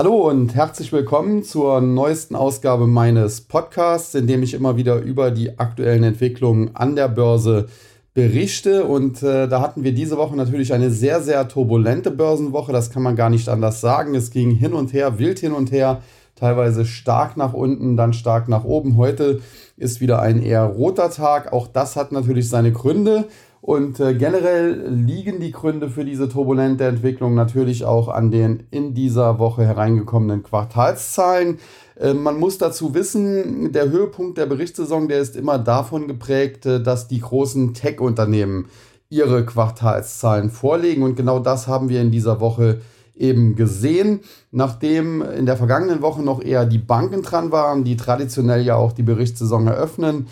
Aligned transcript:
Hallo 0.00 0.30
und 0.30 0.54
herzlich 0.54 0.94
willkommen 0.94 1.42
zur 1.42 1.82
neuesten 1.82 2.34
Ausgabe 2.34 2.86
meines 2.86 3.42
Podcasts, 3.42 4.14
in 4.14 4.26
dem 4.26 4.42
ich 4.42 4.54
immer 4.54 4.78
wieder 4.78 4.96
über 4.96 5.30
die 5.30 5.58
aktuellen 5.58 6.04
Entwicklungen 6.04 6.74
an 6.74 6.96
der 6.96 7.06
Börse 7.06 7.68
berichte. 8.14 8.86
Und 8.86 9.22
äh, 9.22 9.46
da 9.46 9.60
hatten 9.60 9.84
wir 9.84 9.92
diese 9.92 10.16
Woche 10.16 10.34
natürlich 10.34 10.72
eine 10.72 10.90
sehr, 10.90 11.20
sehr 11.20 11.46
turbulente 11.48 12.10
Börsenwoche. 12.10 12.72
Das 12.72 12.88
kann 12.88 13.02
man 13.02 13.14
gar 13.14 13.28
nicht 13.28 13.46
anders 13.50 13.82
sagen. 13.82 14.14
Es 14.14 14.30
ging 14.30 14.52
hin 14.52 14.72
und 14.72 14.94
her, 14.94 15.18
wild 15.18 15.38
hin 15.38 15.52
und 15.52 15.70
her, 15.70 16.00
teilweise 16.34 16.86
stark 16.86 17.36
nach 17.36 17.52
unten, 17.52 17.98
dann 17.98 18.14
stark 18.14 18.48
nach 18.48 18.64
oben. 18.64 18.96
Heute 18.96 19.42
ist 19.76 20.00
wieder 20.00 20.22
ein 20.22 20.42
eher 20.42 20.64
roter 20.64 21.10
Tag. 21.10 21.52
Auch 21.52 21.66
das 21.66 21.96
hat 21.96 22.10
natürlich 22.10 22.48
seine 22.48 22.72
Gründe. 22.72 23.26
Und 23.60 24.00
äh, 24.00 24.14
generell 24.14 24.88
liegen 24.88 25.38
die 25.38 25.50
Gründe 25.50 25.90
für 25.90 26.04
diese 26.04 26.28
turbulente 26.28 26.84
Entwicklung 26.84 27.34
natürlich 27.34 27.84
auch 27.84 28.08
an 28.08 28.30
den 28.30 28.64
in 28.70 28.94
dieser 28.94 29.38
Woche 29.38 29.66
hereingekommenen 29.66 30.42
Quartalszahlen. 30.42 31.58
Äh, 32.00 32.14
man 32.14 32.38
muss 32.38 32.56
dazu 32.56 32.94
wissen, 32.94 33.70
der 33.72 33.90
Höhepunkt 33.90 34.38
der 34.38 34.46
Berichtssaison, 34.46 35.08
der 35.08 35.20
ist 35.20 35.36
immer 35.36 35.58
davon 35.58 36.08
geprägt, 36.08 36.64
äh, 36.64 36.82
dass 36.82 37.06
die 37.06 37.20
großen 37.20 37.74
Tech-Unternehmen 37.74 38.68
ihre 39.10 39.44
Quartalszahlen 39.44 40.50
vorlegen. 40.50 41.02
Und 41.02 41.16
genau 41.16 41.38
das 41.38 41.68
haben 41.68 41.90
wir 41.90 42.00
in 42.00 42.10
dieser 42.10 42.40
Woche 42.40 42.80
eben 43.14 43.56
gesehen, 43.56 44.20
nachdem 44.50 45.20
in 45.20 45.44
der 45.44 45.58
vergangenen 45.58 46.00
Woche 46.00 46.22
noch 46.22 46.42
eher 46.42 46.64
die 46.64 46.78
Banken 46.78 47.20
dran 47.20 47.52
waren, 47.52 47.84
die 47.84 47.98
traditionell 47.98 48.62
ja 48.62 48.76
auch 48.76 48.92
die 48.92 49.02
Berichtssaison 49.02 49.66
eröffnen 49.66 50.28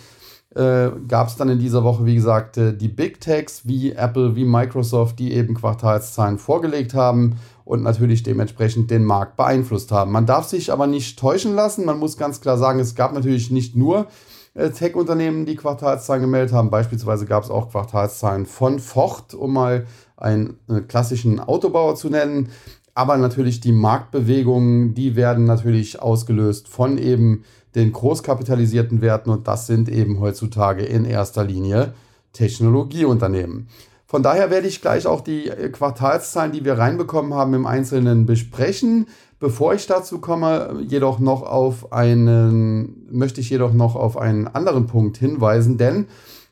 äh, 0.54 0.90
gab 1.06 1.28
es 1.28 1.36
dann 1.36 1.50
in 1.50 1.58
dieser 1.58 1.84
Woche, 1.84 2.06
wie 2.06 2.14
gesagt, 2.14 2.56
äh, 2.56 2.76
die 2.76 2.88
Big 2.88 3.20
Techs 3.20 3.66
wie 3.66 3.92
Apple, 3.92 4.34
wie 4.34 4.44
Microsoft, 4.44 5.18
die 5.18 5.32
eben 5.34 5.54
Quartalszahlen 5.54 6.38
vorgelegt 6.38 6.94
haben 6.94 7.36
und 7.64 7.82
natürlich 7.82 8.22
dementsprechend 8.22 8.90
den 8.90 9.04
Markt 9.04 9.36
beeinflusst 9.36 9.92
haben. 9.92 10.10
Man 10.10 10.24
darf 10.24 10.46
sich 10.46 10.72
aber 10.72 10.86
nicht 10.86 11.18
täuschen 11.18 11.54
lassen. 11.54 11.84
Man 11.84 11.98
muss 11.98 12.16
ganz 12.16 12.40
klar 12.40 12.56
sagen, 12.56 12.80
es 12.80 12.94
gab 12.94 13.12
natürlich 13.12 13.50
nicht 13.50 13.76
nur 13.76 14.06
äh, 14.54 14.70
Tech-Unternehmen, 14.70 15.44
die 15.44 15.56
Quartalszahlen 15.56 16.22
gemeldet 16.22 16.54
haben. 16.54 16.70
Beispielsweise 16.70 17.26
gab 17.26 17.44
es 17.44 17.50
auch 17.50 17.70
Quartalszahlen 17.70 18.46
von 18.46 18.78
Ford, 18.78 19.34
um 19.34 19.52
mal 19.52 19.86
einen 20.16 20.58
äh, 20.68 20.80
klassischen 20.80 21.40
Autobauer 21.40 21.94
zu 21.94 22.08
nennen. 22.08 22.48
Aber 22.94 23.16
natürlich 23.16 23.60
die 23.60 23.70
Marktbewegungen, 23.70 24.94
die 24.94 25.14
werden 25.14 25.44
natürlich 25.44 26.02
ausgelöst 26.02 26.66
von 26.66 26.98
eben 26.98 27.44
den 27.74 27.92
großkapitalisierten 27.92 29.00
Werten 29.00 29.30
und 29.30 29.48
das 29.48 29.66
sind 29.66 29.88
eben 29.88 30.20
heutzutage 30.20 30.84
in 30.84 31.04
erster 31.04 31.44
Linie 31.44 31.94
Technologieunternehmen. 32.32 33.68
Von 34.06 34.22
daher 34.22 34.50
werde 34.50 34.68
ich 34.68 34.80
gleich 34.80 35.06
auch 35.06 35.20
die 35.20 35.48
äh, 35.48 35.68
Quartalszahlen, 35.68 36.52
die 36.52 36.64
wir 36.64 36.78
reinbekommen 36.78 37.34
haben, 37.34 37.52
im 37.52 37.66
Einzelnen 37.66 38.24
besprechen. 38.24 39.06
Bevor 39.38 39.74
ich 39.74 39.86
dazu 39.86 40.18
komme, 40.18 40.82
jedoch 40.86 41.18
noch 41.18 41.42
auf 41.42 41.92
einen, 41.92 43.06
möchte 43.10 43.40
ich 43.40 43.50
jedoch 43.50 43.72
noch 43.72 43.96
auf 43.96 44.16
einen 44.16 44.48
anderen 44.48 44.86
Punkt 44.86 45.18
hinweisen, 45.18 45.76
denn 45.76 46.06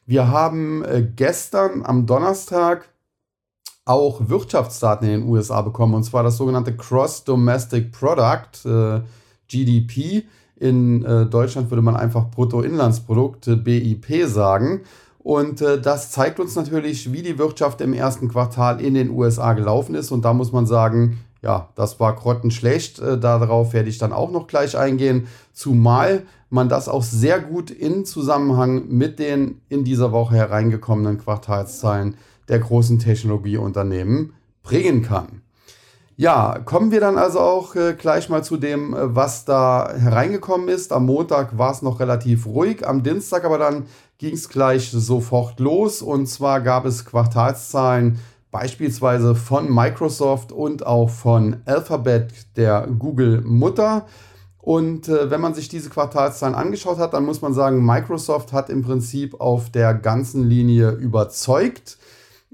wir 0.04 0.28
haben 0.28 0.84
äh, 0.84 1.02
gestern 1.16 1.82
am 1.84 2.06
Donnerstag 2.06 2.88
auch 3.86 4.28
Wirtschaftsdaten 4.28 5.08
in 5.08 5.20
den 5.20 5.28
USA 5.28 5.62
bekommen, 5.62 5.94
und 5.94 6.04
zwar 6.04 6.22
das 6.22 6.36
sogenannte 6.36 6.76
Cross 6.76 7.24
Domestic 7.24 7.90
Product, 7.90 8.66
äh, 8.66 9.00
GDP. 9.48 10.26
In 10.58 11.04
äh, 11.04 11.26
Deutschland 11.26 11.70
würde 11.70 11.82
man 11.82 11.96
einfach 11.96 12.30
Bruttoinlandsprodukt, 12.30 13.48
äh, 13.48 13.56
BIP, 13.56 14.26
sagen. 14.26 14.80
Und 15.18 15.60
äh, 15.60 15.80
das 15.80 16.12
zeigt 16.12 16.40
uns 16.40 16.54
natürlich, 16.54 17.12
wie 17.12 17.22
die 17.22 17.38
Wirtschaft 17.38 17.80
im 17.80 17.92
ersten 17.92 18.28
Quartal 18.28 18.80
in 18.80 18.94
den 18.94 19.10
USA 19.10 19.52
gelaufen 19.52 19.94
ist. 19.94 20.12
Und 20.12 20.24
da 20.24 20.32
muss 20.32 20.52
man 20.52 20.66
sagen, 20.66 21.18
ja, 21.42 21.68
das 21.74 22.00
war 22.00 22.14
grottenschlecht. 22.14 23.00
Äh, 23.00 23.18
darauf 23.18 23.72
werde 23.72 23.88
ich 23.88 23.98
dann 23.98 24.12
auch 24.12 24.30
noch 24.30 24.46
gleich 24.46 24.78
eingehen. 24.78 25.26
Zumal 25.52 26.22
man 26.48 26.68
das 26.68 26.88
auch 26.88 27.02
sehr 27.02 27.40
gut 27.40 27.70
in 27.70 28.04
Zusammenhang 28.04 28.88
mit 28.88 29.18
den 29.18 29.60
in 29.68 29.84
dieser 29.84 30.12
Woche 30.12 30.36
hereingekommenen 30.36 31.18
Quartalszahlen 31.18 32.16
der 32.48 32.60
großen 32.60 32.98
Technologieunternehmen 32.98 34.32
bringen 34.62 35.02
kann. 35.02 35.42
Ja, 36.18 36.60
kommen 36.64 36.92
wir 36.92 37.00
dann 37.00 37.18
also 37.18 37.40
auch 37.40 37.74
äh, 37.74 37.92
gleich 37.92 38.30
mal 38.30 38.42
zu 38.42 38.56
dem, 38.56 38.94
äh, 38.94 39.14
was 39.14 39.44
da 39.44 39.92
hereingekommen 39.94 40.68
ist. 40.68 40.90
Am 40.90 41.04
Montag 41.04 41.58
war 41.58 41.72
es 41.72 41.82
noch 41.82 42.00
relativ 42.00 42.46
ruhig, 42.46 42.88
am 42.88 43.02
Dienstag 43.02 43.44
aber 43.44 43.58
dann 43.58 43.84
ging 44.16 44.32
es 44.32 44.48
gleich 44.48 44.90
sofort 44.90 45.60
los. 45.60 46.00
Und 46.00 46.26
zwar 46.26 46.62
gab 46.62 46.86
es 46.86 47.04
Quartalszahlen 47.04 48.18
beispielsweise 48.50 49.34
von 49.34 49.70
Microsoft 49.70 50.52
und 50.52 50.86
auch 50.86 51.10
von 51.10 51.56
Alphabet, 51.66 52.32
der 52.56 52.86
Google-Mutter. 52.98 54.06
Und 54.56 55.08
äh, 55.08 55.30
wenn 55.30 55.42
man 55.42 55.52
sich 55.52 55.68
diese 55.68 55.90
Quartalszahlen 55.90 56.54
angeschaut 56.54 56.96
hat, 56.96 57.12
dann 57.12 57.26
muss 57.26 57.42
man 57.42 57.52
sagen, 57.52 57.84
Microsoft 57.84 58.54
hat 58.54 58.70
im 58.70 58.82
Prinzip 58.82 59.38
auf 59.38 59.68
der 59.68 59.92
ganzen 59.92 60.48
Linie 60.48 60.92
überzeugt. 60.92 61.98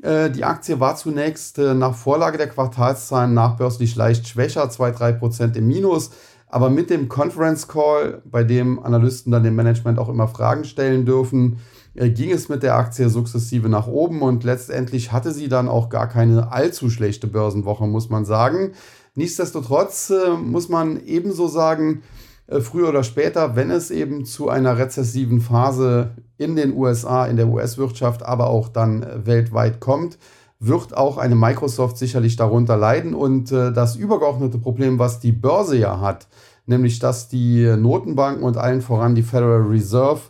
Äh, 0.02 0.30
die 0.30 0.44
Aktie 0.44 0.80
war 0.80 0.96
zunächst 0.96 1.58
äh, 1.58 1.74
nach 1.74 1.94
Vorlage 1.94 2.36
der 2.36 2.48
Quartalszahlen 2.48 3.32
nachbörslich 3.32 3.96
leicht 3.96 4.28
schwächer, 4.28 4.64
2-3% 4.64 5.56
im 5.56 5.66
Minus. 5.66 6.10
Aber 6.48 6.68
mit 6.68 6.90
dem 6.90 7.08
Conference 7.08 7.66
Call, 7.66 8.20
bei 8.26 8.44
dem 8.44 8.78
Analysten 8.78 9.32
dann 9.32 9.44
dem 9.44 9.54
Management 9.54 9.98
auch 9.98 10.10
immer 10.10 10.28
Fragen 10.28 10.64
stellen 10.64 11.06
dürfen, 11.06 11.60
äh, 11.94 12.10
ging 12.10 12.30
es 12.30 12.48
mit 12.48 12.62
der 12.62 12.76
Aktie 12.76 13.08
sukzessive 13.08 13.68
nach 13.68 13.86
oben 13.86 14.22
und 14.22 14.44
letztendlich 14.44 15.12
hatte 15.12 15.32
sie 15.32 15.48
dann 15.48 15.68
auch 15.68 15.88
gar 15.88 16.08
keine 16.08 16.52
allzu 16.52 16.90
schlechte 16.90 17.28
Börsenwoche, 17.28 17.86
muss 17.86 18.10
man 18.10 18.24
sagen. 18.24 18.72
Nichtsdestotrotz 19.14 20.10
muss 20.42 20.70
man 20.70 20.98
ebenso 21.04 21.46
sagen, 21.46 22.02
früher 22.48 22.88
oder 22.88 23.04
später, 23.04 23.56
wenn 23.56 23.70
es 23.70 23.90
eben 23.90 24.24
zu 24.24 24.48
einer 24.48 24.78
rezessiven 24.78 25.40
Phase 25.40 26.10
in 26.38 26.56
den 26.56 26.74
USA, 26.74 27.26
in 27.26 27.36
der 27.36 27.48
US-Wirtschaft, 27.48 28.24
aber 28.24 28.48
auch 28.48 28.68
dann 28.68 29.02
äh, 29.02 29.26
weltweit 29.26 29.80
kommt, 29.80 30.18
wird 30.58 30.96
auch 30.96 31.18
eine 31.18 31.34
Microsoft 31.34 31.98
sicherlich 31.98 32.36
darunter 32.36 32.76
leiden. 32.76 33.14
Und 33.14 33.52
äh, 33.52 33.72
das 33.72 33.96
übergeordnete 33.96 34.58
Problem, 34.58 34.98
was 34.98 35.20
die 35.20 35.32
Börse 35.32 35.76
ja 35.76 36.00
hat, 36.00 36.28
nämlich 36.66 36.98
dass 36.98 37.28
die 37.28 37.64
Notenbanken 37.76 38.44
und 38.44 38.56
allen 38.56 38.82
voran 38.82 39.14
die 39.14 39.22
Federal 39.22 39.62
Reserve 39.62 40.20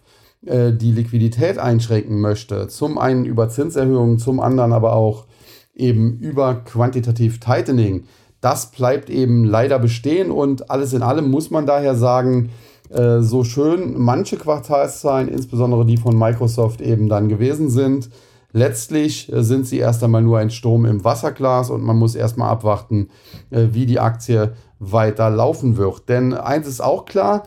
die 0.44 0.90
Liquidität 0.90 1.56
einschränken 1.58 2.20
möchte. 2.20 2.66
Zum 2.66 2.98
einen 2.98 3.24
über 3.24 3.48
Zinserhöhungen, 3.48 4.18
zum 4.18 4.40
anderen 4.40 4.72
aber 4.72 4.92
auch 4.92 5.26
eben 5.72 6.18
über 6.18 6.56
Quantitative 6.56 7.38
Tightening 7.38 8.06
das 8.42 8.72
bleibt 8.72 9.08
eben 9.08 9.44
leider 9.44 9.78
bestehen 9.78 10.30
und 10.30 10.69
alles 10.70 10.92
in 10.92 11.03
allem 11.03 11.30
muss 11.30 11.50
man 11.50 11.64
daher 11.64 11.94
sagen, 11.94 12.50
äh, 12.91 13.20
so 13.20 13.44
schön 13.44 13.94
manche 13.97 14.36
Quartalszahlen, 14.36 15.28
insbesondere 15.28 15.86
die 15.86 15.97
von 15.97 16.19
Microsoft 16.19 16.80
eben 16.80 17.08
dann 17.08 17.28
gewesen 17.28 17.70
sind, 17.70 18.10
letztlich 18.53 19.32
äh, 19.32 19.44
sind 19.44 19.66
sie 19.66 19.78
erst 19.78 20.03
einmal 20.03 20.22
nur 20.22 20.38
ein 20.38 20.50
Sturm 20.50 20.84
im 20.84 21.04
Wasserglas 21.04 21.70
und 21.70 21.82
man 21.82 21.97
muss 21.97 22.16
erstmal 22.16 22.50
abwarten, 22.50 23.08
äh, 23.50 23.69
wie 23.70 23.86
die 23.86 24.00
Aktie 24.00 24.53
weiter 24.80 25.30
laufen 25.30 25.76
wird. 25.76 26.09
Denn 26.09 26.34
eins 26.34 26.66
ist 26.66 26.82
auch 26.82 27.04
klar, 27.04 27.44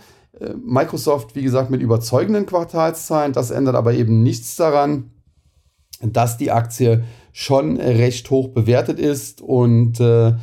Microsoft, 0.66 1.34
wie 1.36 1.44
gesagt, 1.44 1.70
mit 1.70 1.82
überzeugenden 1.82 2.46
Quartalszahlen, 2.46 3.32
das 3.32 3.52
ändert 3.52 3.76
aber 3.76 3.94
eben 3.94 4.22
nichts 4.22 4.58
daran, 4.58 5.12
dass 6.02 6.38
die 6.38 6.52
Aktie 6.52 7.06
schon 7.32 7.78
recht 7.78 8.30
hoch 8.30 8.50
bewertet 8.50 9.00
ist 9.00 9.42
und 9.42 10.02
äh, 10.02 10.34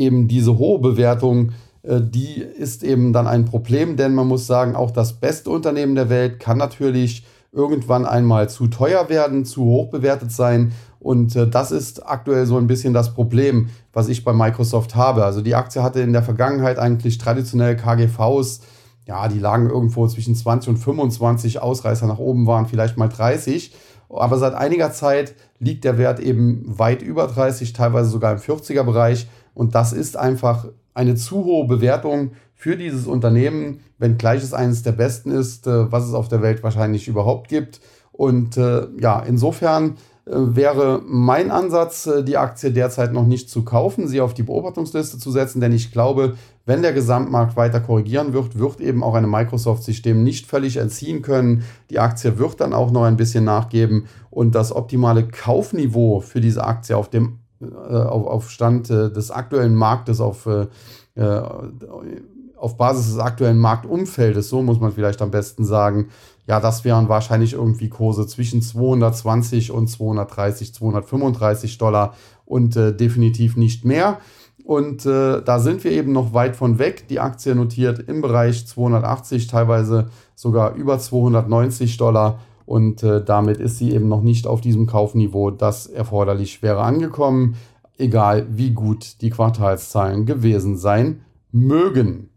eben 0.00 0.26
diese 0.26 0.58
hohe 0.58 0.80
Bewertung, 0.80 1.52
äh, 1.82 2.00
die 2.00 2.40
ist 2.40 2.82
eben 2.82 3.12
dann 3.12 3.26
ein 3.26 3.44
Problem, 3.44 3.96
denn 3.96 4.14
man 4.14 4.26
muss 4.26 4.46
sagen, 4.46 4.74
auch 4.74 4.90
das 4.90 5.14
beste 5.14 5.50
Unternehmen 5.50 5.94
der 5.94 6.08
Welt 6.08 6.40
kann 6.40 6.58
natürlich 6.58 7.24
irgendwann 7.52 8.06
einmal 8.06 8.48
zu 8.48 8.68
teuer 8.68 9.08
werden, 9.08 9.44
zu 9.44 9.64
hoch 9.64 9.90
bewertet 9.90 10.32
sein. 10.32 10.72
Und 11.00 11.34
äh, 11.34 11.48
das 11.48 11.72
ist 11.72 12.06
aktuell 12.06 12.46
so 12.46 12.56
ein 12.56 12.66
bisschen 12.66 12.94
das 12.94 13.14
Problem, 13.14 13.70
was 13.92 14.08
ich 14.08 14.24
bei 14.24 14.32
Microsoft 14.32 14.94
habe. 14.94 15.24
Also 15.24 15.40
die 15.40 15.54
Aktie 15.54 15.82
hatte 15.82 16.00
in 16.00 16.12
der 16.12 16.22
Vergangenheit 16.22 16.78
eigentlich 16.78 17.18
traditionell 17.18 17.76
KGVs, 17.76 18.60
ja, 19.06 19.26
die 19.26 19.40
lagen 19.40 19.68
irgendwo 19.68 20.06
zwischen 20.06 20.36
20 20.36 20.70
und 20.70 20.76
25, 20.76 21.60
Ausreißer 21.60 22.06
nach 22.06 22.18
oben 22.18 22.46
waren 22.46 22.66
vielleicht 22.66 22.96
mal 22.96 23.08
30. 23.08 23.74
Aber 24.08 24.38
seit 24.38 24.54
einiger 24.54 24.92
Zeit 24.92 25.34
liegt 25.58 25.84
der 25.84 25.98
Wert 25.98 26.20
eben 26.20 26.64
weit 26.66 27.02
über 27.02 27.26
30, 27.26 27.72
teilweise 27.72 28.10
sogar 28.10 28.32
im 28.32 28.38
40er 28.38 28.82
Bereich. 28.82 29.28
Und 29.54 29.74
das 29.74 29.92
ist 29.92 30.16
einfach 30.16 30.66
eine 30.94 31.14
zu 31.14 31.44
hohe 31.44 31.66
Bewertung 31.66 32.32
für 32.54 32.76
dieses 32.76 33.06
Unternehmen, 33.06 33.80
wenngleich 33.98 34.42
es 34.42 34.52
eines 34.52 34.82
der 34.82 34.92
besten 34.92 35.30
ist, 35.30 35.66
äh, 35.66 35.90
was 35.90 36.06
es 36.06 36.14
auf 36.14 36.28
der 36.28 36.42
Welt 36.42 36.62
wahrscheinlich 36.62 37.08
überhaupt 37.08 37.48
gibt. 37.48 37.80
Und 38.12 38.58
äh, 38.58 38.86
ja, 39.00 39.20
insofern 39.20 39.96
äh, 40.26 40.32
wäre 40.34 41.00
mein 41.06 41.50
Ansatz, 41.50 42.08
die 42.26 42.36
Aktie 42.36 42.70
derzeit 42.70 43.14
noch 43.14 43.26
nicht 43.26 43.48
zu 43.48 43.64
kaufen, 43.64 44.08
sie 44.08 44.20
auf 44.20 44.34
die 44.34 44.42
Beobachtungsliste 44.42 45.18
zu 45.18 45.30
setzen, 45.30 45.62
denn 45.62 45.72
ich 45.72 45.90
glaube, 45.90 46.34
wenn 46.66 46.82
der 46.82 46.92
Gesamtmarkt 46.92 47.56
weiter 47.56 47.80
korrigieren 47.80 48.32
wird, 48.32 48.58
wird 48.58 48.80
eben 48.80 49.02
auch 49.02 49.14
eine 49.14 49.26
Microsoft 49.26 49.82
sich 49.82 50.02
dem 50.02 50.22
nicht 50.22 50.46
völlig 50.46 50.76
entziehen 50.76 51.22
können. 51.22 51.64
Die 51.88 51.98
Aktie 51.98 52.38
wird 52.38 52.60
dann 52.60 52.74
auch 52.74 52.90
noch 52.90 53.04
ein 53.04 53.16
bisschen 53.16 53.44
nachgeben 53.44 54.06
und 54.30 54.54
das 54.54 54.70
optimale 54.70 55.26
Kaufniveau 55.26 56.20
für 56.20 56.40
diese 56.40 56.62
Aktie 56.62 56.96
auf 56.96 57.08
dem 57.08 57.24
äh, 57.26 57.39
auf, 57.60 58.26
auf 58.26 58.50
Stand 58.50 58.90
äh, 58.90 59.10
des 59.10 59.30
aktuellen 59.30 59.74
Marktes, 59.74 60.20
auf 60.20 60.46
äh, 60.46 60.66
äh, 61.14 61.42
auf 62.56 62.76
Basis 62.76 63.06
des 63.06 63.18
aktuellen 63.18 63.58
Marktumfeldes, 63.58 64.50
so 64.50 64.62
muss 64.62 64.80
man 64.80 64.92
vielleicht 64.92 65.22
am 65.22 65.30
besten 65.30 65.64
sagen, 65.64 66.08
ja, 66.46 66.60
das 66.60 66.84
wären 66.84 67.08
wahrscheinlich 67.08 67.54
irgendwie 67.54 67.88
Kurse 67.88 68.26
zwischen 68.26 68.60
220 68.60 69.70
und 69.70 69.88
230, 69.88 70.74
235 70.74 71.78
Dollar 71.78 72.14
und 72.44 72.76
äh, 72.76 72.94
definitiv 72.94 73.56
nicht 73.56 73.84
mehr. 73.84 74.18
Und 74.64 75.06
äh, 75.06 75.42
da 75.42 75.58
sind 75.58 75.84
wir 75.84 75.90
eben 75.92 76.12
noch 76.12 76.34
weit 76.34 76.54
von 76.54 76.78
weg. 76.78 77.08
Die 77.08 77.18
Aktie 77.18 77.54
notiert 77.54 77.98
im 78.08 78.20
Bereich 78.20 78.66
280, 78.66 79.46
teilweise 79.46 80.10
sogar 80.34 80.74
über 80.74 80.98
290 80.98 81.96
Dollar. 81.96 82.40
Und 82.70 83.02
äh, 83.02 83.20
damit 83.24 83.56
ist 83.56 83.78
sie 83.78 83.90
eben 83.90 84.06
noch 84.06 84.22
nicht 84.22 84.46
auf 84.46 84.60
diesem 84.60 84.86
Kaufniveau, 84.86 85.50
das 85.50 85.88
erforderlich 85.88 86.62
wäre, 86.62 86.82
angekommen, 86.82 87.56
egal 87.98 88.46
wie 88.52 88.70
gut 88.70 89.20
die 89.22 89.30
Quartalszahlen 89.30 90.24
gewesen 90.24 90.78
sein 90.78 91.22
mögen. 91.50 92.30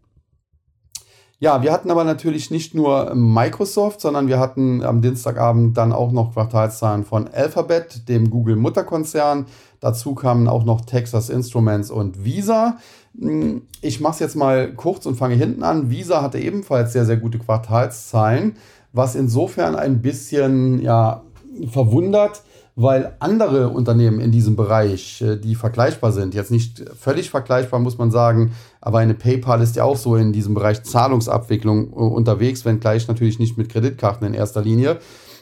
Ja, 1.38 1.62
wir 1.62 1.72
hatten 1.72 1.88
aber 1.88 2.02
natürlich 2.02 2.50
nicht 2.50 2.74
nur 2.74 3.14
Microsoft, 3.14 4.00
sondern 4.00 4.26
wir 4.26 4.40
hatten 4.40 4.82
am 4.82 5.02
Dienstagabend 5.02 5.76
dann 5.76 5.92
auch 5.92 6.10
noch 6.10 6.32
Quartalszahlen 6.32 7.04
von 7.04 7.28
Alphabet, 7.28 8.08
dem 8.08 8.28
Google-Mutterkonzern. 8.28 9.46
Dazu 9.78 10.16
kamen 10.16 10.48
auch 10.48 10.64
noch 10.64 10.80
Texas 10.80 11.30
Instruments 11.30 11.92
und 11.92 12.24
Visa. 12.24 12.78
Hm, 13.16 13.62
ich 13.82 14.00
mache 14.00 14.14
es 14.14 14.18
jetzt 14.18 14.34
mal 14.34 14.74
kurz 14.74 15.06
und 15.06 15.14
fange 15.14 15.36
hinten 15.36 15.62
an. 15.62 15.90
Visa 15.90 16.22
hatte 16.22 16.40
ebenfalls 16.40 16.92
sehr, 16.92 17.06
sehr 17.06 17.18
gute 17.18 17.38
Quartalszahlen, 17.38 18.56
was 18.94 19.16
insofern 19.16 19.74
ein 19.74 20.00
bisschen 20.00 20.80
ja, 20.80 21.24
verwundert, 21.70 22.42
weil 22.76 23.14
andere 23.18 23.68
Unternehmen 23.68 24.20
in 24.20 24.32
diesem 24.32 24.56
Bereich, 24.56 25.20
äh, 25.20 25.36
die 25.36 25.56
vergleichbar 25.56 26.12
sind, 26.12 26.34
jetzt 26.34 26.50
nicht 26.50 26.82
völlig 26.98 27.28
vergleichbar, 27.28 27.80
muss 27.80 27.98
man 27.98 28.10
sagen, 28.10 28.52
aber 28.80 28.98
eine 28.98 29.14
PayPal 29.14 29.60
ist 29.60 29.76
ja 29.76 29.84
auch 29.84 29.96
so 29.96 30.16
in 30.16 30.32
diesem 30.32 30.54
Bereich 30.54 30.82
Zahlungsabwicklung 30.82 31.92
äh, 31.92 31.96
unterwegs, 31.96 32.64
wenngleich 32.64 33.06
natürlich 33.06 33.38
nicht 33.38 33.58
mit 33.58 33.68
Kreditkarten 33.68 34.26
in 34.26 34.34
erster 34.34 34.62
Linie. 34.62 34.98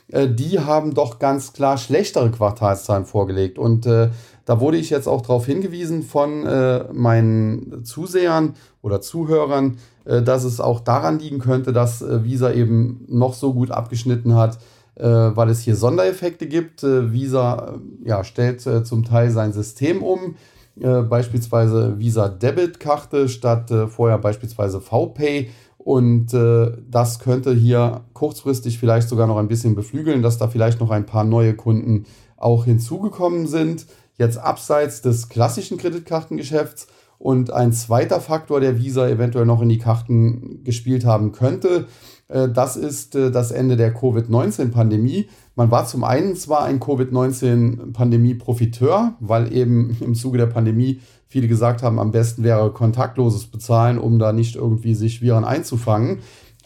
Äh, 0.09 0.29
die 0.29 0.61
haben 0.61 0.95
doch 0.95 1.19
ganz 1.19 1.53
klar 1.53 1.79
schlechtere 1.79 2.31
Quartalszahlen 2.31 3.07
vorgelegt. 3.07 3.59
Und 3.59 3.87
äh, 3.87 4.11
da 4.45 4.61
wurde 4.61 4.77
ich 4.77 4.91
jetzt 4.91 5.09
auch 5.09 5.23
darauf 5.23 5.47
hingewiesen 5.47 6.03
von 6.03 6.47
äh, 6.47 6.85
meinen 6.93 7.85
Zusehern 7.85 8.55
oder 8.83 9.01
Zuhörern, 9.01 9.79
dass 10.05 10.45
es 10.45 10.61
auch 10.61 10.81
daran 10.81 11.19
liegen 11.19 11.39
könnte, 11.39 11.73
dass 11.73 12.05
Visa 12.25 12.51
eben 12.53 13.05
noch 13.09 13.35
so 13.35 13.55
gut 13.55 13.71
abgeschnitten 13.71 14.35
hat, 14.35 14.59
äh, 14.95 15.05
weil 15.05 15.49
es 15.49 15.61
hier 15.61 15.75
Sondereffekte 15.75 16.47
gibt. 16.47 16.83
Äh, 16.83 17.13
Visa 17.13 17.77
äh, 18.05 18.09
ja, 18.09 18.25
stellt 18.25 18.61
zum 18.61 19.05
Teil 19.05 19.31
sein 19.31 19.53
System 19.53 20.03
um, 20.03 20.37
beispielsweise 20.75 21.99
Visa 21.99 22.29
Debit-Karte 22.29 23.29
statt 23.29 23.71
vorher 23.89 24.17
beispielsweise 24.17 24.81
VPay. 24.81 25.51
Und 25.77 26.33
das 26.33 27.19
könnte 27.19 27.53
hier 27.53 28.05
kurzfristig 28.15 28.79
vielleicht 28.79 29.11
sogar 29.11 29.27
noch 29.27 29.37
ein 29.37 29.49
bisschen 29.49 29.75
beflügeln, 29.75 30.23
dass 30.23 30.39
da 30.39 30.49
vielleicht 30.49 30.81
noch 30.81 30.91
ein 30.91 31.05
paar 31.05 31.25
neue 31.25 31.53
Kunden 31.53 32.07
auch 32.39 32.65
hinzugekommen 32.65 33.47
sind. 33.47 33.85
Jetzt 34.17 34.39
abseits 34.39 35.03
des 35.03 35.29
klassischen 35.29 35.77
Kreditkartengeschäfts. 35.77 36.87
Und 37.23 37.53
ein 37.53 37.73
zweiter 37.73 38.21
Faktor, 38.21 38.59
der 38.59 38.81
Visa 38.81 39.09
eventuell 39.09 39.47
noch 39.47 39.63
in 39.63 39.69
die 39.69 39.79
Karten 39.79 40.65
gespielt 40.65 41.05
haben 41.05 41.31
könnte, 41.31 41.87
äh, 42.27 42.49
das 42.49 42.77
ist 42.77 43.15
äh, 43.15 43.31
das 43.31 43.53
Ende 43.53 43.77
der 43.77 43.95
Covid-19-Pandemie. 43.95 45.29
Man 45.55 45.71
war 45.71 45.87
zum 45.87 46.03
einen 46.03 46.35
zwar 46.35 46.65
ein 46.65 46.81
Covid-19-Pandemie-Profiteur, 46.81 49.15
weil 49.21 49.55
eben 49.55 49.97
im 50.01 50.17
Zuge 50.17 50.39
der 50.39 50.47
Pandemie 50.47 50.99
viele 51.29 51.47
gesagt 51.47 51.85
haben, 51.85 52.01
am 52.01 52.11
besten 52.11 52.43
wäre 52.43 52.73
kontaktloses 52.73 53.47
Bezahlen, 53.47 53.99
um 53.99 54.19
da 54.19 54.33
nicht 54.33 54.57
irgendwie 54.57 54.97
sich 54.97 55.23
Viren 55.23 55.45
einzufangen. 55.45 56.19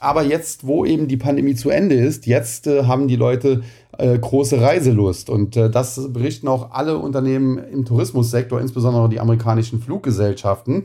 Aber 0.06 0.22
jetzt, 0.22 0.64
wo 0.64 0.84
eben 0.84 1.08
die 1.08 1.16
Pandemie 1.16 1.56
zu 1.56 1.68
Ende 1.68 1.96
ist, 1.96 2.26
jetzt 2.26 2.68
äh, 2.68 2.84
haben 2.84 3.08
die 3.08 3.16
Leute 3.16 3.62
äh, 3.98 4.16
große 4.16 4.60
Reiselust. 4.60 5.28
Und 5.28 5.56
äh, 5.56 5.68
das 5.68 6.12
berichten 6.12 6.46
auch 6.46 6.70
alle 6.70 6.98
Unternehmen 6.98 7.58
im 7.58 7.84
Tourismussektor, 7.84 8.60
insbesondere 8.60 9.08
die 9.08 9.18
amerikanischen 9.18 9.80
Fluggesellschaften. 9.80 10.84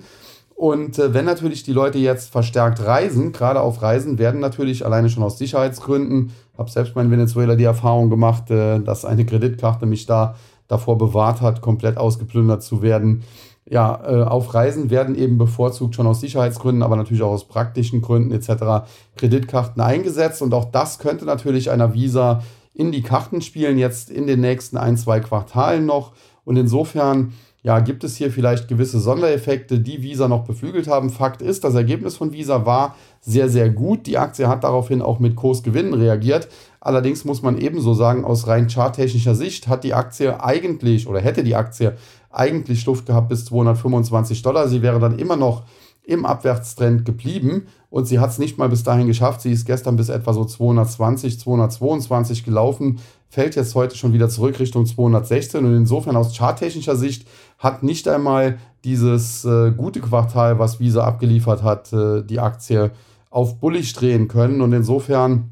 Und 0.56 0.97
äh, 0.97 1.13
wenn 1.13 1.25
natürlich 1.25 1.62
die 1.62 1.71
Leute 1.71 2.00
jetzt 2.00 2.31
verstärkt 2.31 2.83
reisen, 2.83 3.31
gerade 3.31 3.62
auf 3.62 3.83
Reisen, 3.83 4.18
werden 4.18 4.39
natürlich 4.39 4.88
alleine 4.88 5.12
schon 5.12 5.21
aus 5.21 5.38
Sicherheitsgründen, 5.38 6.31
habe 6.57 6.71
selbst 6.71 6.95
mal 6.95 7.06
in 7.06 7.12
Venezuela 7.12 7.56
die 7.56 7.65
Erfahrung 7.65 8.09
gemacht, 8.09 8.50
äh, 8.50 8.79
dass 8.79 9.06
eine 9.06 9.23
Kreditkarte 9.23 9.85
mich 9.85 10.07
da 10.07 10.35
davor 10.68 10.97
bewahrt 10.97 11.41
hat, 11.41 11.62
komplett 11.62 11.97
ausgeplündert 11.97 12.63
zu 12.63 12.81
werden. 12.81 13.21
Ja, 13.69 14.02
äh, 14.06 14.24
auf 14.24 14.54
Reisen 14.54 14.90
werden 14.90 15.16
eben 15.16 15.38
bevorzugt 15.38 15.96
schon 15.96 16.08
aus 16.08 16.19
Sicherheitsgründen, 16.19 16.84
aber 16.84 16.96
natürlich 16.96 17.22
auch 17.22 17.31
aus 17.31 17.48
praktischen 17.48 18.02
Gründen 18.02 18.31
etc. 18.31 18.88
Kreditkarten 19.16 19.81
eingesetzt. 19.81 20.42
Und 20.42 20.54
auch 20.54 20.66
das 20.66 21.00
könnte 21.00 21.25
natürlich 21.25 21.69
einer 21.69 21.94
Visa 21.94 22.42
in 22.74 22.92
die 22.92 23.04
Karten 23.04 23.42
spielen, 23.42 23.78
jetzt 23.78 24.10
in 24.10 24.28
den 24.28 24.42
nächsten 24.42 24.78
ein, 24.78 24.98
zwei 24.98 25.19
Quartalen 25.19 25.86
noch. 25.86 26.13
Und 26.44 26.58
insofern 26.58 27.34
ja, 27.63 27.80
gibt 27.80 28.04
es 28.04 28.16
hier 28.16 28.31
vielleicht 28.31 28.68
gewisse 28.68 29.00
Sondereffekte, 29.00 29.80
die 29.80 30.02
Visa 30.02 30.28
noch 30.28 30.46
beflügelt 30.46 30.88
haben. 30.88 31.12
Fakt 31.12 31.44
ist, 31.44 31.64
das 31.64 31.75
Ergebnis 31.75 32.18
von 32.18 32.31
Visa 32.31 32.66
war 32.66 32.96
sehr, 33.19 33.50
sehr 33.50 33.69
gut. 33.69 34.07
Die 34.07 34.18
Aktie 34.18 34.48
hat 34.48 34.64
daraufhin 34.64 35.04
auch 35.04 35.19
mit 35.19 35.36
Kursgewinnen 35.36 35.94
reagiert. 35.94 36.48
Allerdings 36.80 37.24
muss 37.24 37.44
man 37.44 37.60
ebenso 37.60 37.94
sagen, 37.94 38.25
aus 38.25 38.48
rein 38.48 38.68
charttechnischer 38.68 39.36
Sicht 39.36 39.68
hat 39.68 39.84
die 39.84 39.94
Aktie 39.94 40.44
eigentlich 40.44 41.07
oder 41.07 41.22
hätte 41.22 41.44
die 41.44 41.56
Aktie 41.56 41.96
eigentlich 42.31 42.86
Luft 42.86 43.06
gehabt 43.06 43.30
bis 43.30 43.45
225 43.45 44.42
Dollar. 44.42 44.68
Sie 44.68 44.81
wäre 44.81 45.00
dann 45.00 45.19
immer 45.19 45.36
noch 45.36 45.63
im 46.04 46.25
Abwärtstrend 46.25 47.06
geblieben 47.06 47.68
und 47.89 48.06
sie 48.06 48.19
hat 48.19 48.31
es 48.31 48.39
nicht 48.39 48.57
mal 48.57 48.69
bis 48.69 48.83
dahin 48.83 49.07
geschafft. 49.07 49.42
Sie 49.42 49.51
ist 49.51 49.66
gestern 49.66 49.95
bis 49.95 50.10
etwa 50.10 50.33
so 50.33 50.45
220, 50.45 51.39
222 51.39 52.44
gelaufen, 52.44 53.00
fällt 53.30 53.56
jetzt 53.56 53.75
heute 53.75 53.95
schon 53.95 54.13
wieder 54.13 54.28
zurück 54.28 54.60
Richtung 54.60 54.86
216 54.86 55.63
und 55.63 55.75
insofern 55.75 56.16
aus 56.16 56.36
charttechnischer 56.36 56.95
Sicht 56.95 57.28
hat 57.60 57.83
nicht 57.83 58.07
einmal 58.07 58.57
dieses 58.83 59.45
äh, 59.45 59.72
gute 59.72 60.01
Quartal, 60.01 60.57
was 60.57 60.80
Visa 60.80 61.04
abgeliefert 61.04 61.62
hat, 61.62 61.94
äh, 61.94 62.24
die 62.24 62.39
Aktie 62.39 62.92
auf 63.30 63.60
bullig 63.60 63.94
drehen 63.94 64.28
können 64.28 64.62
und 64.62 64.74
insofern 64.74 65.51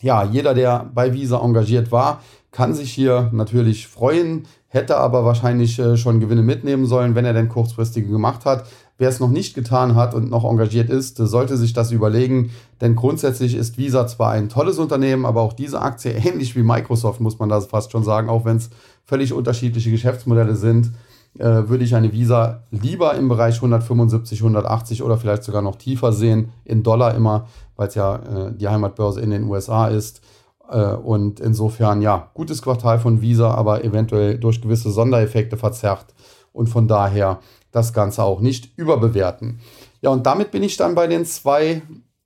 ja, 0.00 0.24
jeder, 0.24 0.54
der 0.54 0.90
bei 0.94 1.12
Visa 1.12 1.40
engagiert 1.40 1.90
war, 1.90 2.22
kann 2.50 2.74
sich 2.74 2.92
hier 2.92 3.30
natürlich 3.32 3.88
freuen, 3.88 4.46
hätte 4.68 4.98
aber 4.98 5.24
wahrscheinlich 5.24 5.78
äh, 5.78 5.96
schon 5.96 6.20
Gewinne 6.20 6.42
mitnehmen 6.42 6.86
sollen, 6.86 7.14
wenn 7.14 7.24
er 7.24 7.32
denn 7.32 7.48
kurzfristige 7.48 8.08
gemacht 8.08 8.44
hat. 8.44 8.66
Wer 8.98 9.08
es 9.08 9.20
noch 9.20 9.30
nicht 9.30 9.54
getan 9.54 9.94
hat 9.94 10.14
und 10.14 10.28
noch 10.28 10.44
engagiert 10.44 10.90
ist, 10.90 11.16
sollte 11.16 11.56
sich 11.56 11.72
das 11.72 11.92
überlegen, 11.92 12.50
denn 12.80 12.96
grundsätzlich 12.96 13.54
ist 13.54 13.78
Visa 13.78 14.06
zwar 14.06 14.32
ein 14.32 14.48
tolles 14.48 14.78
Unternehmen, 14.78 15.24
aber 15.24 15.40
auch 15.40 15.52
diese 15.52 15.80
Aktie, 15.80 16.12
ähnlich 16.24 16.54
wie 16.56 16.62
Microsoft, 16.62 17.20
muss 17.20 17.38
man 17.38 17.48
das 17.48 17.66
fast 17.66 17.92
schon 17.92 18.04
sagen, 18.04 18.28
auch 18.28 18.44
wenn 18.44 18.58
es 18.58 18.70
völlig 19.04 19.32
unterschiedliche 19.32 19.90
Geschäftsmodelle 19.90 20.56
sind, 20.56 20.92
äh, 21.38 21.68
würde 21.68 21.84
ich 21.84 21.94
eine 21.94 22.12
Visa 22.12 22.64
lieber 22.70 23.14
im 23.14 23.28
Bereich 23.28 23.56
175, 23.56 24.40
180 24.40 25.02
oder 25.02 25.16
vielleicht 25.16 25.44
sogar 25.44 25.62
noch 25.62 25.76
tiefer 25.76 26.12
sehen, 26.12 26.52
in 26.64 26.82
Dollar 26.82 27.14
immer, 27.14 27.46
weil 27.76 27.88
es 27.88 27.94
ja 27.94 28.16
äh, 28.16 28.52
die 28.54 28.68
Heimatbörse 28.68 29.20
in 29.20 29.30
den 29.30 29.44
USA 29.44 29.88
ist. 29.88 30.20
Äh, 30.68 30.94
und 30.94 31.40
insofern, 31.40 32.02
ja, 32.02 32.30
gutes 32.34 32.62
Quartal 32.62 32.98
von 32.98 33.20
Visa, 33.20 33.50
aber 33.52 33.84
eventuell 33.84 34.38
durch 34.38 34.60
gewisse 34.60 34.90
Sondereffekte 34.90 35.56
verzerrt. 35.56 36.06
Und 36.52 36.68
von 36.68 36.88
daher 36.88 37.40
das 37.72 37.92
Ganze 37.92 38.22
auch 38.22 38.40
nicht 38.40 38.76
überbewerten. 38.76 39.60
Ja, 40.00 40.10
und 40.10 40.26
damit 40.26 40.50
bin 40.50 40.62
ich 40.62 40.76
dann 40.76 40.94
bei 40.94 41.06
den 41.06 41.24
zwei 41.24 41.82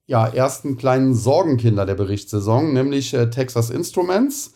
ja, 0.07 0.27
ersten 0.27 0.77
kleinen 0.77 1.15
Sorgenkinder 1.15 1.87
der 1.87 1.95
Berichtssaison, 1.95 2.73
nämlich 2.73 3.15
äh, 3.15 3.31
Texas 3.31 3.71
Instruments. 3.71 4.53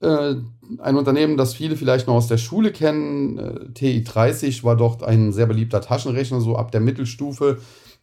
Äh, 0.00 0.34
ein 0.78 0.96
Unternehmen, 0.96 1.36
das 1.36 1.54
viele 1.54 1.76
vielleicht 1.76 2.06
noch 2.06 2.14
aus 2.14 2.26
der 2.26 2.38
Schule 2.38 2.72
kennen. 2.72 3.38
Äh, 3.38 3.68
TI30 3.74 4.64
war 4.64 4.76
dort 4.76 5.02
ein 5.02 5.32
sehr 5.32 5.46
beliebter 5.46 5.80
Taschenrechner, 5.80 6.40
so 6.40 6.56
ab 6.56 6.72
der 6.72 6.80
Mittelstufe. 6.80 7.58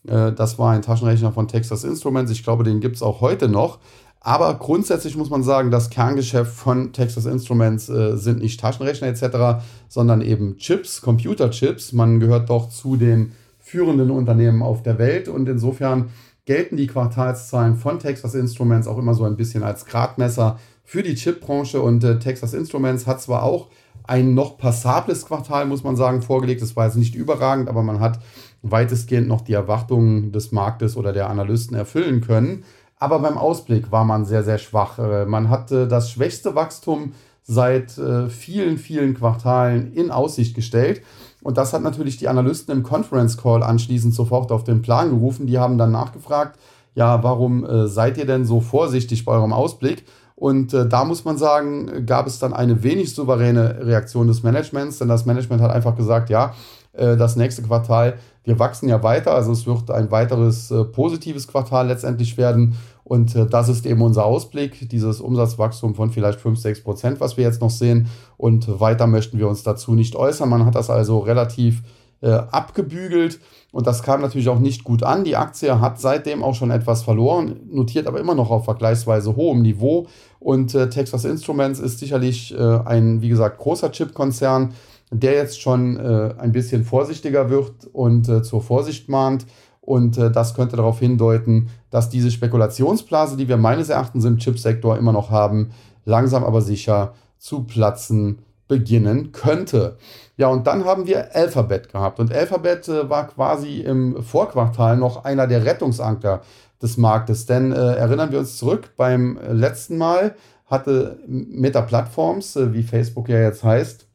Das 0.06 0.60
war 0.60 0.74
ein 0.74 0.82
Taschenrechner 0.82 1.32
von 1.32 1.48
Texas 1.48 1.86
Instruments. 1.86 2.30
Ich 2.30 2.44
glaube, 2.44 2.66
den 2.66 2.82
gibt 2.82 2.98
es 2.98 3.02
auch 3.02 3.22
heute 3.22 3.48
noch. 3.48 3.80
Aber 4.25 4.53
grundsätzlich 4.56 5.18
muss 5.18 5.30
man 5.30 5.44
sagen, 5.44 5.70
das 5.70 5.89
Kerngeschäft 5.89 6.53
von 6.53 6.94
Texas 6.94 7.25
Instruments 7.25 7.89
äh, 7.89 8.15
sind 8.15 8.39
nicht 8.39 8.58
Taschenrechner 8.58 9.08
etc., 9.08 9.65
sondern 9.89 10.22
eben 10.22 10.56
Chips, 10.56 11.01
Computerchips. 11.01 11.92
Man 11.92 12.22
gehört 12.22 12.50
doch 12.50 12.70
zu 12.70 12.96
den 12.96 13.34
führenden 13.60 14.12
Unternehmen 14.12 14.62
auf 14.62 14.82
der 14.82 14.98
Welt 14.98 15.27
und 15.27 15.50
insofern 15.50 16.10
gelten 16.46 16.77
die 16.77 16.88
Quartalszahlen 16.88 17.75
von 17.75 18.00
Texas 18.00 18.34
Instruments 18.34 18.88
auch 18.88 18.98
immer 18.98 19.13
so 19.13 19.25
ein 19.25 19.36
bisschen 19.36 19.62
als 19.62 19.86
Gradmesser 19.86 20.58
für 20.86 21.03
die 21.03 21.15
Chipbranche 21.15 21.82
und 21.82 22.03
äh, 22.06 22.18
Texas 22.18 22.53
Instruments 22.53 23.06
hat 23.06 23.22
zwar 23.22 23.44
auch 23.44 23.68
ein 24.06 24.34
noch 24.34 24.58
passables 24.58 25.25
Quartal, 25.25 25.65
muss 25.65 25.84
man 25.84 25.96
sagen, 25.98 26.22
vorgelegt. 26.22 26.62
Das 26.62 26.75
war 26.77 26.86
jetzt 26.86 26.98
nicht 26.98 27.15
überragend, 27.15 27.68
aber 27.68 27.84
man 27.84 28.00
hat 28.00 28.20
weitestgehend 28.62 29.27
noch 29.27 29.42
die 29.42 29.53
Erwartungen 29.53 30.32
des 30.32 30.51
Marktes 30.51 30.96
oder 30.96 31.12
der 31.12 31.30
Analysten 31.30 31.75
erfüllen 31.75 32.22
können. 32.22 32.63
Aber 33.03 33.19
beim 33.19 33.38
Ausblick 33.38 33.91
war 33.91 34.05
man 34.05 34.24
sehr, 34.24 34.43
sehr 34.43 34.57
schwach. 34.57 34.98
Äh, 34.98 35.25
man 35.25 35.50
hatte 35.50 35.89
das 35.89 36.10
schwächste 36.10 36.55
Wachstum 36.55 37.12
seit 37.41 37.98
äh, 37.98 38.29
vielen, 38.29 38.77
vielen 38.77 39.13
Quartalen 39.13 39.91
in 39.91 40.10
Aussicht 40.10 40.55
gestellt. 40.55 41.01
Und 41.41 41.57
das 41.57 41.74
hat 41.74 41.81
natürlich 41.81 42.15
die 42.15 42.29
Analysten 42.29 42.74
im 42.74 42.81
Conference 42.81 43.36
Call 43.36 43.62
anschließend 43.62 44.13
sofort 44.13 44.53
auf 44.53 44.63
den 44.63 44.81
Plan 44.81 45.10
gerufen. 45.10 45.48
Die 45.48 45.60
haben 45.60 45.77
dann 45.77 45.91
nachgefragt, 45.91 46.57
ja, 46.95 47.22
warum 47.24 47.65
äh, 47.65 47.88
seid 47.89 48.17
ihr 48.17 48.25
denn 48.25 48.45
so 48.45 48.62
vorsichtig 48.62 49.25
bei 49.25 49.33
eurem 49.33 49.51
Ausblick? 49.51 50.05
Und 50.36 50.74
da 50.74 51.05
muss 51.05 51.24
man 51.24 51.38
sagen, 51.38 52.05
gab 52.05 52.27
es 52.27 52.39
dann 52.39 52.53
eine 52.53 52.83
wenig 52.83 53.13
souveräne 53.13 53.86
Reaktion 53.86 54.27
des 54.27 54.43
Managements, 54.43 54.98
denn 54.98 55.07
das 55.07 55.25
Management 55.25 55.62
hat 55.62 55.72
einfach 55.72 55.95
gesagt, 55.95 56.29
ja, 56.29 56.53
das 56.91 57.38
nächste 57.38 57.62
Quartal, 57.62 58.17
wir 58.43 58.60
wachsen 58.60 58.89
ja 58.89 59.01
weiter, 59.03 59.33
also 59.33 59.53
es 59.53 59.65
wird 59.67 59.89
ein 59.91 60.12
weiteres 60.12 60.74
positives 60.91 61.48
Quartal 61.48 61.88
letztendlich 61.88 62.36
werden. 62.36 62.75
Und 63.13 63.36
äh, 63.36 63.46
das 63.46 63.70
ist 63.70 63.86
eben 63.86 64.01
unser 64.01 64.25
Ausblick, 64.25 64.89
dieses 64.89 65.22
Umsatzwachstum 65.22 65.93
von 65.93 66.10
vielleicht 66.10 66.41
5, 66.41 66.58
6 66.58 66.84
Prozent, 66.84 67.20
was 67.20 67.38
wir 67.38 67.43
jetzt 67.43 67.62
noch 67.62 67.70
sehen. 67.70 68.08
Und 68.38 68.79
weiter 68.79 69.05
möchten 69.05 69.38
wir 69.38 69.48
uns 69.48 69.62
dazu 69.62 69.93
nicht 69.93 70.15
äußern. 70.15 70.50
Man 70.50 70.65
hat 70.65 70.74
das 70.74 70.89
also 70.89 71.20
relativ 71.20 71.84
äh, 72.22 72.32
abgebügelt. 72.32 73.39
Und 73.72 73.86
das 73.86 74.01
kam 74.01 74.22
natürlich 74.22 74.50
auch 74.50 74.58
nicht 74.58 74.84
gut 74.84 75.03
an. 75.03 75.25
Die 75.25 75.36
Aktie 75.36 75.79
hat 75.79 76.00
seitdem 76.00 76.41
auch 76.41 76.55
schon 76.55 76.72
etwas 76.72 77.03
verloren, 77.03 77.60
notiert 77.70 78.08
aber 78.08 78.20
immer 78.20 78.34
noch 78.34 78.50
auf 78.50 78.65
vergleichsweise 78.65 79.36
hohem 79.36 79.62
Niveau. 79.62 80.08
Und 80.39 80.74
äh, 80.74 80.89
Texas 80.89 81.24
Instruments 81.24 81.79
ist 81.79 82.00
sicherlich 82.00 82.58
äh, 82.58 82.79
ein, 82.84 83.22
wie 83.22 83.29
gesagt, 83.29 83.60
großer 83.60 83.91
Chip-Konzern, 83.91 84.74
der 85.12 85.34
jetzt 85.34 85.62
schon 85.62 85.98
äh, 85.98 86.34
ein 86.39 86.51
bisschen 86.51 86.84
vorsichtiger 86.84 87.51
wird 87.51 87.86
und 87.93 88.27
äh, 88.27 88.41
zur 88.41 88.63
Vorsicht 88.63 89.08
mahnt. 89.08 89.46
Und 89.86 90.18
äh, 90.18 90.32
das 90.32 90.54
könnte 90.54 90.78
darauf 90.78 91.00
hindeuten, 91.00 91.70
dass 91.90 92.10
diese 92.10 92.32
Spekulationsblase, 92.32 93.36
die 93.36 93.50
wir 93.50 93.58
meines 93.58 93.90
Erachtens 93.90 94.24
im 94.24 94.38
Chipsektor 94.38 94.98
immer 94.98 95.12
noch 95.12 95.30
haben, 95.30 95.72
langsam 96.06 96.44
aber 96.44 96.62
sicher 96.62 97.13
zu 97.38 97.63
platzen 97.63 98.40
beginnen 98.70 99.34
könnte. 99.34 99.98
Ja, 100.38 100.48
und 100.48 100.66
dann 100.68 100.86
haben 100.86 101.06
wir 101.06 101.36
Alphabet 101.36 101.92
gehabt. 101.92 102.20
Und 102.20 102.32
Alphabet 102.34 102.88
äh, 102.88 103.10
war 103.10 103.28
quasi 103.28 103.82
im 103.82 104.24
Vorquartal 104.24 104.98
noch 104.98 105.25
einer 105.25 105.48
der 105.48 105.66
Rettungsanker 105.66 106.42
des 106.82 106.98
Marktes. 106.98 107.46
Denn 107.46 107.74
äh, 107.74 107.96
erinnern 107.96 108.32
wir 108.32 108.40
uns 108.40 108.58
zurück, 108.58 108.92
beim 108.96 109.38
letzten 109.52 109.98
Mal 109.98 110.36
hatte 110.66 111.20
Meta 111.28 111.82
Platforms, 111.82 112.56
äh, 112.56 112.74
wie 112.74 112.84
Facebook 112.84 113.28
ja 113.28 113.40
jetzt 113.40 113.63
heißt, 113.63 114.08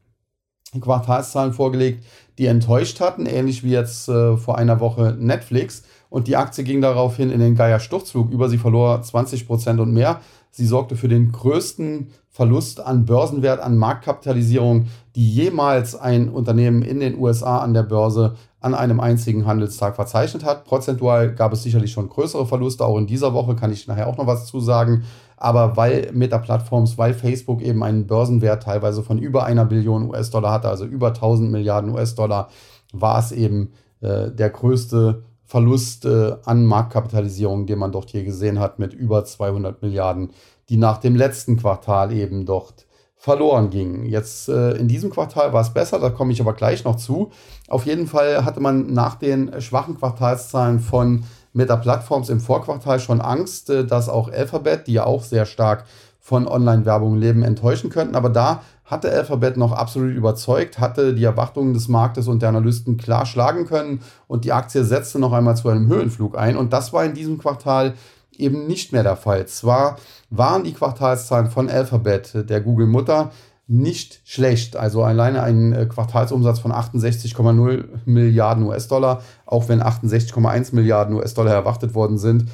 Quartalszahlen 0.81 1.53
vorgelegt, 1.53 2.03
die 2.39 2.47
enttäuscht 2.47 3.01
hatten, 3.01 3.25
ähnlich 3.25 3.63
wie 3.63 3.71
jetzt 3.71 4.07
äh, 4.07 4.37
vor 4.37 4.57
einer 4.57 4.79
Woche 4.79 5.15
Netflix. 5.19 5.83
Und 6.09 6.27
die 6.27 6.37
Aktie 6.37 6.63
ging 6.63 6.81
daraufhin 6.81 7.29
in 7.29 7.39
den 7.39 7.55
Geier 7.55 7.79
Sturzflug 7.79 8.31
über. 8.31 8.49
Sie 8.49 8.57
verlor 8.57 9.01
20 9.01 9.45
Prozent 9.45 9.79
und 9.79 9.93
mehr. 9.93 10.21
Sie 10.49 10.65
sorgte 10.65 10.95
für 10.95 11.09
den 11.09 11.31
größten 11.31 12.11
Verlust 12.29 12.79
an 12.79 13.05
Börsenwert, 13.05 13.59
an 13.59 13.77
Marktkapitalisierung, 13.77 14.87
die 15.15 15.29
jemals 15.29 15.95
ein 15.95 16.29
Unternehmen 16.29 16.81
in 16.81 17.01
den 17.01 17.19
USA 17.19 17.59
an 17.59 17.73
der 17.73 17.83
Börse 17.83 18.35
an 18.61 18.73
einem 18.73 18.99
einzigen 18.99 19.45
Handelstag 19.45 19.95
verzeichnet 19.95 20.45
hat. 20.45 20.63
Prozentual 20.63 21.33
gab 21.35 21.53
es 21.53 21.63
sicherlich 21.63 21.91
schon 21.91 22.09
größere 22.09 22.45
Verluste, 22.45 22.85
auch 22.85 22.97
in 22.97 23.07
dieser 23.07 23.33
Woche 23.33 23.55
kann 23.55 23.71
ich 23.71 23.87
nachher 23.87 24.07
auch 24.07 24.17
noch 24.17 24.27
was 24.27 24.45
zu 24.45 24.59
sagen. 24.59 25.03
Aber 25.39 25.77
weil 25.77 26.11
Meta-Plattforms, 26.13 26.97
weil 26.97 27.13
Facebook 27.13 27.61
eben 27.61 27.81
einen 27.81 28.07
Börsenwert 28.07 28.63
teilweise 28.63 29.03
von 29.03 29.17
über 29.17 29.45
einer 29.45 29.65
Billion 29.65 30.09
US-Dollar 30.09 30.51
hatte, 30.51 30.67
also 30.67 30.85
über 30.85 31.07
1000 31.07 31.49
Milliarden 31.49 31.91
US-Dollar, 31.91 32.49
war 32.91 33.19
es 33.19 33.31
eben 33.31 33.71
äh, 34.01 34.31
der 34.31 34.49
größte 34.49 35.23
Verlust 35.45 36.05
äh, 36.05 36.35
an 36.43 36.65
Marktkapitalisierung, 36.65 37.65
den 37.65 37.79
man 37.79 37.91
dort 37.91 38.09
hier 38.09 38.23
gesehen 38.23 38.59
hat, 38.59 38.79
mit 38.79 38.93
über 38.93 39.23
200 39.23 39.81
Milliarden, 39.81 40.31
die 40.67 40.77
nach 40.77 40.97
dem 40.97 41.15
letzten 41.15 41.57
Quartal 41.57 42.11
eben 42.11 42.45
dort 42.45 42.85
verloren 43.15 43.69
gingen. 43.69 44.05
Jetzt 44.05 44.47
äh, 44.47 44.71
in 44.71 44.87
diesem 44.87 45.09
Quartal 45.09 45.51
war 45.51 45.61
es 45.61 45.73
besser, 45.73 45.99
da 45.99 46.09
komme 46.09 46.31
ich 46.31 46.39
aber 46.39 46.53
gleich 46.53 46.83
noch 46.83 46.95
zu. 46.95 47.31
Auf 47.67 47.85
jeden 47.85 48.07
Fall 48.07 48.45
hatte 48.45 48.59
man 48.59 48.93
nach 48.93 49.15
den 49.15 49.61
schwachen 49.61 49.97
Quartalszahlen 49.97 50.79
von 50.79 51.23
Meta 51.53 51.75
Plattforms 51.75 52.29
im 52.29 52.39
Vorquartal 52.39 52.99
schon 52.99 53.21
Angst, 53.21 53.69
äh, 53.69 53.85
dass 53.85 54.09
auch 54.09 54.31
Alphabet, 54.31 54.87
die 54.87 54.93
ja 54.93 55.05
auch 55.05 55.23
sehr 55.23 55.45
stark 55.45 55.85
von 56.19 56.47
Online-Werbung 56.47 57.17
leben, 57.17 57.43
enttäuschen 57.43 57.89
könnten. 57.89 58.15
Aber 58.15 58.29
da 58.29 58.61
hatte 58.85 59.11
Alphabet 59.11 59.57
noch 59.57 59.71
absolut 59.71 60.15
überzeugt, 60.15 60.79
hatte 60.79 61.13
die 61.13 61.23
Erwartungen 61.23 61.73
des 61.73 61.87
Marktes 61.87 62.27
und 62.27 62.41
der 62.41 62.49
Analysten 62.49 62.97
klar 62.97 63.25
schlagen 63.25 63.65
können 63.65 64.01
und 64.27 64.45
die 64.45 64.51
Aktie 64.51 64.83
setzte 64.83 65.19
noch 65.19 65.31
einmal 65.31 65.55
zu 65.55 65.69
einem 65.69 65.87
Höhenflug 65.87 66.37
ein. 66.37 66.57
Und 66.57 66.73
das 66.73 66.91
war 66.91 67.05
in 67.05 67.13
diesem 67.13 67.37
Quartal 67.37 67.93
eben 68.35 68.67
nicht 68.67 68.91
mehr 68.93 69.03
der 69.03 69.15
Fall. 69.15 69.45
Zwar 69.47 69.97
waren 70.29 70.63
die 70.63 70.73
Quartalszahlen 70.73 71.51
von 71.51 71.69
Alphabet, 71.69 72.49
der 72.49 72.61
Google-Mutter, 72.61 73.31
nicht 73.69 74.21
schlecht. 74.25 74.75
Also 74.75 75.03
alleine 75.03 75.43
ein 75.43 75.73
äh, 75.73 75.85
Quartalsumsatz 75.85 76.59
von 76.59 76.71
68,0 76.71 77.85
Milliarden 78.05 78.65
US-Dollar, 78.65 79.21
auch 79.45 79.69
wenn 79.69 79.81
68,1 79.81 80.73
Milliarden 80.73 81.15
US-Dollar 81.15 81.53
erwartet 81.53 81.93
worden 81.93 82.17
sind, 82.17 82.49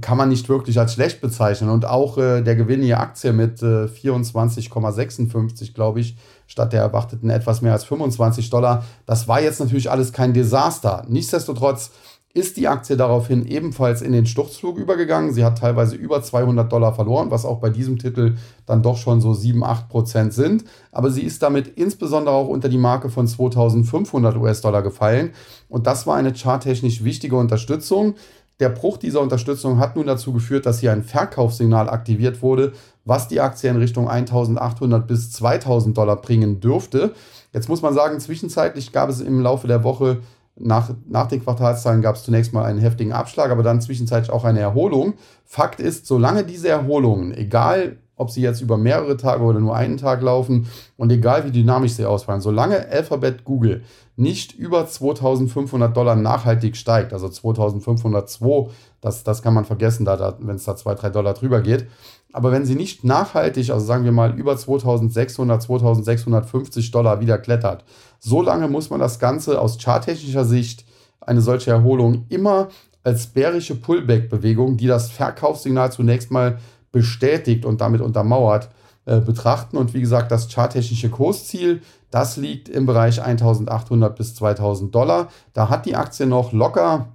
kann 0.00 0.16
man 0.16 0.28
nicht 0.28 0.48
wirklich 0.48 0.78
als 0.78 0.92
schlecht 0.94 1.20
bezeichnen. 1.20 1.70
Und 1.70 1.86
auch 1.86 2.18
äh, 2.18 2.42
der 2.42 2.54
Gewinn 2.54 2.84
je 2.84 2.94
Aktie 2.94 3.32
mit 3.32 3.60
äh, 3.62 3.86
24,56, 3.86 5.74
glaube 5.74 5.98
ich, 6.00 6.16
statt 6.46 6.72
der 6.72 6.82
erwarteten 6.82 7.30
etwas 7.30 7.62
mehr 7.62 7.72
als 7.72 7.84
25 7.84 8.48
Dollar, 8.50 8.84
das 9.06 9.26
war 9.26 9.40
jetzt 9.42 9.58
natürlich 9.58 9.90
alles 9.90 10.12
kein 10.12 10.32
Desaster. 10.32 11.04
Nichtsdestotrotz 11.08 11.90
ist 12.32 12.56
die 12.56 12.68
Aktie 12.68 12.96
daraufhin 12.96 13.44
ebenfalls 13.44 14.02
in 14.02 14.12
den 14.12 14.24
Sturzflug 14.24 14.78
übergegangen. 14.78 15.32
Sie 15.32 15.44
hat 15.44 15.58
teilweise 15.58 15.96
über 15.96 16.22
200 16.22 16.70
Dollar 16.70 16.94
verloren, 16.94 17.32
was 17.32 17.44
auch 17.44 17.58
bei 17.58 17.70
diesem 17.70 17.98
Titel 17.98 18.36
dann 18.66 18.82
doch 18.82 18.96
schon 18.96 19.20
so 19.20 19.34
7, 19.34 19.64
8 19.64 19.88
Prozent 19.88 20.32
sind. 20.32 20.64
Aber 20.92 21.10
sie 21.10 21.22
ist 21.22 21.42
damit 21.42 21.66
insbesondere 21.76 22.34
auch 22.34 22.46
unter 22.46 22.68
die 22.68 22.78
Marke 22.78 23.10
von 23.10 23.26
2500 23.26 24.36
US-Dollar 24.36 24.82
gefallen. 24.82 25.30
Und 25.68 25.88
das 25.88 26.06
war 26.06 26.16
eine 26.16 26.32
charttechnisch 26.32 27.02
wichtige 27.02 27.34
Unterstützung. 27.36 28.14
Der 28.60 28.68
Bruch 28.68 28.98
dieser 28.98 29.22
Unterstützung 29.22 29.80
hat 29.80 29.96
nun 29.96 30.06
dazu 30.06 30.32
geführt, 30.32 30.66
dass 30.66 30.80
hier 30.80 30.92
ein 30.92 31.02
Verkaufssignal 31.02 31.88
aktiviert 31.88 32.42
wurde, 32.42 32.74
was 33.04 33.26
die 33.26 33.40
Aktie 33.40 33.70
in 33.70 33.76
Richtung 33.76 34.08
1800 34.08 35.06
bis 35.06 35.32
2000 35.32 35.96
Dollar 35.96 36.16
bringen 36.16 36.60
dürfte. 36.60 37.12
Jetzt 37.52 37.68
muss 37.68 37.82
man 37.82 37.94
sagen, 37.94 38.20
zwischenzeitlich 38.20 38.92
gab 38.92 39.08
es 39.08 39.20
im 39.20 39.40
Laufe 39.40 39.66
der 39.66 39.82
Woche 39.82 40.18
nach, 40.56 40.90
nach 41.08 41.28
den 41.28 41.42
Quartalszahlen 41.42 42.02
gab 42.02 42.16
es 42.16 42.24
zunächst 42.24 42.52
mal 42.52 42.64
einen 42.64 42.80
heftigen 42.80 43.12
Abschlag, 43.12 43.50
aber 43.50 43.62
dann 43.62 43.80
zwischenzeitlich 43.80 44.30
auch 44.30 44.44
eine 44.44 44.60
Erholung. 44.60 45.14
Fakt 45.44 45.80
ist, 45.80 46.06
solange 46.06 46.44
diese 46.44 46.68
Erholungen, 46.68 47.32
egal 47.32 47.98
ob 48.20 48.30
sie 48.30 48.42
jetzt 48.42 48.60
über 48.60 48.76
mehrere 48.76 49.16
Tage 49.16 49.42
oder 49.42 49.60
nur 49.60 49.74
einen 49.74 49.96
Tag 49.96 50.20
laufen 50.20 50.66
und 50.98 51.10
egal 51.10 51.46
wie 51.46 51.50
dynamisch 51.50 51.92
sie 51.92 52.04
ausfallen, 52.04 52.42
solange 52.42 52.86
Alphabet 52.90 53.44
Google 53.44 53.82
nicht 54.16 54.52
über 54.52 54.86
2500 54.86 55.96
Dollar 55.96 56.16
nachhaltig 56.16 56.76
steigt, 56.76 57.14
also 57.14 57.30
2502, 57.30 58.70
das, 59.00 59.24
das 59.24 59.42
kann 59.42 59.54
man 59.54 59.64
vergessen, 59.64 60.04
da, 60.04 60.16
da, 60.16 60.36
wenn 60.40 60.56
es 60.56 60.64
da 60.64 60.76
2, 60.76 60.94
3 60.94 61.10
Dollar 61.10 61.34
drüber 61.34 61.60
geht, 61.60 61.86
aber 62.32 62.52
wenn 62.52 62.64
sie 62.64 62.74
nicht 62.74 63.04
nachhaltig, 63.04 63.70
also 63.70 63.84
sagen 63.84 64.04
wir 64.04 64.12
mal 64.12 64.38
über 64.38 64.56
2600, 64.56 65.62
2650 65.62 66.90
Dollar 66.90 67.20
wieder 67.20 67.38
klettert, 67.38 67.84
so 68.18 68.42
lange 68.42 68.68
muss 68.68 68.90
man 68.90 69.00
das 69.00 69.18
Ganze 69.18 69.60
aus 69.60 69.78
charttechnischer 69.78 70.44
Sicht, 70.44 70.84
eine 71.20 71.40
solche 71.40 71.70
Erholung, 71.70 72.26
immer 72.28 72.68
als 73.02 73.26
bärische 73.26 73.74
Pullback-Bewegung, 73.74 74.76
die 74.76 74.86
das 74.86 75.10
Verkaufssignal 75.10 75.90
zunächst 75.90 76.30
mal 76.30 76.58
bestätigt 76.92 77.64
und 77.64 77.80
damit 77.80 78.00
untermauert, 78.00 78.68
äh, 79.06 79.20
betrachten. 79.20 79.76
Und 79.76 79.94
wie 79.94 80.00
gesagt, 80.00 80.30
das 80.30 80.48
charttechnische 80.48 81.08
Kursziel, 81.08 81.82
das 82.10 82.36
liegt 82.36 82.68
im 82.68 82.86
Bereich 82.86 83.22
1800 83.22 84.16
bis 84.16 84.34
2000 84.34 84.94
Dollar. 84.94 85.28
Da 85.54 85.68
hat 85.68 85.86
die 85.86 85.96
Aktie 85.96 86.26
noch 86.26 86.52
locker 86.52 87.08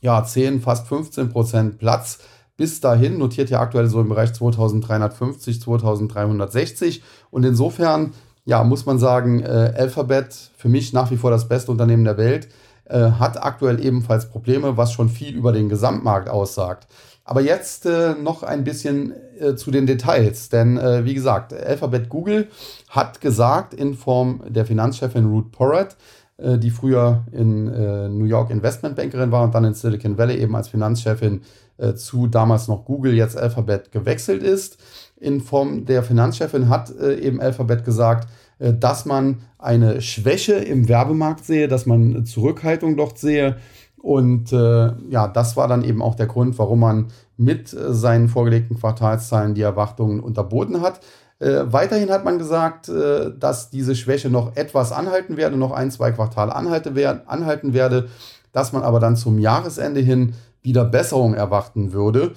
ja, 0.00 0.22
10, 0.22 0.60
fast 0.60 0.86
15 0.86 1.30
Prozent 1.30 1.78
Platz 1.78 2.18
bis 2.56 2.80
dahin 2.80 3.18
notiert 3.18 3.50
ja 3.50 3.60
aktuell 3.60 3.86
so 3.86 4.00
im 4.00 4.08
Bereich 4.08 4.32
2350, 4.32 5.60
2360. 5.60 7.02
Und 7.30 7.44
insofern, 7.44 8.12
ja, 8.44 8.64
muss 8.64 8.86
man 8.86 8.98
sagen, 8.98 9.40
äh, 9.40 9.74
Alphabet 9.76 10.34
für 10.56 10.68
mich 10.68 10.92
nach 10.92 11.10
wie 11.10 11.16
vor 11.16 11.30
das 11.30 11.48
beste 11.48 11.70
Unternehmen 11.70 12.04
der 12.04 12.16
Welt, 12.16 12.48
äh, 12.86 13.10
hat 13.12 13.42
aktuell 13.42 13.84
ebenfalls 13.84 14.30
Probleme, 14.30 14.76
was 14.76 14.92
schon 14.92 15.08
viel 15.08 15.34
über 15.34 15.52
den 15.52 15.68
Gesamtmarkt 15.68 16.28
aussagt. 16.28 16.86
Aber 17.24 17.40
jetzt 17.40 17.86
äh, 17.86 18.14
noch 18.14 18.44
ein 18.44 18.62
bisschen 18.62 19.12
äh, 19.40 19.56
zu 19.56 19.72
den 19.72 19.86
Details, 19.86 20.48
denn 20.48 20.78
äh, 20.78 21.04
wie 21.04 21.14
gesagt, 21.14 21.52
Alphabet 21.52 22.08
Google 22.08 22.46
hat 22.88 23.20
gesagt 23.20 23.74
in 23.74 23.94
Form 23.94 24.42
der 24.46 24.64
Finanzchefin 24.64 25.26
Ruth 25.26 25.50
Porat, 25.50 25.96
die 26.38 26.70
früher 26.70 27.24
in 27.32 27.68
äh, 27.68 28.08
New 28.08 28.26
York 28.26 28.50
Investmentbankerin 28.50 29.32
war 29.32 29.42
und 29.42 29.54
dann 29.54 29.64
in 29.64 29.74
Silicon 29.74 30.18
Valley 30.18 30.36
eben 30.38 30.54
als 30.54 30.68
Finanzchefin 30.68 31.40
äh, 31.78 31.94
zu 31.94 32.26
damals 32.26 32.68
noch 32.68 32.84
Google, 32.84 33.14
jetzt 33.14 33.38
Alphabet 33.38 33.92
gewechselt 33.92 34.42
ist. 34.42 34.78
In 35.18 35.40
Form 35.40 35.86
der 35.86 36.02
Finanzchefin 36.02 36.68
hat 36.68 36.94
äh, 36.94 37.18
eben 37.20 37.40
Alphabet 37.40 37.84
gesagt, 37.84 38.28
äh, 38.58 38.74
dass 38.74 39.06
man 39.06 39.38
eine 39.58 40.00
Schwäche 40.02 40.54
im 40.54 40.88
Werbemarkt 40.88 41.44
sehe, 41.44 41.68
dass 41.68 41.86
man 41.86 42.26
Zurückhaltung 42.26 42.96
dort 42.96 43.18
sehe. 43.18 43.56
Und 43.96 44.52
äh, 44.52 44.92
ja, 45.08 45.28
das 45.28 45.56
war 45.56 45.68
dann 45.68 45.82
eben 45.84 46.02
auch 46.02 46.14
der 46.14 46.26
Grund, 46.26 46.58
warum 46.58 46.80
man 46.80 47.06
mit 47.36 47.68
seinen 47.68 48.28
vorgelegten 48.28 48.78
Quartalszahlen 48.78 49.54
die 49.54 49.62
Erwartungen 49.62 50.20
unterboten 50.20 50.80
hat. 50.80 51.00
Äh, 51.38 51.64
weiterhin 51.66 52.10
hat 52.10 52.24
man 52.24 52.38
gesagt, 52.38 52.88
äh, 52.88 53.32
dass 53.38 53.70
diese 53.70 53.94
Schwäche 53.94 54.30
noch 54.30 54.56
etwas 54.56 54.92
anhalten 54.92 55.36
werde, 55.36 55.56
noch 55.56 55.72
ein, 55.72 55.90
zwei 55.90 56.12
Quartale 56.12 56.54
anhalten, 56.54 56.90
wer 56.94 57.28
anhalten 57.30 57.74
werde, 57.74 58.08
dass 58.52 58.72
man 58.72 58.82
aber 58.82 59.00
dann 59.00 59.16
zum 59.16 59.38
Jahresende 59.38 60.00
hin 60.00 60.34
wieder 60.62 60.84
Besserung 60.84 61.34
erwarten 61.34 61.92
würde 61.92 62.32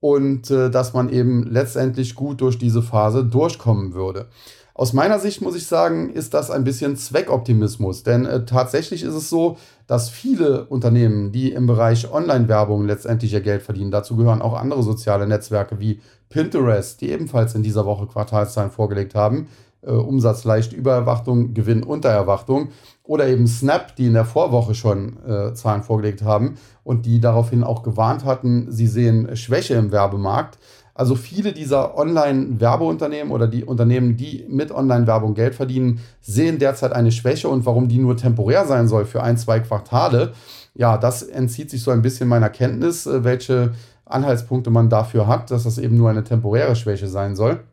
und 0.00 0.50
äh, 0.50 0.70
dass 0.70 0.92
man 0.92 1.08
eben 1.08 1.44
letztendlich 1.50 2.14
gut 2.14 2.40
durch 2.42 2.58
diese 2.58 2.82
Phase 2.82 3.24
durchkommen 3.24 3.94
würde. 3.94 4.26
Aus 4.74 4.94
meiner 4.94 5.18
Sicht 5.18 5.42
muss 5.42 5.54
ich 5.54 5.66
sagen, 5.66 6.10
ist 6.10 6.32
das 6.32 6.50
ein 6.50 6.64
bisschen 6.64 6.96
Zweckoptimismus, 6.96 8.02
denn 8.02 8.24
äh, 8.24 8.44
tatsächlich 8.44 9.02
ist 9.02 9.14
es 9.14 9.30
so, 9.30 9.58
dass 9.86 10.08
viele 10.08 10.64
Unternehmen, 10.64 11.30
die 11.30 11.52
im 11.52 11.66
Bereich 11.66 12.10
Online-Werbung 12.10 12.86
letztendlich 12.86 13.32
ihr 13.32 13.42
Geld 13.42 13.62
verdienen, 13.62 13.90
dazu 13.90 14.16
gehören 14.16 14.42
auch 14.42 14.54
andere 14.54 14.82
soziale 14.82 15.26
Netzwerke 15.26 15.78
wie 15.78 16.00
Pinterest, 16.32 17.00
die 17.00 17.10
ebenfalls 17.10 17.54
in 17.54 17.62
dieser 17.62 17.86
Woche 17.86 18.06
Quartalszahlen 18.06 18.70
vorgelegt 18.70 19.14
haben, 19.14 19.48
äh, 19.82 19.90
Umsatz 19.90 20.44
leicht 20.44 20.72
über 20.72 20.92
Erwartung, 20.92 21.54
Gewinn 21.54 21.82
unter 21.82 22.08
Erwartung, 22.08 22.68
oder 23.04 23.26
eben 23.28 23.46
Snap, 23.46 23.96
die 23.96 24.06
in 24.06 24.14
der 24.14 24.24
Vorwoche 24.24 24.74
schon 24.74 25.18
äh, 25.26 25.54
Zahlen 25.54 25.82
vorgelegt 25.82 26.22
haben 26.22 26.54
und 26.84 27.04
die 27.04 27.20
daraufhin 27.20 27.64
auch 27.64 27.82
gewarnt 27.82 28.24
hatten, 28.24 28.70
sie 28.70 28.86
sehen 28.86 29.36
Schwäche 29.36 29.74
im 29.74 29.92
Werbemarkt. 29.92 30.58
Also 30.94 31.14
viele 31.14 31.52
dieser 31.52 31.96
Online-Werbeunternehmen 31.96 33.32
oder 33.32 33.48
die 33.48 33.64
Unternehmen, 33.64 34.16
die 34.16 34.44
mit 34.48 34.70
Online-Werbung 34.70 35.34
Geld 35.34 35.54
verdienen, 35.54 36.00
sehen 36.20 36.58
derzeit 36.58 36.92
eine 36.92 37.10
Schwäche 37.10 37.48
und 37.48 37.64
warum 37.64 37.88
die 37.88 37.98
nur 37.98 38.16
temporär 38.16 38.66
sein 38.66 38.88
soll 38.88 39.06
für 39.06 39.22
ein, 39.22 39.38
zwei 39.38 39.60
Quartale, 39.60 40.32
ja, 40.74 40.96
das 40.96 41.22
entzieht 41.22 41.70
sich 41.70 41.82
so 41.82 41.90
ein 41.90 42.02
bisschen 42.02 42.28
meiner 42.28 42.48
Kenntnis, 42.48 43.06
äh, 43.06 43.24
welche 43.24 43.72
Anhaltspunkte 44.04 44.70
man 44.70 44.88
dafür 44.88 45.26
hat, 45.26 45.50
dass 45.50 45.64
das 45.64 45.78
eben 45.78 45.96
nur 45.96 46.10
eine 46.10 46.24
temporäre 46.24 46.76
Schwäche 46.76 47.08
sein 47.08 47.36
soll. 47.36 47.64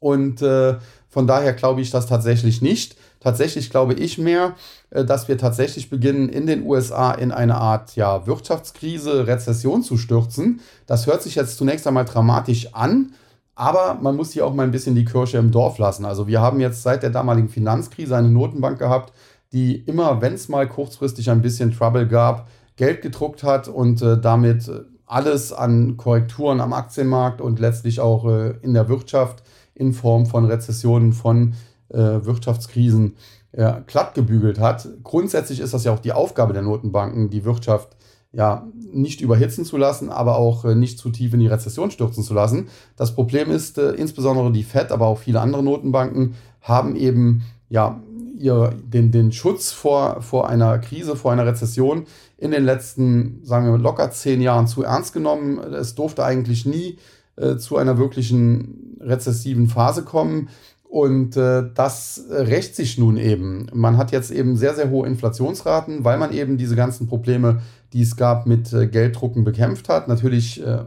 Und 0.00 0.42
äh, 0.42 0.76
von 1.08 1.26
daher 1.26 1.54
glaube 1.54 1.80
ich 1.80 1.90
das 1.90 2.06
tatsächlich 2.06 2.60
nicht. 2.60 2.96
Tatsächlich 3.20 3.70
glaube 3.70 3.94
ich 3.94 4.18
mehr, 4.18 4.54
äh, 4.90 5.04
dass 5.04 5.28
wir 5.28 5.38
tatsächlich 5.38 5.88
beginnen, 5.88 6.28
in 6.28 6.46
den 6.46 6.66
USA 6.66 7.12
in 7.12 7.32
eine 7.32 7.54
Art 7.54 7.96
ja, 7.96 8.26
Wirtschaftskrise, 8.26 9.26
Rezession 9.26 9.82
zu 9.82 9.96
stürzen. 9.96 10.60
Das 10.86 11.06
hört 11.06 11.22
sich 11.22 11.36
jetzt 11.36 11.56
zunächst 11.56 11.86
einmal 11.86 12.04
dramatisch 12.04 12.74
an, 12.74 13.14
aber 13.54 13.94
man 14.00 14.16
muss 14.16 14.32
hier 14.32 14.44
auch 14.44 14.52
mal 14.52 14.64
ein 14.64 14.72
bisschen 14.72 14.94
die 14.94 15.06
Kirche 15.06 15.38
im 15.38 15.50
Dorf 15.50 15.78
lassen. 15.78 16.04
Also 16.04 16.26
wir 16.26 16.40
haben 16.40 16.60
jetzt 16.60 16.82
seit 16.82 17.02
der 17.02 17.10
damaligen 17.10 17.48
Finanzkrise 17.48 18.16
eine 18.16 18.28
Notenbank 18.28 18.78
gehabt, 18.78 19.12
die 19.52 19.76
immer, 19.76 20.20
wenn 20.20 20.34
es 20.34 20.48
mal 20.48 20.68
kurzfristig 20.68 21.30
ein 21.30 21.40
bisschen 21.40 21.72
Trouble 21.72 22.08
gab, 22.08 22.48
Geld 22.76 23.02
gedruckt 23.02 23.42
hat 23.42 23.68
und 23.68 24.02
äh, 24.02 24.20
damit 24.20 24.68
alles 25.06 25.52
an 25.52 25.96
Korrekturen 25.96 26.60
am 26.60 26.72
Aktienmarkt 26.72 27.40
und 27.40 27.60
letztlich 27.60 28.00
auch 28.00 28.26
äh, 28.26 28.54
in 28.62 28.74
der 28.74 28.88
Wirtschaft 28.88 29.42
in 29.74 29.92
Form 29.92 30.26
von 30.26 30.44
Rezessionen, 30.44 31.12
von 31.12 31.54
äh, 31.88 31.98
Wirtschaftskrisen 31.98 33.16
ja, 33.56 33.82
glatt 33.86 34.14
gebügelt 34.14 34.58
hat. 34.58 34.88
Grundsätzlich 35.02 35.60
ist 35.60 35.74
das 35.74 35.84
ja 35.84 35.92
auch 35.92 36.00
die 36.00 36.12
Aufgabe 36.12 36.52
der 36.52 36.62
Notenbanken, 36.62 37.30
die 37.30 37.44
Wirtschaft 37.44 37.96
ja 38.32 38.66
nicht 38.92 39.20
überhitzen 39.20 39.64
zu 39.64 39.76
lassen, 39.76 40.10
aber 40.10 40.36
auch 40.36 40.64
äh, 40.64 40.74
nicht 40.74 40.98
zu 40.98 41.10
tief 41.10 41.34
in 41.34 41.40
die 41.40 41.46
Rezession 41.46 41.90
stürzen 41.90 42.24
zu 42.24 42.34
lassen. 42.34 42.68
Das 42.96 43.14
Problem 43.14 43.50
ist, 43.50 43.78
äh, 43.78 43.92
insbesondere 43.92 44.50
die 44.52 44.64
Fed, 44.64 44.90
aber 44.90 45.06
auch 45.06 45.18
viele 45.18 45.40
andere 45.40 45.62
Notenbanken 45.62 46.34
haben 46.60 46.96
eben 46.96 47.42
ja 47.68 48.00
ihr, 48.38 48.74
den, 48.84 49.10
den 49.10 49.32
Schutz 49.32 49.72
vor, 49.72 50.22
vor 50.22 50.48
einer 50.48 50.78
Krise, 50.78 51.16
vor 51.16 51.32
einer 51.32 51.46
Rezession 51.46 52.06
in 52.38 52.50
den 52.50 52.64
letzten, 52.64 53.40
sagen 53.42 53.66
wir 53.66 53.78
locker 53.78 54.10
zehn 54.10 54.40
Jahren 54.40 54.66
zu 54.66 54.82
ernst 54.82 55.12
genommen. 55.12 55.58
Es 55.58 55.94
durfte 55.94 56.24
eigentlich 56.24 56.66
nie 56.66 56.98
äh, 57.36 57.56
zu 57.56 57.76
einer 57.76 57.98
wirklichen 57.98 58.96
rezessiven 59.00 59.68
Phase 59.68 60.02
kommen. 60.02 60.48
Und 60.84 61.36
äh, 61.36 61.64
das 61.74 62.24
rächt 62.30 62.76
sich 62.76 62.98
nun 62.98 63.16
eben. 63.16 63.66
Man 63.72 63.96
hat 63.96 64.12
jetzt 64.12 64.30
eben 64.30 64.56
sehr, 64.56 64.74
sehr 64.74 64.90
hohe 64.90 65.08
Inflationsraten, 65.08 66.04
weil 66.04 66.18
man 66.18 66.32
eben 66.32 66.56
diese 66.56 66.76
ganzen 66.76 67.08
Probleme, 67.08 67.62
die 67.92 68.02
es 68.02 68.14
gab, 68.16 68.46
mit 68.46 68.72
äh, 68.72 68.86
Gelddrucken 68.86 69.42
bekämpft 69.42 69.88
hat. 69.88 70.06
Natürlich 70.06 70.64
äh, 70.64 70.84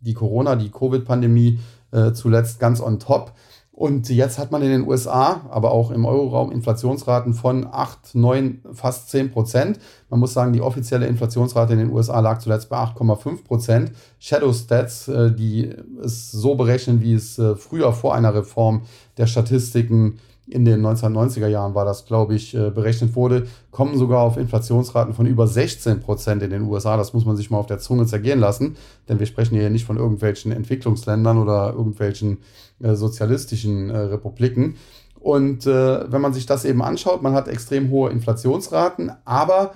die 0.00 0.14
Corona, 0.14 0.56
die 0.56 0.70
Covid-Pandemie 0.70 1.58
äh, 1.90 2.12
zuletzt 2.12 2.60
ganz 2.60 2.80
on 2.80 2.98
top. 2.98 3.32
Und 3.76 4.08
jetzt 4.08 4.38
hat 4.38 4.52
man 4.52 4.62
in 4.62 4.70
den 4.70 4.88
USA, 4.88 5.42
aber 5.50 5.70
auch 5.70 5.90
im 5.90 6.06
Euroraum 6.06 6.50
Inflationsraten 6.50 7.34
von 7.34 7.68
8, 7.70 8.14
9, 8.14 8.62
fast 8.72 9.10
10 9.10 9.30
Prozent. 9.30 9.78
Man 10.08 10.18
muss 10.18 10.32
sagen, 10.32 10.54
die 10.54 10.62
offizielle 10.62 11.06
Inflationsrate 11.06 11.74
in 11.74 11.80
den 11.80 11.90
USA 11.90 12.20
lag 12.20 12.38
zuletzt 12.38 12.70
bei 12.70 12.78
8,5 12.78 13.44
Prozent. 13.44 13.92
Shadow 14.18 14.54
Stats, 14.54 15.08
äh, 15.08 15.30
die 15.30 15.74
es 16.02 16.32
so 16.32 16.54
berechnen, 16.54 17.02
wie 17.02 17.12
es 17.12 17.38
äh, 17.38 17.54
früher 17.54 17.92
vor 17.92 18.14
einer 18.14 18.34
Reform 18.34 18.80
der 19.18 19.26
Statistiken 19.26 20.20
in 20.48 20.64
den 20.64 20.84
1990er 20.84 21.48
Jahren 21.48 21.74
war 21.74 21.84
das, 21.84 22.06
glaube 22.06 22.34
ich, 22.34 22.54
äh, 22.54 22.70
berechnet 22.70 23.16
wurde, 23.16 23.46
kommen 23.70 23.98
sogar 23.98 24.20
auf 24.20 24.36
Inflationsraten 24.36 25.12
von 25.12 25.26
über 25.26 25.46
16 25.46 26.00
Prozent 26.00 26.42
in 26.42 26.50
den 26.50 26.62
USA. 26.62 26.96
Das 26.96 27.12
muss 27.12 27.24
man 27.24 27.36
sich 27.36 27.50
mal 27.50 27.58
auf 27.58 27.66
der 27.66 27.78
Zunge 27.78 28.06
zergehen 28.06 28.38
lassen, 28.38 28.76
denn 29.08 29.18
wir 29.18 29.26
sprechen 29.26 29.56
hier 29.56 29.70
nicht 29.70 29.84
von 29.84 29.96
irgendwelchen 29.96 30.52
Entwicklungsländern 30.52 31.38
oder 31.38 31.72
irgendwelchen 31.72 32.38
äh, 32.80 32.94
sozialistischen 32.94 33.90
äh, 33.90 33.98
Republiken. 33.98 34.76
Und 35.18 35.66
äh, 35.66 36.12
wenn 36.12 36.20
man 36.20 36.32
sich 36.32 36.46
das 36.46 36.64
eben 36.64 36.82
anschaut, 36.82 37.22
man 37.22 37.34
hat 37.34 37.48
extrem 37.48 37.90
hohe 37.90 38.10
Inflationsraten, 38.10 39.10
aber 39.24 39.72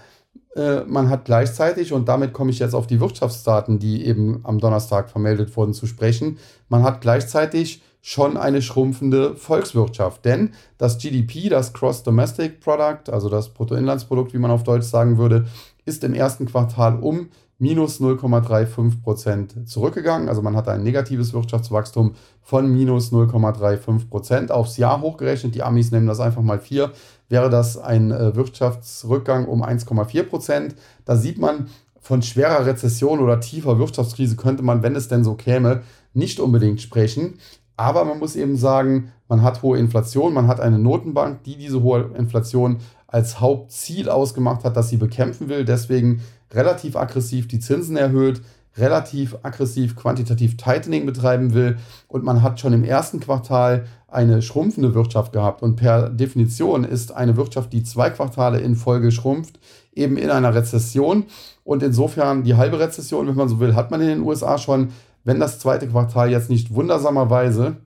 äh, 0.55 0.83
man 0.85 1.09
hat 1.09 1.25
gleichzeitig, 1.25 1.93
und 1.93 2.09
damit 2.09 2.33
komme 2.33 2.51
ich 2.51 2.61
jetzt 2.61 2.75
auf 2.75 2.87
die 2.87 3.01
Wirtschaftsdaten, 3.01 3.81
die 3.81 4.05
eben 4.05 4.41
am 4.45 4.61
Donnerstag 4.61 5.11
vermeldet 5.11 5.57
wurden, 5.57 5.75
zu 5.75 5.87
sprechen, 5.87 6.39
man 6.69 6.85
hat 6.85 7.01
gleichzeitig 7.01 7.83
schon 8.03 8.37
eine 8.37 8.63
schrumpfende 8.63 9.37
Volkswirtschaft. 9.37 10.25
Denn 10.25 10.53
das 10.79 10.99
GDP, 10.99 11.49
das 11.49 11.73
Cross 11.73 12.03
Domestic 12.03 12.61
Product, 12.61 13.13
also 13.13 13.29
das 13.29 13.51
Bruttoinlandsprodukt, 13.51 14.33
wie 14.33 14.39
man 14.39 14.51
auf 14.51 14.63
Deutsch 14.63 14.87
sagen 14.87 15.19
würde, 15.19 15.47
ist 15.85 16.05
im 16.05 16.15
ersten 16.15 16.47
Quartal 16.47 16.99
um 17.01 17.29
minus 17.59 18.01
0,35 18.01 19.03
Prozent 19.03 19.69
zurückgegangen. 19.69 20.31
Also 20.31 20.41
man 20.41 20.57
hat 20.57 20.67
ein 20.69 20.83
negatives 20.83 21.35
Wirtschaftswachstum 21.35 22.15
von 22.43 22.73
minus 22.73 23.13
0,35 23.13 24.09
Prozent 24.09 24.51
aufs 24.51 24.79
Jahr 24.79 25.03
hochgerechnet. 25.03 25.55
Die 25.55 25.63
Amis 25.63 25.91
nehmen 25.91 26.07
das 26.07 26.21
einfach 26.21 26.43
mal 26.43 26.59
4. 26.59 26.91
Wäre 27.29 27.51
das 27.51 27.77
ein 27.77 28.11
äh, 28.11 28.35
Wirtschaftsrückgang 28.35 29.47
um 29.47 29.63
1,4 29.63 30.23
Prozent. 30.23 30.75
Da 31.05 31.17
sieht 31.17 31.39
man, 31.39 31.67
von 32.01 32.23
schwerer 32.23 32.65
Rezession 32.65 33.21
oder 33.21 33.41
tiefer 33.41 33.79
Wirtschaftskrise 33.79 34.37
könnte 34.37 34.63
man, 34.63 34.83
wenn 34.83 34.97
es 34.97 35.09
denn 35.09 35.23
so 35.23 35.35
käme, 35.35 35.83
nicht 36.15 36.41
unbedingt 36.41 36.81
sprechen. 36.81 37.35
Aber 37.81 38.05
man 38.05 38.19
muss 38.19 38.37
eben 38.37 38.59
sagen, 38.59 39.11
man 39.27 39.41
hat 39.41 39.63
hohe 39.63 39.79
Inflation, 39.79 40.35
man 40.35 40.49
hat 40.49 40.61
eine 40.61 40.79
Notenbank, 40.79 41.45
die 41.45 41.57
diese 41.57 41.83
hohe 41.83 42.11
Inflation 42.15 42.77
als 43.07 43.41
Hauptziel 43.41 44.11
ausgemacht 44.11 44.65
hat, 44.65 44.77
dass 44.77 44.91
sie 44.91 44.99
bekämpfen 44.99 45.49
will, 45.49 45.65
deswegen 45.65 46.21
relativ 46.53 46.95
aggressiv 46.95 47.49
die 47.49 47.59
Zinsen 47.59 47.97
erhöht, 47.97 48.43
relativ 48.77 49.35
aggressiv 49.45 49.97
quantitativ 49.97 50.59
Tightening 50.59 51.07
betreiben 51.07 51.55
will. 51.55 51.79
Und 52.07 52.23
man 52.23 52.43
hat 52.43 52.61
schon 52.61 52.75
im 52.75 52.85
ersten 52.85 53.19
Quartal 53.19 53.87
eine 54.09 54.43
schrumpfende 54.43 54.95
Wirtschaft 54.95 55.33
gehabt. 55.33 55.63
Und 55.63 55.77
per 55.77 56.11
Definition 56.11 56.85
ist 56.85 57.13
eine 57.13 57.39
Wirtschaft, 57.39 57.73
die 57.73 57.83
zwei 57.83 58.11
Quartale 58.11 58.61
in 58.61 58.77
Folge 58.77 59.11
schrumpft, 59.11 59.59
eben 59.95 60.19
in 60.19 60.29
einer 60.29 60.55
Rezession. 60.55 61.25
Und 61.65 61.83
insofern 61.83 62.43
die 62.43 62.57
halbe 62.57 62.79
Rezession, 62.79 63.27
wenn 63.27 63.37
man 63.37 63.49
so 63.49 63.59
will, 63.59 63.75
hat 63.75 63.91
man 63.91 64.03
in 64.03 64.09
den 64.09 64.21
USA 64.21 64.59
schon 64.59 64.89
wenn 65.25 65.41
das 65.41 65.59
zweite 65.59 65.89
Quartal 65.89 66.31
jetzt 66.31 66.51
nicht 66.51 66.75
wundersamerweise 66.75 67.77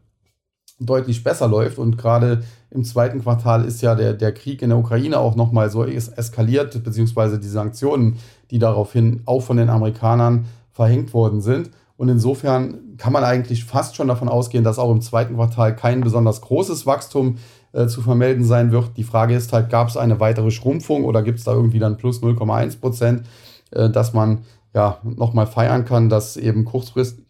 deutlich 0.80 1.22
besser 1.22 1.48
läuft 1.48 1.78
und 1.78 1.96
gerade 1.98 2.42
im 2.70 2.84
zweiten 2.84 3.22
Quartal 3.22 3.64
ist 3.64 3.80
ja 3.82 3.94
der, 3.94 4.12
der 4.14 4.32
Krieg 4.32 4.60
in 4.62 4.70
der 4.70 4.78
Ukraine 4.78 5.18
auch 5.18 5.36
nochmal 5.36 5.70
so 5.70 5.84
eskaliert, 5.84 6.82
beziehungsweise 6.82 7.38
die 7.38 7.48
Sanktionen, 7.48 8.16
die 8.50 8.58
daraufhin 8.58 9.22
auch 9.26 9.40
von 9.40 9.56
den 9.56 9.70
Amerikanern 9.70 10.46
verhängt 10.72 11.14
worden 11.14 11.40
sind. 11.40 11.70
Und 11.96 12.08
insofern 12.08 12.96
kann 12.96 13.12
man 13.12 13.22
eigentlich 13.22 13.64
fast 13.64 13.94
schon 13.94 14.08
davon 14.08 14.28
ausgehen, 14.28 14.64
dass 14.64 14.80
auch 14.80 14.90
im 14.90 15.00
zweiten 15.00 15.36
Quartal 15.36 15.76
kein 15.76 16.00
besonders 16.00 16.40
großes 16.40 16.86
Wachstum 16.86 17.36
äh, 17.72 17.86
zu 17.86 18.02
vermelden 18.02 18.44
sein 18.44 18.72
wird. 18.72 18.96
Die 18.96 19.04
Frage 19.04 19.36
ist 19.36 19.52
halt, 19.52 19.70
gab 19.70 19.88
es 19.88 19.96
eine 19.96 20.18
weitere 20.18 20.50
Schrumpfung 20.50 21.04
oder 21.04 21.22
gibt 21.22 21.38
es 21.38 21.44
da 21.44 21.52
irgendwie 21.52 21.78
dann 21.78 21.96
plus 21.96 22.20
0,1 22.20 22.80
Prozent, 22.80 23.22
äh, 23.70 23.88
dass 23.90 24.12
man 24.12 24.44
ja 24.74 24.98
nochmal 25.04 25.46
feiern 25.46 25.84
kann, 25.84 26.08
dass 26.08 26.36
eben 26.36 26.64
kurzfristig 26.64 27.23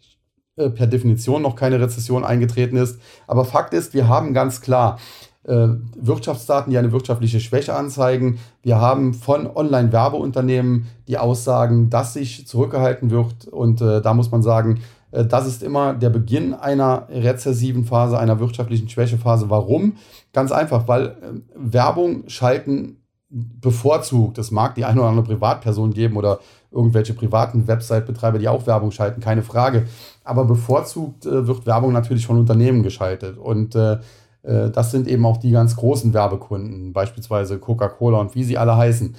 äh, 0.57 0.69
per 0.69 0.87
Definition 0.87 1.41
noch 1.41 1.55
keine 1.55 1.79
Rezession 1.79 2.23
eingetreten 2.23 2.77
ist. 2.77 2.99
Aber 3.27 3.45
Fakt 3.45 3.73
ist, 3.73 3.93
wir 3.93 4.07
haben 4.07 4.33
ganz 4.33 4.61
klar 4.61 4.99
äh, 5.43 5.67
Wirtschaftsdaten, 5.95 6.71
die 6.71 6.77
eine 6.77 6.91
wirtschaftliche 6.91 7.39
Schwäche 7.39 7.75
anzeigen. 7.75 8.39
Wir 8.61 8.79
haben 8.79 9.13
von 9.13 9.47
Online-Werbeunternehmen 9.47 10.87
die 11.07 11.17
Aussagen, 11.17 11.89
dass 11.89 12.13
sich 12.13 12.47
zurückgehalten 12.47 13.11
wird. 13.11 13.47
Und 13.47 13.81
äh, 13.81 14.01
da 14.01 14.13
muss 14.13 14.31
man 14.31 14.41
sagen, 14.41 14.81
äh, 15.11 15.25
das 15.25 15.45
ist 15.45 15.61
immer 15.61 15.93
der 15.93 16.09
Beginn 16.09 16.53
einer 16.53 17.07
rezessiven 17.09 17.85
Phase, 17.85 18.17
einer 18.17 18.39
wirtschaftlichen 18.39 18.89
Schwächephase. 18.89 19.49
Warum? 19.49 19.97
Ganz 20.33 20.51
einfach, 20.51 20.87
weil 20.87 21.07
äh, 21.07 21.13
Werbung 21.55 22.23
schalten 22.27 23.01
bevorzugt. 23.29 24.37
Es 24.37 24.51
mag 24.51 24.75
die 24.75 24.85
eine 24.85 25.01
oder 25.01 25.09
andere 25.09 25.25
Privatperson 25.25 25.93
geben 25.93 26.15
oder 26.15 26.39
irgendwelche 26.75 27.13
privaten 27.13 27.67
Website-Betreiber, 27.67 28.37
die 28.37 28.49
auch 28.49 28.67
Werbung 28.67 28.91
schalten, 28.91 29.21
keine 29.21 29.41
Frage. 29.41 29.87
Aber 30.23 30.45
bevorzugt 30.45 31.25
äh, 31.25 31.47
wird 31.47 31.65
Werbung 31.65 31.93
natürlich 31.93 32.27
von 32.27 32.37
Unternehmen 32.37 32.83
geschaltet. 32.83 33.37
Und 33.37 33.75
äh, 33.75 33.93
äh, 34.43 34.69
das 34.69 34.91
sind 34.91 35.07
eben 35.07 35.25
auch 35.25 35.37
die 35.37 35.51
ganz 35.51 35.75
großen 35.75 36.13
Werbekunden, 36.13 36.93
beispielsweise 36.93 37.57
Coca-Cola 37.57 38.19
und 38.19 38.35
wie 38.35 38.43
sie 38.43 38.57
alle 38.57 38.75
heißen. 38.75 39.15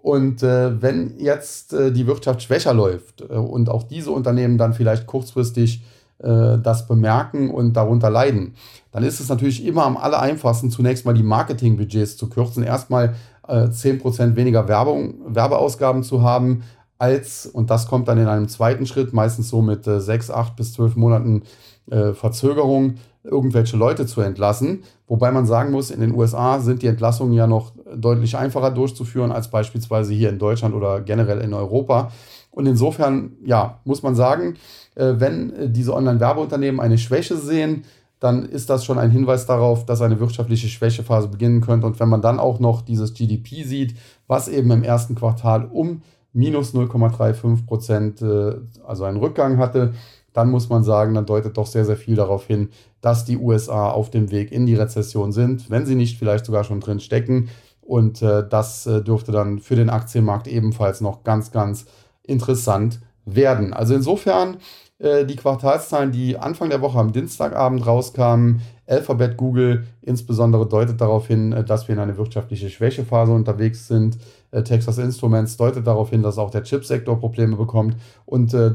Und 0.00 0.42
äh, 0.42 0.80
wenn 0.80 1.18
jetzt 1.18 1.72
äh, 1.72 1.90
die 1.90 2.06
Wirtschaft 2.06 2.42
schwächer 2.42 2.74
läuft 2.74 3.22
äh, 3.22 3.34
und 3.34 3.68
auch 3.68 3.82
diese 3.82 4.10
Unternehmen 4.10 4.58
dann 4.58 4.74
vielleicht 4.74 5.06
kurzfristig 5.06 5.82
das 6.20 6.88
bemerken 6.88 7.48
und 7.48 7.74
darunter 7.74 8.10
leiden, 8.10 8.54
dann 8.90 9.04
ist 9.04 9.20
es 9.20 9.28
natürlich 9.28 9.64
immer 9.64 9.84
am 9.84 9.96
aller 9.96 10.20
einfachsten, 10.20 10.68
zunächst 10.68 11.06
mal 11.06 11.14
die 11.14 11.22
Marketingbudgets 11.22 12.16
zu 12.16 12.28
kürzen, 12.28 12.64
erstmal 12.64 13.14
äh, 13.48 13.68
10% 13.68 14.36
weniger 14.36 14.68
Werbung, 14.68 15.14
Werbeausgaben 15.26 16.02
zu 16.02 16.22
haben, 16.22 16.62
als, 16.98 17.46
und 17.46 17.70
das 17.70 17.86
kommt 17.86 18.08
dann 18.08 18.18
in 18.18 18.26
einem 18.26 18.48
zweiten 18.48 18.86
Schritt, 18.86 19.12
meistens 19.12 19.48
so 19.48 19.62
mit 19.62 19.86
äh, 19.86 20.00
sechs, 20.00 20.30
acht 20.30 20.56
bis 20.56 20.72
zwölf 20.72 20.96
Monaten 20.96 21.42
äh, 21.90 22.12
Verzögerung, 22.12 22.96
irgendwelche 23.24 23.76
Leute 23.76 24.06
zu 24.06 24.20
entlassen. 24.20 24.82
Wobei 25.06 25.30
man 25.30 25.46
sagen 25.46 25.70
muss, 25.70 25.90
in 25.90 26.00
den 26.00 26.14
USA 26.14 26.60
sind 26.60 26.82
die 26.82 26.86
Entlassungen 26.86 27.32
ja 27.32 27.46
noch 27.46 27.72
deutlich 27.94 28.36
einfacher 28.36 28.70
durchzuführen 28.70 29.32
als 29.32 29.48
beispielsweise 29.48 30.12
hier 30.12 30.28
in 30.28 30.38
Deutschland 30.38 30.74
oder 30.74 31.00
generell 31.00 31.40
in 31.40 31.54
Europa. 31.54 32.10
Und 32.50 32.66
insofern, 32.66 33.32
ja, 33.44 33.78
muss 33.84 34.02
man 34.02 34.14
sagen, 34.14 34.54
äh, 34.96 35.14
wenn 35.18 35.52
äh, 35.52 35.70
diese 35.70 35.94
Online-Werbeunternehmen 35.94 36.80
eine 36.80 36.98
Schwäche 36.98 37.36
sehen, 37.36 37.84
dann 38.20 38.44
ist 38.44 38.68
das 38.68 38.84
schon 38.84 38.98
ein 38.98 39.12
Hinweis 39.12 39.46
darauf, 39.46 39.86
dass 39.86 40.02
eine 40.02 40.18
wirtschaftliche 40.18 40.66
Schwächephase 40.66 41.28
beginnen 41.28 41.60
könnte. 41.60 41.86
Und 41.86 42.00
wenn 42.00 42.08
man 42.08 42.22
dann 42.22 42.40
auch 42.40 42.58
noch 42.58 42.82
dieses 42.82 43.14
GDP 43.14 43.62
sieht, 43.62 43.96
was 44.26 44.48
eben 44.48 44.70
im 44.72 44.82
ersten 44.82 45.14
Quartal 45.14 45.66
um 45.66 46.02
minus 46.32 46.74
0,35 46.74 47.66
Prozent, 47.66 48.22
äh, 48.22 48.56
also 48.86 49.04
einen 49.04 49.18
Rückgang 49.18 49.58
hatte, 49.58 49.94
dann 50.32 50.50
muss 50.50 50.68
man 50.68 50.84
sagen, 50.84 51.14
dann 51.14 51.26
deutet 51.26 51.56
doch 51.56 51.66
sehr, 51.66 51.84
sehr 51.84 51.96
viel 51.96 52.14
darauf 52.14 52.46
hin, 52.46 52.70
dass 53.00 53.24
die 53.24 53.38
USA 53.38 53.90
auf 53.90 54.10
dem 54.10 54.30
Weg 54.30 54.52
in 54.52 54.66
die 54.66 54.74
Rezession 54.74 55.32
sind, 55.32 55.70
wenn 55.70 55.86
sie 55.86 55.94
nicht 55.94 56.18
vielleicht 56.18 56.46
sogar 56.46 56.64
schon 56.64 56.80
drin 56.80 57.00
stecken. 57.00 57.48
Und 57.80 58.22
äh, 58.22 58.46
das 58.48 58.86
äh, 58.86 59.02
dürfte 59.02 59.32
dann 59.32 59.58
für 59.58 59.74
den 59.74 59.90
Aktienmarkt 59.90 60.46
ebenfalls 60.46 61.00
noch 61.00 61.24
ganz, 61.24 61.50
ganz 61.50 61.86
interessant 62.22 63.00
werden. 63.24 63.72
Also 63.72 63.94
insofern 63.94 64.58
die 65.00 65.36
Quartalszahlen, 65.36 66.10
die 66.10 66.38
Anfang 66.38 66.70
der 66.70 66.80
Woche 66.80 66.98
am 66.98 67.12
Dienstagabend 67.12 67.86
rauskamen, 67.86 68.62
Alphabet, 68.88 69.36
Google 69.36 69.84
insbesondere 70.02 70.66
deutet 70.66 71.00
darauf 71.00 71.26
hin, 71.26 71.52
äh, 71.52 71.62
dass 71.62 71.86
wir 71.86 71.94
in 71.94 72.00
eine 72.00 72.16
wirtschaftliche 72.16 72.70
Schwächephase 72.70 73.32
unterwegs 73.32 73.86
sind. 73.86 74.18
Äh, 74.50 74.62
Texas 74.62 74.98
Instruments 74.98 75.56
deutet 75.56 75.86
darauf 75.86 76.10
hin, 76.10 76.22
dass 76.22 76.38
auch 76.38 76.50
der 76.50 76.64
Chipsektor 76.64 77.18
Probleme 77.20 77.56
bekommt. 77.56 77.96
Und 78.24 78.54
äh, 78.54 78.74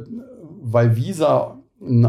weil 0.62 0.96
Visa 0.96 1.58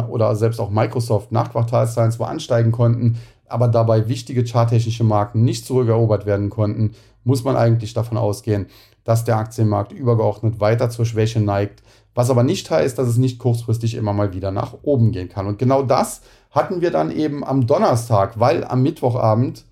oder 0.08 0.36
selbst 0.36 0.60
auch 0.60 0.70
Microsoft 0.70 1.32
nach 1.32 1.50
Quartalszahlen 1.50 2.12
zwar 2.12 2.28
ansteigen 2.28 2.70
konnten, 2.70 3.16
aber 3.48 3.66
dabei 3.66 4.08
wichtige 4.08 4.44
charttechnische 4.44 5.02
Marken 5.02 5.42
nicht 5.42 5.66
zurückerobert 5.66 6.26
werden 6.26 6.48
konnten, 6.48 6.92
muss 7.24 7.42
man 7.42 7.56
eigentlich 7.56 7.92
davon 7.94 8.16
ausgehen, 8.16 8.66
dass 9.02 9.24
der 9.24 9.36
Aktienmarkt 9.36 9.92
übergeordnet 9.92 10.60
weiter 10.60 10.90
zur 10.90 11.06
Schwäche 11.06 11.40
neigt. 11.40 11.82
Was 12.14 12.30
aber 12.30 12.44
nicht 12.44 12.70
heißt, 12.70 12.96
dass 12.96 13.08
es 13.08 13.16
nicht 13.16 13.38
kurzfristig 13.38 13.96
immer 13.96 14.12
mal 14.12 14.32
wieder 14.32 14.52
nach 14.52 14.74
oben 14.82 15.10
gehen 15.10 15.28
kann. 15.28 15.46
Und 15.46 15.58
genau 15.58 15.82
das 15.82 16.22
hatten 16.54 16.80
wir 16.80 16.92
dann 16.92 17.10
eben 17.10 17.44
am 17.44 17.66
Donnerstag, 17.66 18.38
weil 18.38 18.64
am 18.64 18.82
Mittwochabend 18.82 19.64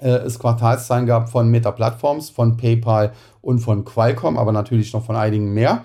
äh, 0.00 0.08
es 0.08 0.40
Quartalszahlen 0.40 1.06
gab 1.06 1.30
von 1.30 1.48
Meta 1.48 1.70
Platforms, 1.70 2.30
von 2.30 2.56
PayPal 2.56 3.12
und 3.40 3.60
von 3.60 3.84
Qualcomm, 3.84 4.36
aber 4.36 4.50
natürlich 4.50 4.92
noch 4.92 5.04
von 5.04 5.16
einigen 5.16 5.54
mehr. 5.54 5.84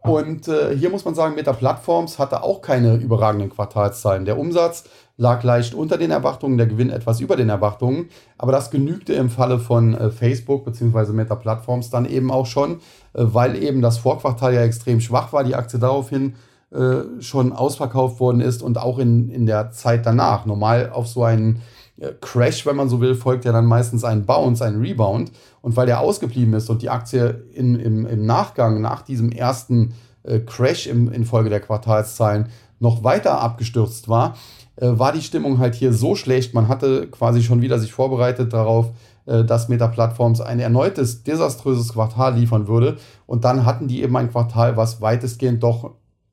Und 0.00 0.48
äh, 0.48 0.76
hier 0.76 0.90
muss 0.90 1.04
man 1.04 1.14
sagen, 1.14 1.36
Meta 1.36 1.52
Platforms 1.52 2.18
hatte 2.18 2.42
auch 2.42 2.60
keine 2.60 2.96
überragenden 2.96 3.50
Quartalszahlen. 3.50 4.24
Der 4.24 4.36
Umsatz 4.36 4.84
lag 5.16 5.44
leicht 5.44 5.74
unter 5.74 5.96
den 5.96 6.10
Erwartungen, 6.10 6.56
der 6.56 6.66
Gewinn 6.66 6.90
etwas 6.90 7.20
über 7.20 7.36
den 7.36 7.48
Erwartungen. 7.48 8.08
Aber 8.36 8.50
das 8.50 8.70
genügte 8.70 9.12
im 9.12 9.30
Falle 9.30 9.60
von 9.60 9.94
äh, 9.94 10.10
Facebook 10.10 10.64
bzw. 10.64 11.12
Meta 11.12 11.36
Platforms 11.36 11.90
dann 11.90 12.06
eben 12.06 12.32
auch 12.32 12.46
schon, 12.46 12.76
äh, 13.12 13.22
weil 13.22 13.62
eben 13.62 13.80
das 13.80 13.98
Vorquartal 13.98 14.54
ja 14.54 14.62
extrem 14.62 15.00
schwach 15.00 15.32
war, 15.32 15.44
die 15.44 15.54
Aktie 15.54 15.78
daraufhin 15.78 16.34
äh, 16.72 17.20
schon 17.20 17.52
ausverkauft 17.52 18.18
worden 18.18 18.40
ist 18.40 18.62
und 18.62 18.78
auch 18.78 18.98
in, 18.98 19.28
in 19.28 19.46
der 19.46 19.72
Zeit 19.72 20.06
danach. 20.06 20.46
Normal 20.46 20.90
auf 20.90 21.06
so 21.06 21.22
einen 21.22 21.60
äh, 21.98 22.12
Crash, 22.20 22.64
wenn 22.66 22.76
man 22.76 22.88
so 22.88 23.00
will, 23.00 23.14
folgt 23.14 23.44
ja 23.44 23.52
dann 23.52 23.66
meistens 23.66 24.04
ein 24.04 24.24
Bounce, 24.24 24.64
ein 24.64 24.80
Rebound. 24.80 25.32
Und 25.60 25.76
weil 25.76 25.86
der 25.86 26.00
ausgeblieben 26.00 26.54
ist 26.54 26.70
und 26.70 26.82
die 26.82 26.90
Aktie 26.90 27.44
in, 27.54 27.78
im, 27.78 28.06
im 28.06 28.24
Nachgang, 28.24 28.80
nach 28.80 29.02
diesem 29.02 29.32
ersten 29.32 29.94
äh, 30.22 30.38
Crash 30.40 30.86
im, 30.86 31.12
infolge 31.12 31.50
der 31.50 31.60
Quartalszahlen, 31.60 32.48
noch 32.80 33.04
weiter 33.04 33.40
abgestürzt 33.40 34.08
war, 34.08 34.36
äh, 34.76 34.88
war 34.90 35.12
die 35.12 35.22
Stimmung 35.22 35.58
halt 35.58 35.74
hier 35.74 35.92
so 35.92 36.16
schlecht. 36.16 36.54
Man 36.54 36.68
hatte 36.68 37.06
quasi 37.08 37.42
schon 37.42 37.60
wieder 37.60 37.78
sich 37.78 37.92
vorbereitet 37.92 38.52
darauf, 38.52 38.90
äh, 39.26 39.44
dass 39.44 39.68
Meta 39.68 39.86
Platforms 39.88 40.40
ein 40.40 40.58
erneutes 40.58 41.22
desaströses 41.22 41.92
Quartal 41.92 42.34
liefern 42.34 42.66
würde. 42.66 42.96
Und 43.26 43.44
dann 43.44 43.64
hatten 43.64 43.88
die 43.88 44.02
eben 44.02 44.16
ein 44.16 44.30
Quartal, 44.30 44.76
was 44.76 45.00
weitestgehend 45.00 45.62
doch 45.62 45.92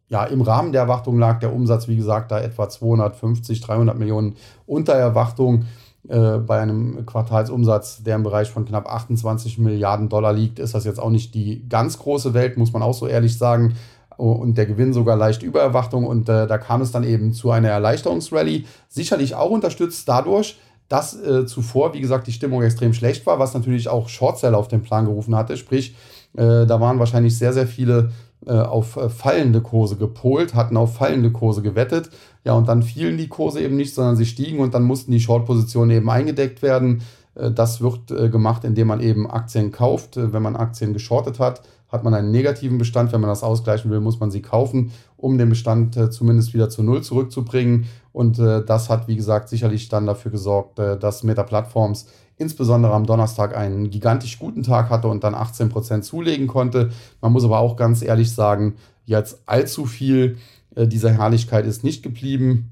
ja, 0.10 0.24
im 0.26 0.42
Rahmen 0.42 0.72
der 0.72 0.82
Erwartung 0.82 1.20
lag 1.20 1.40
der 1.40 1.54
Umsatz, 1.54 1.88
wie 1.88 1.96
gesagt, 1.96 2.32
da 2.32 2.40
etwa 2.40 2.68
250, 2.68 3.62
300 3.62 3.98
Millionen 3.98 4.36
unter 4.66 4.94
Erwartung. 4.94 5.66
Äh, 6.08 6.40
bei 6.40 6.60
einem 6.60 7.06
Quartalsumsatz, 7.06 8.04
der 8.04 8.16
im 8.16 8.24
Bereich 8.24 8.50
von 8.50 8.66
knapp 8.66 8.92
28 8.92 9.60
Milliarden 9.60 10.10
Dollar 10.10 10.34
liegt, 10.34 10.58
ist 10.58 10.74
das 10.74 10.86
jetzt 10.86 11.00
auch 11.00 11.10
nicht 11.12 11.36
die 11.36 11.68
ganz 11.70 12.00
große 12.00 12.34
Welt, 12.34 12.58
muss 12.58 12.74
man 12.74 12.82
auch 12.82 12.94
so 12.94 13.06
ehrlich 13.06 13.38
sagen. 13.38 13.76
Und 14.18 14.58
der 14.58 14.66
Gewinn 14.66 14.92
sogar 14.92 15.16
leicht 15.16 15.44
über 15.44 15.62
Erwartung. 15.62 16.06
Und 16.06 16.28
äh, 16.28 16.48
da 16.48 16.58
kam 16.58 16.82
es 16.82 16.92
dann 16.92 17.04
eben 17.04 17.32
zu 17.32 17.52
einer 17.52 17.70
Erleichterungsrallye. 17.70 18.66
Sicherlich 18.90 19.36
auch 19.36 19.50
unterstützt 19.50 20.10
dadurch, 20.10 20.58
dass 20.90 21.16
äh, 21.22 21.46
zuvor, 21.46 21.94
wie 21.94 22.02
gesagt, 22.02 22.28
die 22.28 22.34
Stimmung 22.34 22.64
extrem 22.64 22.94
schlecht 22.94 23.26
war, 23.26 23.40
was 23.40 23.54
natürlich 23.54 23.88
auch 23.88 24.10
Shortseller 24.10 24.58
auf 24.58 24.68
den 24.68 24.82
Plan 24.82 25.06
gerufen 25.06 25.36
hatte. 25.36 25.56
Sprich, 25.56 25.96
äh, 26.36 26.66
da 26.66 26.82
waren 26.82 27.00
wahrscheinlich 27.00 27.38
sehr, 27.38 27.54
sehr 27.54 27.68
viele 27.68 28.12
auf 28.54 28.98
äh, 28.98 29.10
fallende 29.10 29.62
Kurse 29.62 29.96
gepolt, 29.96 30.56
hatten 30.56 30.78
auf 30.78 30.96
fallende 30.96 31.32
Kurse 31.32 31.62
gewettet. 31.62 32.10
Ja, 32.44 32.54
und 32.54 32.68
dann 32.68 32.84
fielen 32.84 33.18
die 33.18 33.28
Kurse 33.28 33.62
eben 33.62 33.76
nicht, 33.76 33.94
sondern 33.94 34.16
sie 34.16 34.26
stiegen 34.26 34.60
und 34.60 34.74
dann 34.74 34.84
mussten 34.84 35.12
die 35.12 35.20
Short-Positionen 35.20 35.92
eben 35.92 36.10
eingedeckt 36.10 36.62
werden. 36.62 37.02
Äh, 37.36 37.52
das 37.52 37.82
wird 37.82 38.08
gemacht, 38.32 38.64
indem 38.64 38.88
man 38.88 39.02
eben 39.02 39.30
Aktien 39.30 39.72
kauft. 39.72 40.12
Wenn 40.16 40.42
man 40.42 40.56
Aktien 40.56 40.94
geschortet 40.94 41.40
hat, 41.40 41.62
hat 41.90 42.04
man 42.04 42.14
einen 42.14 42.32
negativen 42.32 42.78
Bestand. 42.78 43.12
Wenn 43.12 43.22
man 43.22 43.30
das 43.30 43.44
ausgleichen 43.44 43.90
will, 43.92 44.00
muss 44.00 44.20
man 44.20 44.32
sie 44.32 44.42
kaufen, 44.42 44.92
um 45.18 45.38
den 45.38 45.50
Bestand 45.50 46.14
zumindest 46.14 46.54
wieder 46.54 46.70
zu 46.70 46.84
Null 46.84 47.02
zurückzubringen. 47.02 47.86
Und 48.14 48.38
das 48.38 48.90
hat, 48.90 49.08
wie 49.08 49.16
gesagt, 49.16 49.50
sicherlich 49.50 49.90
dann 49.90 50.06
dafür 50.06 50.30
gesorgt, 50.30 50.78
dass 50.78 51.24
Meta 51.24 51.42
Plattforms 51.42 52.06
insbesondere 52.40 52.94
am 52.94 53.06
Donnerstag 53.06 53.56
einen 53.56 53.92
gigantisch 53.92 54.40
guten 54.40 54.64
Tag 54.64 54.90
hatte 54.90 55.08
und 55.08 55.24
dann 55.24 55.36
18% 55.36 56.02
zulegen 56.02 56.48
konnte. 56.48 56.90
Man 57.22 57.32
muss 57.32 57.44
aber 57.44 57.60
auch 57.60 57.76
ganz 57.76 58.02
ehrlich 58.02 58.34
sagen, 58.34 58.76
jetzt 59.06 59.44
allzu 59.46 59.86
viel 59.86 60.38
äh, 60.76 60.88
dieser 60.88 61.12
Herrlichkeit 61.12 61.66
ist 61.66 61.84
nicht 61.84 62.02
geblieben. 62.02 62.72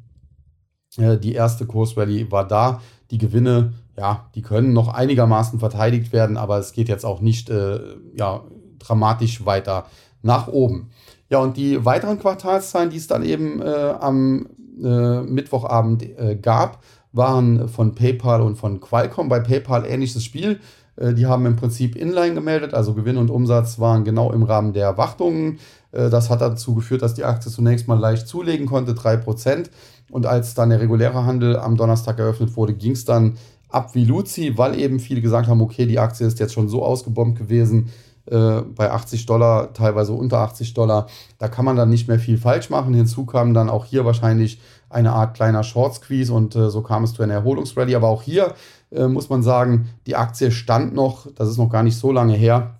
Äh, 0.97 1.17
die 1.17 1.33
erste 1.33 1.65
Kursrallye 1.65 2.31
war 2.31 2.47
da. 2.47 2.81
Die 3.11 3.17
Gewinne, 3.17 3.73
ja, 3.97 4.29
die 4.35 4.41
können 4.41 4.73
noch 4.73 4.87
einigermaßen 4.87 5.59
verteidigt 5.59 6.13
werden, 6.13 6.37
aber 6.37 6.57
es 6.57 6.71
geht 6.71 6.89
jetzt 6.89 7.05
auch 7.05 7.19
nicht 7.21 7.49
äh, 7.49 7.79
ja, 8.15 8.43
dramatisch 8.79 9.45
weiter 9.45 9.85
nach 10.21 10.47
oben. 10.47 10.89
Ja, 11.29 11.39
und 11.39 11.57
die 11.57 11.83
weiteren 11.83 12.19
Quartalszahlen, 12.19 12.89
die 12.89 12.97
es 12.97 13.07
dann 13.07 13.23
eben 13.23 13.61
äh, 13.61 13.95
am 13.99 14.47
äh, 14.81 15.21
Mittwochabend 15.21 16.03
äh, 16.03 16.37
gab, 16.41 16.83
waren 17.11 17.67
von 17.69 17.95
PayPal 17.95 18.41
und 18.41 18.57
von 18.57 18.79
Qualcomm. 18.79 19.29
Bei 19.29 19.39
PayPal 19.39 19.85
ähnliches 19.85 20.23
Spiel. 20.23 20.59
Äh, 20.97 21.13
die 21.13 21.25
haben 21.25 21.45
im 21.45 21.55
Prinzip 21.55 21.95
Inline 21.95 22.35
gemeldet, 22.35 22.73
also 22.73 22.93
Gewinn 22.93 23.17
und 23.17 23.29
Umsatz 23.29 23.79
waren 23.79 24.03
genau 24.03 24.31
im 24.31 24.43
Rahmen 24.43 24.73
der 24.73 24.85
Erwartungen. 24.85 25.59
Äh, 25.91 26.09
das 26.09 26.29
hat 26.29 26.41
dazu 26.41 26.75
geführt, 26.75 27.01
dass 27.01 27.13
die 27.13 27.23
Aktie 27.23 27.51
zunächst 27.51 27.87
mal 27.87 27.99
leicht 27.99 28.27
zulegen 28.27 28.65
konnte, 28.65 28.93
3%. 28.93 29.69
Und 30.09 30.25
als 30.25 30.53
dann 30.53 30.69
der 30.69 30.79
reguläre 30.79 31.25
Handel 31.25 31.57
am 31.57 31.77
Donnerstag 31.77 32.19
eröffnet 32.19 32.55
wurde, 32.55 32.73
ging 32.73 32.93
es 32.93 33.05
dann 33.05 33.37
ab 33.69 33.93
wie 33.93 34.05
Luzi, 34.05 34.57
weil 34.57 34.79
eben 34.79 34.99
viele 34.99 35.21
gesagt 35.21 35.47
haben, 35.47 35.61
okay, 35.61 35.85
die 35.85 35.99
Aktie 35.99 36.25
ist 36.25 36.39
jetzt 36.39 36.53
schon 36.53 36.69
so 36.69 36.83
ausgebombt 36.83 37.37
gewesen, 37.37 37.89
äh, 38.25 38.61
bei 38.61 38.91
80 38.91 39.25
Dollar, 39.25 39.73
teilweise 39.73 40.13
unter 40.13 40.39
80 40.39 40.73
Dollar. 40.73 41.07
Da 41.37 41.47
kann 41.47 41.65
man 41.65 41.75
dann 41.75 41.89
nicht 41.89 42.07
mehr 42.07 42.19
viel 42.19 42.37
falsch 42.37 42.69
machen. 42.69 42.93
Hinzu 42.93 43.25
kam 43.25 43.53
dann 43.53 43.69
auch 43.69 43.85
hier 43.85 44.05
wahrscheinlich 44.05 44.59
eine 44.97 45.13
Art 45.13 45.35
kleiner 45.35 45.63
Short 45.63 45.93
Squeeze 45.93 46.33
und 46.33 46.55
äh, 46.55 46.69
so 46.71 46.81
kam 46.81 47.03
es 47.03 47.13
zu 47.13 47.21
einer 47.21 47.35
Erholungsrallye. 47.35 47.95
Aber 47.95 48.07
auch 48.07 48.23
hier 48.23 48.55
äh, 48.91 49.07
muss 49.07 49.29
man 49.29 49.43
sagen, 49.43 49.89
die 50.07 50.15
Aktie 50.15 50.51
stand 50.51 50.95
noch, 50.95 51.27
das 51.35 51.49
ist 51.49 51.57
noch 51.57 51.69
gar 51.69 51.83
nicht 51.83 51.97
so 51.97 52.11
lange 52.11 52.33
her, 52.33 52.79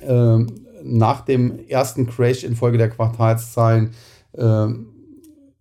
äh, 0.00 0.38
nach 0.82 1.22
dem 1.22 1.58
ersten 1.68 2.06
Crash 2.06 2.44
infolge 2.44 2.76
der 2.76 2.90
Quartalszahlen 2.90 3.92
ähm, 4.36 4.88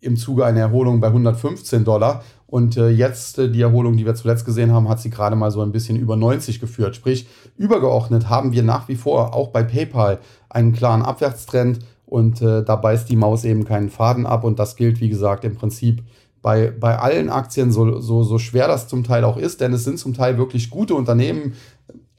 im 0.01 0.17
Zuge 0.17 0.45
einer 0.45 0.59
Erholung 0.59 0.99
bei 0.99 1.07
115 1.07 1.85
Dollar. 1.85 2.23
Und 2.47 2.75
äh, 2.77 2.89
jetzt 2.89 3.39
äh, 3.39 3.49
die 3.49 3.61
Erholung, 3.61 3.95
die 3.95 4.05
wir 4.05 4.13
zuletzt 4.13 4.45
gesehen 4.45 4.73
haben, 4.73 4.89
hat 4.89 4.99
sie 4.99 5.09
gerade 5.09 5.37
mal 5.37 5.51
so 5.51 5.61
ein 5.61 5.71
bisschen 5.71 5.97
über 5.97 6.17
90 6.17 6.59
geführt. 6.59 6.95
Sprich, 6.95 7.27
übergeordnet 7.57 8.29
haben 8.29 8.51
wir 8.51 8.61
nach 8.61 8.87
wie 8.89 8.95
vor 8.95 9.33
auch 9.33 9.49
bei 9.49 9.63
PayPal 9.63 10.19
einen 10.49 10.73
klaren 10.73 11.01
Abwärtstrend 11.01 11.79
und 12.05 12.41
äh, 12.41 12.63
da 12.63 12.75
beißt 12.75 13.09
die 13.09 13.15
Maus 13.15 13.43
eben 13.45 13.65
keinen 13.65 13.89
Faden 13.89 14.25
ab. 14.25 14.43
Und 14.43 14.59
das 14.59 14.75
gilt, 14.75 14.99
wie 15.01 15.09
gesagt, 15.09 15.43
im 15.43 15.55
Prinzip 15.55 16.03
bei, 16.41 16.69
bei 16.69 16.99
allen 16.99 17.29
Aktien, 17.29 17.71
so, 17.71 17.99
so, 17.99 18.23
so 18.23 18.37
schwer 18.37 18.67
das 18.67 18.87
zum 18.87 19.03
Teil 19.03 19.23
auch 19.23 19.37
ist, 19.37 19.61
denn 19.61 19.73
es 19.73 19.83
sind 19.83 19.97
zum 19.97 20.13
Teil 20.13 20.37
wirklich 20.37 20.69
gute 20.69 20.93
Unternehmen. 20.93 21.53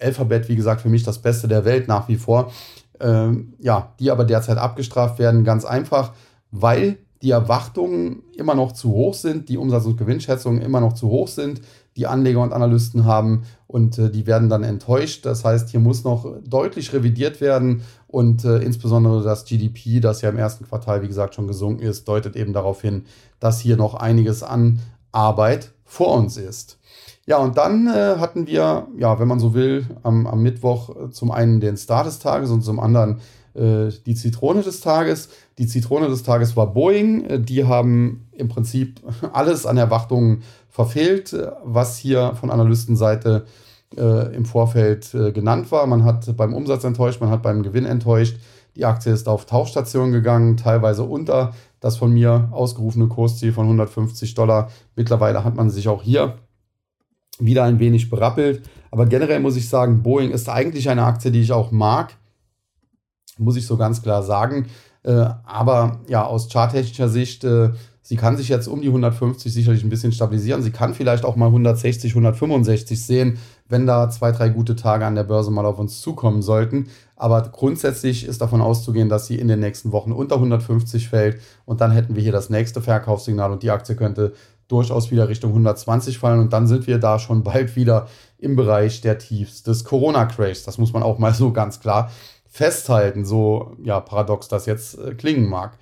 Alphabet, 0.00 0.48
wie 0.48 0.56
gesagt, 0.56 0.80
für 0.80 0.88
mich 0.88 1.04
das 1.04 1.20
Beste 1.20 1.48
der 1.48 1.64
Welt 1.64 1.86
nach 1.86 2.08
wie 2.08 2.16
vor. 2.16 2.50
Ähm, 2.98 3.54
ja, 3.60 3.92
die 4.00 4.10
aber 4.10 4.24
derzeit 4.24 4.58
abgestraft 4.58 5.18
werden, 5.18 5.44
ganz 5.44 5.64
einfach, 5.64 6.12
weil 6.50 6.98
die 7.22 7.30
Erwartungen 7.30 8.22
immer 8.36 8.54
noch 8.54 8.72
zu 8.72 8.90
hoch 8.90 9.14
sind, 9.14 9.48
die 9.48 9.58
Umsatz- 9.58 9.86
und 9.86 9.96
Gewinnschätzungen 9.96 10.60
immer 10.60 10.80
noch 10.80 10.94
zu 10.94 11.08
hoch 11.08 11.28
sind, 11.28 11.60
die 11.96 12.06
Anleger 12.06 12.40
und 12.40 12.52
Analysten 12.52 13.04
haben 13.04 13.42
und 13.66 13.98
äh, 13.98 14.10
die 14.10 14.26
werden 14.26 14.48
dann 14.48 14.62
enttäuscht. 14.62 15.26
Das 15.26 15.44
heißt, 15.44 15.70
hier 15.70 15.80
muss 15.80 16.04
noch 16.04 16.26
deutlich 16.44 16.92
revidiert 16.92 17.40
werden 17.40 17.82
und 18.06 18.44
äh, 18.44 18.58
insbesondere 18.58 19.22
das 19.22 19.44
GDP, 19.44 20.00
das 20.00 20.22
ja 20.22 20.30
im 20.30 20.38
ersten 20.38 20.66
Quartal, 20.66 21.02
wie 21.02 21.08
gesagt, 21.08 21.34
schon 21.34 21.48
gesunken 21.48 21.82
ist, 21.82 22.06
deutet 22.06 22.36
eben 22.36 22.52
darauf 22.52 22.82
hin, 22.82 23.04
dass 23.40 23.60
hier 23.60 23.76
noch 23.76 23.94
einiges 23.94 24.42
an 24.42 24.80
Arbeit 25.12 25.72
vor 25.84 26.14
uns 26.14 26.36
ist. 26.36 26.78
Ja, 27.26 27.38
und 27.38 27.56
dann 27.56 27.88
äh, 27.88 28.16
hatten 28.18 28.46
wir, 28.46 28.86
ja, 28.98 29.18
wenn 29.18 29.26
man 29.26 29.40
so 29.40 29.52
will, 29.52 29.86
am, 30.02 30.26
am 30.26 30.42
Mittwoch 30.42 30.90
äh, 30.90 31.10
zum 31.10 31.32
einen 31.32 31.60
den 31.60 31.76
Star 31.76 32.04
des 32.04 32.20
Tages 32.20 32.50
und 32.50 32.62
zum 32.62 32.78
anderen 32.78 33.20
äh, 33.56 33.90
die 34.04 34.14
Zitrone 34.14 34.62
des 34.62 34.80
Tages. 34.80 35.30
Die 35.58 35.66
Zitrone 35.66 36.08
des 36.08 36.22
Tages 36.22 36.56
war 36.56 36.72
Boeing. 36.72 37.24
Äh, 37.24 37.40
die 37.40 37.64
haben 37.64 38.28
im 38.32 38.48
Prinzip 38.48 39.00
alles 39.32 39.66
an 39.66 39.76
Erwartungen 39.76 40.42
verfehlt, 40.76 41.32
äh, 41.32 41.50
was 41.64 41.96
hier 41.96 42.34
von 42.34 42.50
Analystenseite 42.50 43.46
äh, 43.96 44.36
im 44.36 44.44
Vorfeld 44.44 45.12
äh, 45.14 45.32
genannt 45.32 45.72
war. 45.72 45.86
Man 45.86 46.04
hat 46.04 46.36
beim 46.36 46.52
Umsatz 46.52 46.84
enttäuscht, 46.84 47.20
man 47.20 47.30
hat 47.30 47.42
beim 47.42 47.62
Gewinn 47.62 47.86
enttäuscht. 47.86 48.36
Die 48.76 48.84
Aktie 48.84 49.10
ist 49.10 49.26
auf 49.26 49.46
Tauchstation 49.46 50.12
gegangen, 50.12 50.58
teilweise 50.58 51.02
unter 51.02 51.54
das 51.80 51.96
von 51.96 52.12
mir 52.12 52.48
ausgerufene 52.52 53.08
Kursziel 53.08 53.54
von 53.54 53.64
150 53.64 54.34
Dollar. 54.34 54.70
Mittlerweile 54.96 55.44
hat 55.44 55.56
man 55.56 55.70
sich 55.70 55.88
auch 55.88 56.02
hier 56.02 56.36
wieder 57.38 57.64
ein 57.64 57.78
wenig 57.78 58.10
berappelt. 58.10 58.68
Aber 58.90 59.06
generell 59.06 59.40
muss 59.40 59.56
ich 59.56 59.70
sagen, 59.70 60.02
Boeing 60.02 60.30
ist 60.30 60.50
eigentlich 60.50 60.90
eine 60.90 61.04
Aktie, 61.04 61.30
die 61.30 61.40
ich 61.40 61.52
auch 61.52 61.70
mag 61.70 62.14
muss 63.38 63.56
ich 63.56 63.66
so 63.66 63.76
ganz 63.76 64.02
klar 64.02 64.22
sagen. 64.22 64.66
Äh, 65.02 65.26
aber 65.44 66.00
ja, 66.08 66.24
aus 66.24 66.48
charttechnischer 66.48 67.08
Sicht, 67.08 67.44
äh, 67.44 67.70
sie 68.06 68.14
kann 68.16 68.36
sich 68.36 68.48
jetzt 68.48 68.68
um 68.68 68.80
die 68.80 68.86
150 68.86 69.52
sicherlich 69.52 69.82
ein 69.82 69.88
bisschen 69.88 70.12
stabilisieren. 70.12 70.62
Sie 70.62 70.70
kann 70.70 70.94
vielleicht 70.94 71.24
auch 71.24 71.34
mal 71.34 71.46
160, 71.46 72.12
165 72.12 73.04
sehen, 73.04 73.38
wenn 73.68 73.84
da 73.84 74.08
zwei, 74.10 74.30
drei 74.30 74.48
gute 74.48 74.76
Tage 74.76 75.04
an 75.04 75.16
der 75.16 75.24
Börse 75.24 75.50
mal 75.50 75.66
auf 75.66 75.80
uns 75.80 76.00
zukommen 76.00 76.40
sollten. 76.40 76.86
Aber 77.16 77.42
grundsätzlich 77.42 78.24
ist 78.24 78.40
davon 78.40 78.60
auszugehen, 78.60 79.08
dass 79.08 79.26
sie 79.26 79.36
in 79.36 79.48
den 79.48 79.58
nächsten 79.58 79.90
Wochen 79.90 80.12
unter 80.12 80.36
150 80.36 81.08
fällt 81.08 81.40
und 81.64 81.80
dann 81.80 81.90
hätten 81.90 82.14
wir 82.14 82.22
hier 82.22 82.30
das 82.30 82.48
nächste 82.48 82.80
Verkaufssignal 82.80 83.50
und 83.50 83.64
die 83.64 83.72
Aktie 83.72 83.96
könnte 83.96 84.34
durchaus 84.68 85.10
wieder 85.10 85.28
Richtung 85.28 85.50
120 85.50 86.18
fallen 86.18 86.38
und 86.38 86.52
dann 86.52 86.68
sind 86.68 86.86
wir 86.86 86.98
da 86.98 87.18
schon 87.18 87.42
bald 87.42 87.74
wieder 87.74 88.06
im 88.38 88.54
Bereich 88.54 89.00
der 89.00 89.18
Tiefs 89.18 89.64
des 89.64 89.82
Corona-Crashs. 89.82 90.62
Das 90.62 90.78
muss 90.78 90.92
man 90.92 91.02
auch 91.02 91.18
mal 91.18 91.34
so 91.34 91.52
ganz 91.52 91.80
klar 91.80 92.12
festhalten, 92.48 93.24
so 93.24 93.76
ja, 93.82 93.98
paradox 93.98 94.46
das 94.46 94.66
jetzt 94.66 94.96
äh, 94.96 95.14
klingen 95.14 95.48
mag. 95.48 95.76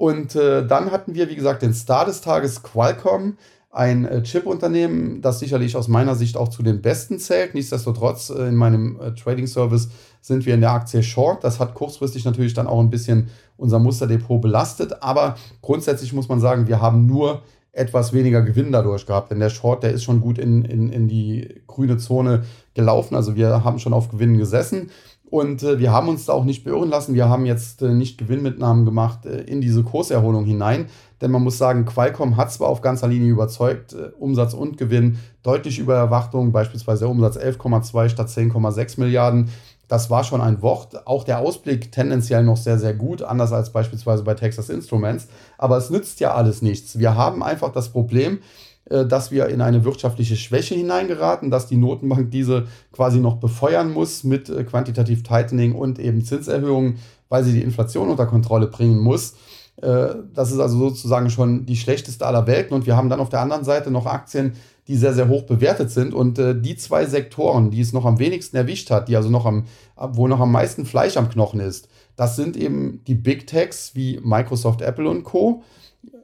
Und 0.00 0.34
äh, 0.34 0.66
dann 0.66 0.92
hatten 0.92 1.14
wir, 1.14 1.28
wie 1.28 1.36
gesagt, 1.36 1.60
den 1.60 1.74
Star 1.74 2.06
des 2.06 2.22
Tages 2.22 2.62
Qualcomm, 2.62 3.36
ein 3.70 4.06
äh, 4.06 4.22
Chip-Unternehmen, 4.22 5.20
das 5.20 5.40
sicherlich 5.40 5.76
aus 5.76 5.88
meiner 5.88 6.14
Sicht 6.14 6.38
auch 6.38 6.48
zu 6.48 6.62
den 6.62 6.80
besten 6.80 7.18
zählt. 7.18 7.52
Nichtsdestotrotz, 7.52 8.30
äh, 8.30 8.48
in 8.48 8.56
meinem 8.56 8.98
äh, 8.98 9.12
Trading-Service 9.12 9.90
sind 10.22 10.46
wir 10.46 10.54
in 10.54 10.62
der 10.62 10.70
Aktie 10.70 11.02
Short. 11.02 11.44
Das 11.44 11.60
hat 11.60 11.74
kurzfristig 11.74 12.24
natürlich 12.24 12.54
dann 12.54 12.66
auch 12.66 12.80
ein 12.80 12.88
bisschen 12.88 13.28
unser 13.58 13.78
Musterdepot 13.78 14.40
belastet. 14.40 15.02
Aber 15.02 15.34
grundsätzlich 15.60 16.14
muss 16.14 16.30
man 16.30 16.40
sagen, 16.40 16.66
wir 16.66 16.80
haben 16.80 17.04
nur 17.04 17.42
etwas 17.72 18.14
weniger 18.14 18.40
Gewinn 18.40 18.72
dadurch 18.72 19.04
gehabt. 19.04 19.30
Denn 19.30 19.38
der 19.38 19.50
Short, 19.50 19.82
der 19.82 19.92
ist 19.92 20.02
schon 20.02 20.22
gut 20.22 20.38
in, 20.38 20.64
in, 20.64 20.90
in 20.90 21.08
die 21.08 21.60
grüne 21.66 21.98
Zone 21.98 22.44
gelaufen. 22.72 23.16
Also 23.16 23.36
wir 23.36 23.64
haben 23.64 23.78
schon 23.78 23.92
auf 23.92 24.08
Gewinnen 24.08 24.38
gesessen. 24.38 24.90
Und 25.30 25.62
äh, 25.62 25.78
wir 25.78 25.92
haben 25.92 26.08
uns 26.08 26.26
da 26.26 26.32
auch 26.32 26.44
nicht 26.44 26.64
beirren 26.64 26.90
lassen. 26.90 27.14
Wir 27.14 27.28
haben 27.28 27.46
jetzt 27.46 27.82
äh, 27.82 27.94
nicht 27.94 28.18
Gewinnmitnahmen 28.18 28.84
gemacht 28.84 29.26
äh, 29.26 29.42
in 29.42 29.60
diese 29.60 29.84
Kurserholung 29.84 30.44
hinein. 30.44 30.86
Denn 31.20 31.30
man 31.30 31.42
muss 31.42 31.56
sagen, 31.56 31.84
Qualcomm 31.84 32.36
hat 32.36 32.52
zwar 32.52 32.68
auf 32.68 32.80
ganzer 32.80 33.06
Linie 33.06 33.30
überzeugt, 33.30 33.92
äh, 33.92 34.10
Umsatz 34.18 34.54
und 34.54 34.76
Gewinn 34.76 35.18
deutlich 35.44 35.78
über 35.78 35.94
Erwartungen, 35.94 36.50
beispielsweise 36.50 37.00
der 37.00 37.10
Umsatz 37.10 37.36
11,2 37.36 38.08
statt 38.08 38.28
10,6 38.28 38.98
Milliarden. 38.98 39.50
Das 39.86 40.10
war 40.10 40.24
schon 40.24 40.40
ein 40.40 40.62
Wort. 40.62 41.06
Auch 41.06 41.22
der 41.22 41.38
Ausblick 41.38 41.92
tendenziell 41.92 42.42
noch 42.42 42.56
sehr, 42.56 42.78
sehr 42.78 42.94
gut, 42.94 43.22
anders 43.22 43.52
als 43.52 43.70
beispielsweise 43.70 44.24
bei 44.24 44.34
Texas 44.34 44.68
Instruments. 44.68 45.28
Aber 45.58 45.76
es 45.76 45.90
nützt 45.90 46.18
ja 46.20 46.34
alles 46.34 46.60
nichts. 46.60 46.98
Wir 46.98 47.14
haben 47.14 47.42
einfach 47.42 47.72
das 47.72 47.88
Problem, 47.90 48.40
dass 48.86 49.30
wir 49.30 49.46
in 49.48 49.60
eine 49.60 49.84
wirtschaftliche 49.84 50.36
Schwäche 50.36 50.74
hineingeraten, 50.74 51.50
dass 51.50 51.66
die 51.66 51.76
Notenbank 51.76 52.30
diese 52.30 52.66
quasi 52.92 53.20
noch 53.20 53.36
befeuern 53.36 53.92
muss 53.92 54.24
mit 54.24 54.48
äh, 54.48 54.64
quantitativ 54.64 55.22
Tightening 55.22 55.74
und 55.74 55.98
eben 55.98 56.24
Zinserhöhungen, 56.24 56.98
weil 57.28 57.44
sie 57.44 57.52
die 57.52 57.62
Inflation 57.62 58.08
unter 58.08 58.26
Kontrolle 58.26 58.66
bringen 58.66 58.98
muss. 58.98 59.34
Äh, 59.80 60.14
das 60.34 60.50
ist 60.50 60.58
also 60.58 60.76
sozusagen 60.78 61.30
schon 61.30 61.66
die 61.66 61.76
schlechteste 61.76 62.26
aller 62.26 62.46
Welten. 62.46 62.74
Und 62.74 62.86
wir 62.86 62.96
haben 62.96 63.08
dann 63.08 63.20
auf 63.20 63.28
der 63.28 63.40
anderen 63.40 63.64
Seite 63.64 63.90
noch 63.90 64.06
Aktien, 64.06 64.54
die 64.88 64.96
sehr, 64.96 65.14
sehr 65.14 65.28
hoch 65.28 65.42
bewertet 65.42 65.92
sind. 65.92 66.12
Und 66.12 66.38
die 66.38 66.74
zwei 66.74 67.06
Sektoren, 67.06 67.70
die 67.70 67.80
es 67.80 67.92
noch 67.92 68.04
am 68.04 68.18
wenigsten 68.18 68.56
erwischt 68.56 68.90
hat, 68.90 69.06
die 69.06 69.14
also 69.14 69.30
noch 69.30 69.46
am, 69.46 69.66
wo 69.94 70.26
noch 70.26 70.40
am 70.40 70.50
meisten 70.50 70.84
Fleisch 70.84 71.16
am 71.16 71.28
Knochen 71.28 71.60
ist, 71.60 71.86
das 72.16 72.34
sind 72.34 72.56
eben 72.56 73.04
die 73.06 73.14
Big 73.14 73.46
Techs 73.46 73.94
wie 73.94 74.18
Microsoft, 74.20 74.82
Apple 74.82 75.08
und 75.08 75.22
Co. 75.22 75.62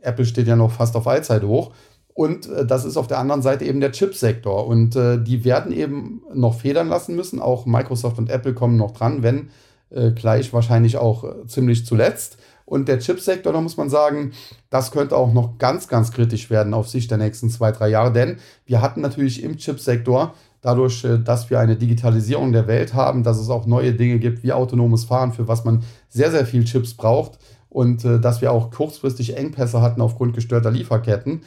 Apple 0.03 0.27
steht 0.27 0.49
ja 0.49 0.57
noch 0.57 0.73
fast 0.73 0.97
auf 0.97 1.07
Allzeit 1.07 1.45
hoch. 1.45 1.73
Und 2.17 2.49
äh, 2.49 2.65
das 2.65 2.87
ist 2.87 2.97
auf 2.97 3.07
der 3.07 3.19
anderen 3.19 3.43
Seite 3.43 3.67
eben 3.67 3.81
der 3.81 3.93
Chipsektor. 3.93 4.67
Und 4.67 4.97
äh, 4.97 5.23
die 5.23 5.45
werden 5.45 5.71
eben 5.71 6.23
noch 6.33 6.59
federn 6.59 6.89
lassen 6.89 7.15
müssen. 7.15 7.41
Auch 7.41 7.67
Microsoft 7.67 8.17
und 8.19 8.31
Apple 8.31 8.55
kommen 8.55 8.79
noch 8.79 8.93
dran, 8.93 9.23
wenn 9.23 9.51
äh, 9.91 10.13
gleich 10.13 10.51
wahrscheinlich 10.55 10.97
auch 10.97 11.25
äh, 11.25 11.47
ziemlich 11.47 11.85
zuletzt. 11.85 12.39
Und 12.65 12.89
der 12.89 13.01
Chipsektor, 13.01 13.53
da 13.53 13.61
muss 13.61 13.77
man 13.77 13.91
sagen, 13.91 14.33
das 14.71 14.93
könnte 14.93 15.15
auch 15.15 15.35
noch 15.35 15.59
ganz, 15.59 15.89
ganz 15.89 16.11
kritisch 16.11 16.49
werden 16.49 16.73
auf 16.73 16.89
Sicht 16.89 17.11
der 17.11 17.19
nächsten 17.19 17.51
zwei, 17.51 17.71
drei 17.71 17.91
Jahre. 17.91 18.13
Denn 18.15 18.39
wir 18.65 18.81
hatten 18.81 19.03
natürlich 19.03 19.43
im 19.43 19.59
Chipsektor 19.59 20.33
dadurch, 20.63 21.05
äh, 21.05 21.19
dass 21.19 21.51
wir 21.51 21.61
eine 21.61 21.77
Digitalisierung 21.77 22.51
der 22.51 22.67
Welt 22.67 22.95
haben, 22.95 23.25
dass 23.25 23.39
es 23.39 23.51
auch 23.51 23.67
neue 23.67 23.93
Dinge 23.93 24.19
gibt 24.19 24.43
wie 24.43 24.55
autonomes 24.55 25.05
Fahren, 25.05 25.35
für 25.35 25.49
was 25.49 25.67
man 25.67 25.83
sehr, 26.09 26.31
sehr 26.31 26.47
viel 26.47 26.65
Chips 26.65 26.95
braucht. 26.95 27.39
Und 27.69 28.07
äh, 28.07 28.19
dass 28.19 28.41
wir 28.41 28.53
auch 28.53 28.71
kurzfristig 28.71 29.37
Engpässe 29.37 29.83
hatten 29.83 30.01
aufgrund 30.01 30.33
gestörter 30.33 30.71
Lieferketten 30.71 31.43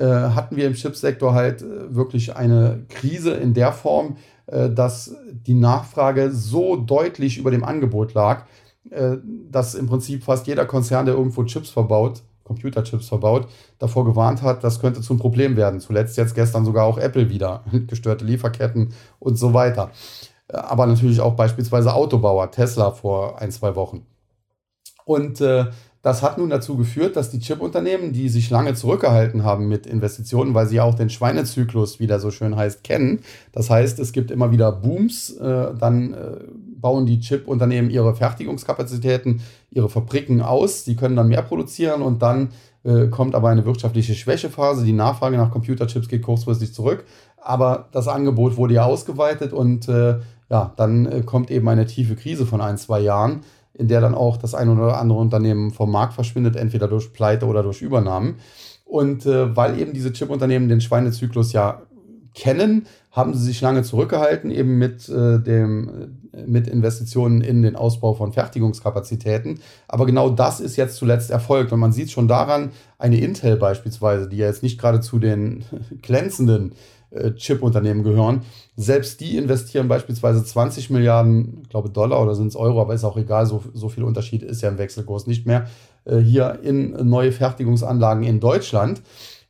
hatten 0.00 0.56
wir 0.56 0.66
im 0.66 0.74
Chipsektor 0.74 1.34
halt 1.34 1.62
äh, 1.62 1.94
wirklich 1.94 2.34
eine 2.34 2.84
Krise 2.88 3.32
in 3.32 3.52
der 3.52 3.72
Form, 3.72 4.16
äh, 4.46 4.70
dass 4.70 5.14
die 5.30 5.54
Nachfrage 5.54 6.30
so 6.30 6.76
deutlich 6.76 7.38
über 7.38 7.50
dem 7.50 7.64
Angebot 7.64 8.14
lag, 8.14 8.46
äh, 8.90 9.16
dass 9.50 9.74
im 9.74 9.86
Prinzip 9.86 10.24
fast 10.24 10.46
jeder 10.46 10.66
Konzern, 10.66 11.06
der 11.06 11.14
irgendwo 11.14 11.44
Chips 11.44 11.70
verbaut, 11.70 12.22
Computerchips 12.44 13.08
verbaut, 13.08 13.48
davor 13.78 14.04
gewarnt 14.04 14.42
hat, 14.42 14.64
das 14.64 14.80
könnte 14.80 15.00
zum 15.00 15.18
Problem 15.18 15.56
werden. 15.56 15.80
Zuletzt 15.80 16.16
jetzt 16.16 16.34
gestern 16.34 16.64
sogar 16.64 16.84
auch 16.84 16.98
Apple 16.98 17.30
wieder, 17.30 17.64
gestörte 17.86 18.24
Lieferketten 18.24 18.92
und 19.18 19.36
so 19.36 19.54
weiter. 19.54 19.90
Äh, 20.48 20.56
aber 20.56 20.86
natürlich 20.86 21.20
auch 21.20 21.34
beispielsweise 21.34 21.94
Autobauer, 21.94 22.50
Tesla 22.50 22.90
vor 22.90 23.40
ein, 23.40 23.50
zwei 23.50 23.76
Wochen. 23.76 24.06
Und 25.04 25.40
äh, 25.40 25.66
das 26.02 26.20
hat 26.22 26.36
nun 26.36 26.50
dazu 26.50 26.76
geführt, 26.76 27.14
dass 27.14 27.30
die 27.30 27.38
Chip-Unternehmen, 27.38 28.12
die 28.12 28.28
sich 28.28 28.50
lange 28.50 28.74
zurückgehalten 28.74 29.44
haben 29.44 29.68
mit 29.68 29.86
Investitionen, 29.86 30.52
weil 30.52 30.66
sie 30.66 30.80
auch 30.80 30.96
den 30.96 31.10
Schweinezyklus, 31.10 32.00
wie 32.00 32.08
der 32.08 32.18
so 32.18 32.32
schön 32.32 32.56
heißt, 32.56 32.82
kennen. 32.82 33.20
Das 33.52 33.70
heißt, 33.70 34.00
es 34.00 34.12
gibt 34.12 34.32
immer 34.32 34.50
wieder 34.50 34.72
Booms, 34.72 35.30
äh, 35.30 35.72
dann 35.78 36.12
äh, 36.12 36.16
bauen 36.80 37.06
die 37.06 37.20
Chip-Unternehmen 37.20 37.88
ihre 37.88 38.16
Fertigungskapazitäten, 38.16 39.42
ihre 39.70 39.88
Fabriken 39.88 40.42
aus, 40.42 40.84
sie 40.84 40.96
können 40.96 41.14
dann 41.14 41.28
mehr 41.28 41.42
produzieren 41.42 42.02
und 42.02 42.20
dann 42.20 42.48
äh, 42.82 43.06
kommt 43.06 43.36
aber 43.36 43.50
eine 43.50 43.64
wirtschaftliche 43.64 44.14
Schwächephase. 44.14 44.84
Die 44.84 44.92
Nachfrage 44.92 45.36
nach 45.36 45.52
Computerchips 45.52 46.08
geht 46.08 46.22
kurzfristig 46.22 46.74
zurück, 46.74 47.04
aber 47.40 47.88
das 47.92 48.08
Angebot 48.08 48.56
wurde 48.56 48.74
ja 48.74 48.84
ausgeweitet 48.84 49.52
und 49.52 49.88
äh, 49.88 50.16
ja, 50.50 50.72
dann 50.76 51.06
äh, 51.06 51.22
kommt 51.22 51.52
eben 51.52 51.68
eine 51.68 51.86
tiefe 51.86 52.16
Krise 52.16 52.44
von 52.44 52.60
ein, 52.60 52.76
zwei 52.76 53.00
Jahren 53.00 53.42
in 53.74 53.88
der 53.88 54.00
dann 54.00 54.14
auch 54.14 54.36
das 54.36 54.54
ein 54.54 54.68
oder 54.68 54.98
andere 54.98 55.18
Unternehmen 55.18 55.70
vom 55.70 55.90
Markt 55.90 56.14
verschwindet, 56.14 56.56
entweder 56.56 56.88
durch 56.88 57.12
Pleite 57.12 57.46
oder 57.46 57.62
durch 57.62 57.82
Übernahmen. 57.82 58.36
Und 58.84 59.24
äh, 59.26 59.56
weil 59.56 59.80
eben 59.80 59.92
diese 59.94 60.12
Chip-Unternehmen 60.12 60.68
den 60.68 60.80
Schweinezyklus 60.80 61.52
ja 61.52 61.82
kennen, 62.34 62.86
haben 63.10 63.34
sie 63.34 63.44
sich 63.44 63.60
lange 63.60 63.82
zurückgehalten, 63.82 64.50
eben 64.50 64.78
mit, 64.78 65.08
äh, 65.08 65.38
dem, 65.38 66.18
mit 66.46 66.66
Investitionen 66.66 67.42
in 67.42 67.62
den 67.62 67.76
Ausbau 67.76 68.14
von 68.14 68.32
Fertigungskapazitäten. 68.32 69.60
Aber 69.86 70.06
genau 70.06 70.30
das 70.30 70.60
ist 70.60 70.76
jetzt 70.76 70.96
zuletzt 70.96 71.30
erfolgt. 71.30 71.72
Und 71.72 71.80
man 71.80 71.92
sieht 71.92 72.10
schon 72.10 72.28
daran, 72.28 72.70
eine 72.98 73.20
Intel 73.20 73.56
beispielsweise, 73.56 74.28
die 74.28 74.38
ja 74.38 74.46
jetzt 74.46 74.62
nicht 74.62 74.80
gerade 74.80 75.00
zu 75.00 75.18
den 75.18 75.64
glänzenden 76.02 76.72
äh, 76.72 76.74
Chip-Unternehmen 77.34 78.02
gehören, 78.02 78.42
selbst 78.76 79.20
die 79.20 79.36
investieren 79.36 79.88
beispielsweise 79.88 80.44
20 80.44 80.90
Milliarden, 80.90 81.60
ich 81.62 81.68
glaube 81.68 81.90
Dollar 81.90 82.22
oder 82.22 82.34
sind 82.34 82.48
es 82.48 82.56
Euro, 82.56 82.80
aber 82.80 82.94
ist 82.94 83.04
auch 83.04 83.16
egal, 83.16 83.46
so, 83.46 83.62
so 83.74 83.88
viel 83.88 84.04
Unterschied 84.04 84.42
ist 84.42 84.62
ja 84.62 84.68
im 84.68 84.78
Wechselkurs 84.78 85.26
nicht 85.26 85.46
mehr, 85.46 85.66
äh, 86.04 86.18
hier 86.18 86.60
in 86.62 87.08
neue 87.08 87.32
Fertigungsanlagen 87.32 88.24
in 88.24 88.40
Deutschland. 88.40 89.02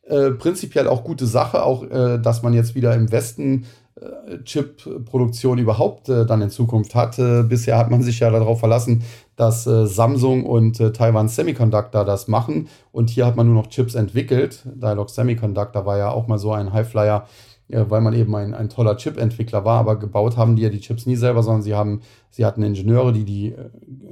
Äh, 0.05 0.33
prinzipiell 0.33 0.89
auch 0.89 1.05
gute 1.05 1.27
Sache, 1.27 1.63
auch 1.63 1.85
äh, 1.85 2.19
dass 2.19 2.43
man 2.43 2.55
jetzt 2.55 2.75
wieder 2.75 2.95
im 2.95 3.13
Westen 3.13 3.67
äh, 4.03 4.43
Chip-Produktion 4.43 5.59
überhaupt 5.59 6.09
äh, 6.09 6.27
dann 6.27 6.43
in 6.43 6.51
Zukunft 6.51 6.95
hat. 6.95 7.19
Äh, 7.19 7.43
bisher 7.43 7.79
hat 7.79 7.91
man 7.91 8.03
sich 8.03 8.21
ja 8.21 8.31
darauf 8.31 8.61
verlassen, 8.61 9.03
dass 9.37 9.65
Samsung 9.65 10.45
und 10.45 10.77
Taiwan 10.95 11.27
Semiconductor 11.27 12.05
das 12.05 12.29
machen 12.29 12.69
und 12.93 13.11
hier 13.11 13.27
hat 13.27 13.35
man 13.35 13.47
nur 13.47 13.57
noch 13.57 13.69
Chips 13.69 13.95
entwickelt. 13.95 14.63
Dialog 14.65 15.11
Semiconductor 15.11 15.85
war 15.85 15.99
ja 15.99 16.11
auch 16.11 16.29
mal 16.29 16.39
so 16.39 16.53
ein 16.53 16.73
Highflyer 16.73 17.27
weil 17.73 18.01
man 18.01 18.15
eben 18.15 18.35
ein, 18.35 18.55
ein 18.55 18.69
toller 18.69 18.97
Chip-Entwickler 18.97 19.65
war, 19.65 19.81
aber 19.81 19.97
gebaut 19.97 20.37
haben 20.37 20.57
die 20.57 20.63
ja 20.63 20.69
die 20.69 20.81
Chips 20.81 21.07
nie 21.07 21.17
selber, 21.17 21.43
sondern 21.43 21.63
sie 21.63 21.75
haben, 21.75 22.03
sie 22.31 22.45
hatten 22.45 22.63
Ingenieure, 22.63 23.13
die 23.13 23.25
die 23.25 23.49
äh, 23.49 23.71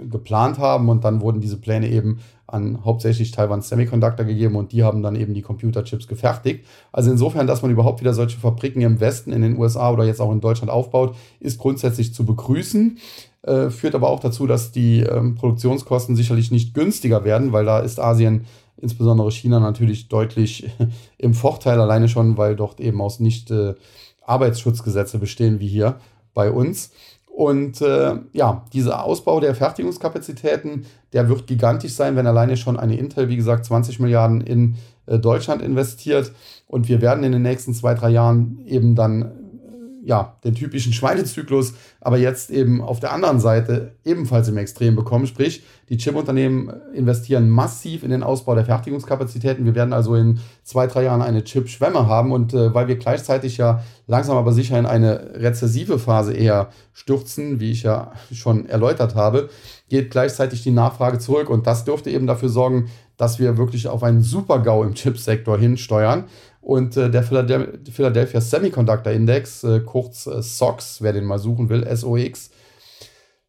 geplant 0.08 0.58
haben 0.58 0.88
und 0.88 1.04
dann 1.04 1.20
wurden 1.20 1.40
diese 1.40 1.58
Pläne 1.58 1.88
eben 1.88 2.20
an 2.46 2.84
hauptsächlich 2.84 3.30
Taiwan 3.30 3.62
Semiconductor 3.62 4.26
gegeben 4.26 4.56
und 4.56 4.72
die 4.72 4.82
haben 4.82 5.02
dann 5.02 5.16
eben 5.16 5.34
die 5.34 5.42
Computerchips 5.42 6.08
gefertigt. 6.08 6.64
Also 6.92 7.10
insofern, 7.10 7.46
dass 7.46 7.62
man 7.62 7.70
überhaupt 7.70 8.00
wieder 8.00 8.12
solche 8.12 8.38
Fabriken 8.38 8.80
im 8.82 9.00
Westen, 9.00 9.32
in 9.32 9.42
den 9.42 9.56
USA 9.58 9.90
oder 9.90 10.04
jetzt 10.04 10.20
auch 10.20 10.32
in 10.32 10.40
Deutschland 10.40 10.70
aufbaut, 10.70 11.14
ist 11.38 11.58
grundsätzlich 11.58 12.12
zu 12.12 12.24
begrüßen. 12.24 12.98
Äh, 13.42 13.70
führt 13.70 13.94
aber 13.94 14.10
auch 14.10 14.20
dazu, 14.20 14.46
dass 14.46 14.72
die 14.72 15.00
ähm, 15.00 15.34
Produktionskosten 15.34 16.16
sicherlich 16.16 16.50
nicht 16.50 16.74
günstiger 16.74 17.24
werden, 17.24 17.52
weil 17.52 17.64
da 17.64 17.78
ist 17.78 17.98
Asien 17.98 18.44
insbesondere 18.82 19.30
China 19.30 19.60
natürlich 19.60 20.08
deutlich 20.08 20.70
im 21.18 21.34
Vorteil, 21.34 21.80
alleine 21.80 22.08
schon, 22.08 22.36
weil 22.36 22.56
dort 22.56 22.80
eben 22.80 23.00
auch 23.00 23.18
nicht 23.18 23.50
äh, 23.50 23.74
Arbeitsschutzgesetze 24.22 25.18
bestehen 25.18 25.60
wie 25.60 25.68
hier 25.68 25.96
bei 26.34 26.50
uns. 26.50 26.90
Und 27.26 27.80
äh, 27.80 28.16
ja, 28.32 28.64
dieser 28.72 29.04
Ausbau 29.04 29.40
der 29.40 29.54
Fertigungskapazitäten, 29.54 30.84
der 31.12 31.28
wird 31.28 31.46
gigantisch 31.46 31.94
sein, 31.94 32.16
wenn 32.16 32.26
alleine 32.26 32.56
schon 32.56 32.78
eine 32.78 32.96
Intel, 32.96 33.28
wie 33.28 33.36
gesagt, 33.36 33.64
20 33.64 34.00
Milliarden 34.00 34.40
in 34.40 34.76
äh, 35.06 35.18
Deutschland 35.18 35.62
investiert. 35.62 36.32
Und 36.66 36.88
wir 36.88 37.00
werden 37.00 37.24
in 37.24 37.32
den 37.32 37.42
nächsten 37.42 37.72
zwei, 37.72 37.94
drei 37.94 38.10
Jahren 38.10 38.60
eben 38.66 38.94
dann 38.94 39.32
ja, 40.02 40.36
den 40.44 40.54
typischen 40.54 40.92
Schweinezyklus, 40.92 41.74
aber 42.00 42.16
jetzt 42.18 42.50
eben 42.50 42.80
auf 42.80 43.00
der 43.00 43.12
anderen 43.12 43.40
Seite 43.40 43.92
ebenfalls 44.04 44.48
im 44.48 44.56
Extrem 44.56 44.96
bekommen. 44.96 45.26
Sprich, 45.26 45.62
die 45.88 45.98
Chip-Unternehmen 45.98 46.72
investieren 46.94 47.50
massiv 47.50 48.02
in 48.02 48.10
den 48.10 48.22
Ausbau 48.22 48.54
der 48.54 48.64
Fertigungskapazitäten. 48.64 49.64
Wir 49.64 49.74
werden 49.74 49.92
also 49.92 50.14
in 50.14 50.40
zwei, 50.62 50.86
drei 50.86 51.04
Jahren 51.04 51.22
eine 51.22 51.44
Chip-Schwemme 51.44 52.06
haben 52.06 52.32
und 52.32 52.54
äh, 52.54 52.72
weil 52.74 52.88
wir 52.88 52.96
gleichzeitig 52.96 53.58
ja 53.58 53.82
langsam 54.06 54.36
aber 54.36 54.52
sicher 54.52 54.78
in 54.78 54.86
eine 54.86 55.34
rezessive 55.34 55.98
Phase 55.98 56.32
eher 56.32 56.70
stürzen, 56.92 57.60
wie 57.60 57.72
ich 57.72 57.82
ja 57.82 58.12
schon 58.32 58.66
erläutert 58.66 59.14
habe, 59.14 59.50
geht 59.88 60.10
gleichzeitig 60.10 60.62
die 60.62 60.70
Nachfrage 60.70 61.18
zurück 61.18 61.50
und 61.50 61.66
das 61.66 61.84
dürfte 61.84 62.10
eben 62.10 62.26
dafür 62.26 62.48
sorgen, 62.48 62.88
dass 63.16 63.38
wir 63.38 63.58
wirklich 63.58 63.86
auf 63.86 64.02
einen 64.02 64.22
Super-GAU 64.22 64.82
im 64.82 64.94
Chipsektor 64.94 65.58
hinsteuern. 65.58 66.24
Und 66.70 66.96
äh, 66.96 67.10
der 67.10 67.24
Philadelphia 67.24 68.40
Semiconductor 68.40 69.12
Index, 69.12 69.64
äh, 69.64 69.80
kurz 69.80 70.28
äh, 70.28 70.40
SOX, 70.40 71.02
wer 71.02 71.12
den 71.12 71.24
mal 71.24 71.40
suchen 71.40 71.68
will, 71.68 71.84
SOX, 71.96 72.50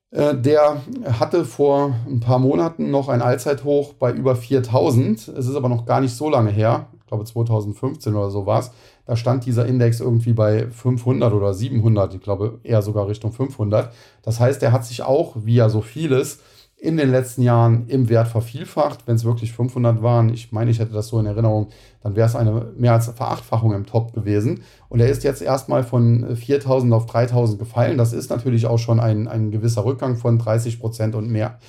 äh, 0.09 0.33
der 0.33 0.81
hatte 1.19 1.45
vor 1.45 1.93
ein 2.07 2.19
paar 2.19 2.39
Monaten 2.39 2.89
noch 2.89 3.09
ein 3.09 3.21
Allzeithoch 3.21 3.93
bei 3.93 4.11
über 4.11 4.35
4000. 4.35 5.27
Es 5.27 5.45
ist 5.45 5.55
aber 5.55 5.69
noch 5.69 5.85
gar 5.85 6.01
nicht 6.01 6.15
so 6.15 6.31
lange 6.31 6.49
her. 6.49 6.87
Ich 6.97 7.05
glaube 7.05 7.23
2015 7.23 8.15
oder 8.15 8.31
so 8.31 8.47
war 8.47 8.61
es. 8.61 8.71
Da 9.05 9.15
stand 9.15 9.45
dieser 9.45 9.67
Index 9.67 9.99
irgendwie 9.99 10.33
bei 10.33 10.71
500 10.71 11.31
oder 11.31 11.53
700. 11.53 12.15
Ich 12.15 12.21
glaube 12.21 12.59
eher 12.63 12.81
sogar 12.81 13.07
Richtung 13.07 13.31
500. 13.31 13.93
Das 14.23 14.39
heißt, 14.39 14.63
er 14.63 14.71
hat 14.71 14.83
sich 14.83 15.03
auch, 15.03 15.35
wie 15.43 15.57
ja 15.57 15.69
so 15.69 15.81
vieles, 15.81 16.39
in 16.81 16.97
den 16.97 17.11
letzten 17.11 17.43
Jahren 17.43 17.85
im 17.87 18.09
Wert 18.09 18.27
vervielfacht. 18.27 19.05
Wenn 19.05 19.15
es 19.15 19.23
wirklich 19.23 19.53
500 19.53 20.01
waren, 20.01 20.29
ich 20.29 20.51
meine, 20.51 20.71
ich 20.71 20.79
hätte 20.79 20.93
das 20.93 21.09
so 21.09 21.19
in 21.19 21.27
Erinnerung, 21.27 21.67
dann 22.01 22.15
wäre 22.15 22.27
es 22.27 22.35
eine 22.35 22.71
mehr 22.75 22.93
als 22.93 23.07
Verachtfachung 23.07 23.73
im 23.73 23.85
Top 23.85 24.13
gewesen. 24.13 24.63
Und 24.89 24.99
er 24.99 25.07
ist 25.07 25.23
jetzt 25.23 25.43
erstmal 25.43 25.83
von 25.83 26.35
4000 26.35 26.91
auf 26.91 27.05
3000 27.05 27.59
gefallen. 27.59 27.99
Das 27.99 28.13
ist 28.13 28.31
natürlich 28.31 28.65
auch 28.65 28.79
schon 28.79 28.99
ein, 28.99 29.27
ein 29.27 29.51
gewisser 29.51 29.85
Rückgang 29.85 30.17
von 30.17 30.39
30 30.39 30.79
Prozent 30.79 31.13
und 31.13 31.29
mehr. 31.29 31.59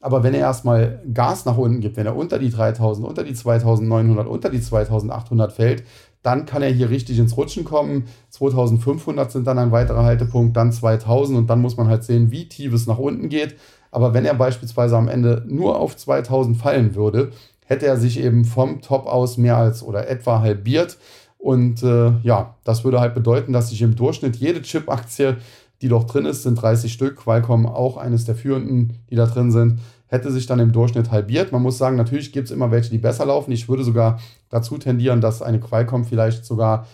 Aber 0.00 0.22
wenn 0.22 0.32
er 0.32 0.40
erstmal 0.40 1.02
Gas 1.12 1.44
nach 1.44 1.58
unten 1.58 1.80
gibt, 1.80 1.98
wenn 1.98 2.06
er 2.06 2.16
unter 2.16 2.38
die 2.38 2.50
3000, 2.50 3.06
unter 3.06 3.24
die 3.24 3.34
2900, 3.34 4.26
unter 4.26 4.48
die 4.48 4.60
2800 4.60 5.52
fällt, 5.52 5.84
dann 6.22 6.46
kann 6.46 6.62
er 6.62 6.70
hier 6.70 6.88
richtig 6.88 7.18
ins 7.18 7.36
Rutschen 7.36 7.64
kommen. 7.64 8.04
2500 8.30 9.30
sind 9.30 9.46
dann 9.46 9.58
ein 9.58 9.70
weiterer 9.70 10.04
Haltepunkt, 10.04 10.56
dann 10.56 10.72
2000 10.72 11.36
und 11.36 11.50
dann 11.50 11.60
muss 11.60 11.76
man 11.76 11.88
halt 11.88 12.04
sehen, 12.04 12.30
wie 12.30 12.48
tief 12.48 12.72
es 12.72 12.86
nach 12.86 12.98
unten 12.98 13.28
geht. 13.28 13.56
Aber 13.92 14.14
wenn 14.14 14.24
er 14.24 14.34
beispielsweise 14.34 14.96
am 14.96 15.06
Ende 15.06 15.44
nur 15.46 15.78
auf 15.78 15.96
2000 15.96 16.56
fallen 16.56 16.96
würde, 16.96 17.30
hätte 17.66 17.86
er 17.86 17.96
sich 17.96 18.18
eben 18.18 18.44
vom 18.44 18.80
Top 18.80 19.06
aus 19.06 19.36
mehr 19.36 19.56
als 19.56 19.82
oder 19.84 20.08
etwa 20.08 20.40
halbiert. 20.40 20.98
Und 21.38 21.82
äh, 21.82 22.12
ja, 22.22 22.56
das 22.64 22.84
würde 22.84 23.00
halt 23.00 23.14
bedeuten, 23.14 23.52
dass 23.52 23.68
sich 23.68 23.82
im 23.82 23.94
Durchschnitt 23.94 24.36
jede 24.36 24.62
Chip-Aktie, 24.62 25.36
die 25.82 25.88
doch 25.88 26.04
drin 26.04 26.24
ist, 26.24 26.42
sind 26.42 26.60
30 26.60 26.92
Stück, 26.92 27.16
Qualcomm 27.16 27.66
auch 27.66 27.96
eines 27.96 28.24
der 28.24 28.34
führenden, 28.34 28.98
die 29.10 29.16
da 29.16 29.26
drin 29.26 29.52
sind, 29.52 29.80
hätte 30.06 30.30
sich 30.30 30.46
dann 30.46 30.60
im 30.60 30.72
Durchschnitt 30.72 31.10
halbiert. 31.10 31.52
Man 31.52 31.62
muss 31.62 31.78
sagen, 31.78 31.96
natürlich 31.96 32.32
gibt 32.32 32.46
es 32.46 32.54
immer 32.54 32.70
welche, 32.70 32.90
die 32.90 32.98
besser 32.98 33.26
laufen. 33.26 33.52
Ich 33.52 33.68
würde 33.68 33.84
sogar 33.84 34.20
dazu 34.50 34.78
tendieren, 34.78 35.20
dass 35.20 35.42
eine 35.42 35.60
Qualcomm 35.60 36.04
vielleicht 36.04 36.44
sogar 36.44 36.86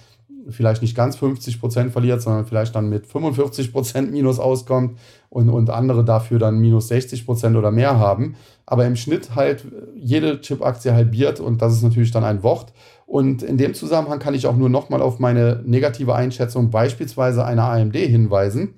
vielleicht 0.51 0.83
nicht 0.83 0.97
ganz 0.97 1.17
50 1.17 1.61
Prozent 1.61 1.93
verliert, 1.93 2.23
sondern 2.23 2.47
vielleicht 2.47 2.75
dann 2.75 2.89
mit 2.89 3.07
45 3.07 3.73
Prozent 3.73 4.13
Minus 4.13 4.39
auskommt 4.39 4.99
und, 5.31 5.49
und 5.51 5.71
andere 5.71 6.05
dafür 6.05 6.39
dann 6.39 6.59
minus 6.59 6.89
60 6.89 7.27
Prozent 7.27 7.57
oder 7.57 7.71
mehr 7.71 7.99
haben. 7.99 8.37
Aber 8.67 8.87
im 8.87 8.97
Schnitt 8.97 9.35
halt 9.35 9.67
jede 9.95 10.41
Chip-Aktie 10.41 10.93
halbiert 10.93 11.41
und 11.41 11.63
das 11.63 11.75
ist 11.75 11.83
natürlich 11.83 12.11
dann 12.11 12.25
ein 12.25 12.43
Wort. 12.43 12.73
Und 13.07 13.43
in 13.43 13.57
dem 13.57 13.75
Zusammenhang 13.75 14.19
kann 14.19 14.35
ich 14.35 14.47
auch 14.47 14.57
nur 14.57 14.69
nochmal 14.69 15.01
auf 15.01 15.19
meine 15.19 15.63
negative 15.65 16.15
Einschätzung 16.15 16.71
beispielsweise 16.71 17.45
einer 17.45 17.65
AMD 17.65 17.97
hinweisen. 17.97 18.75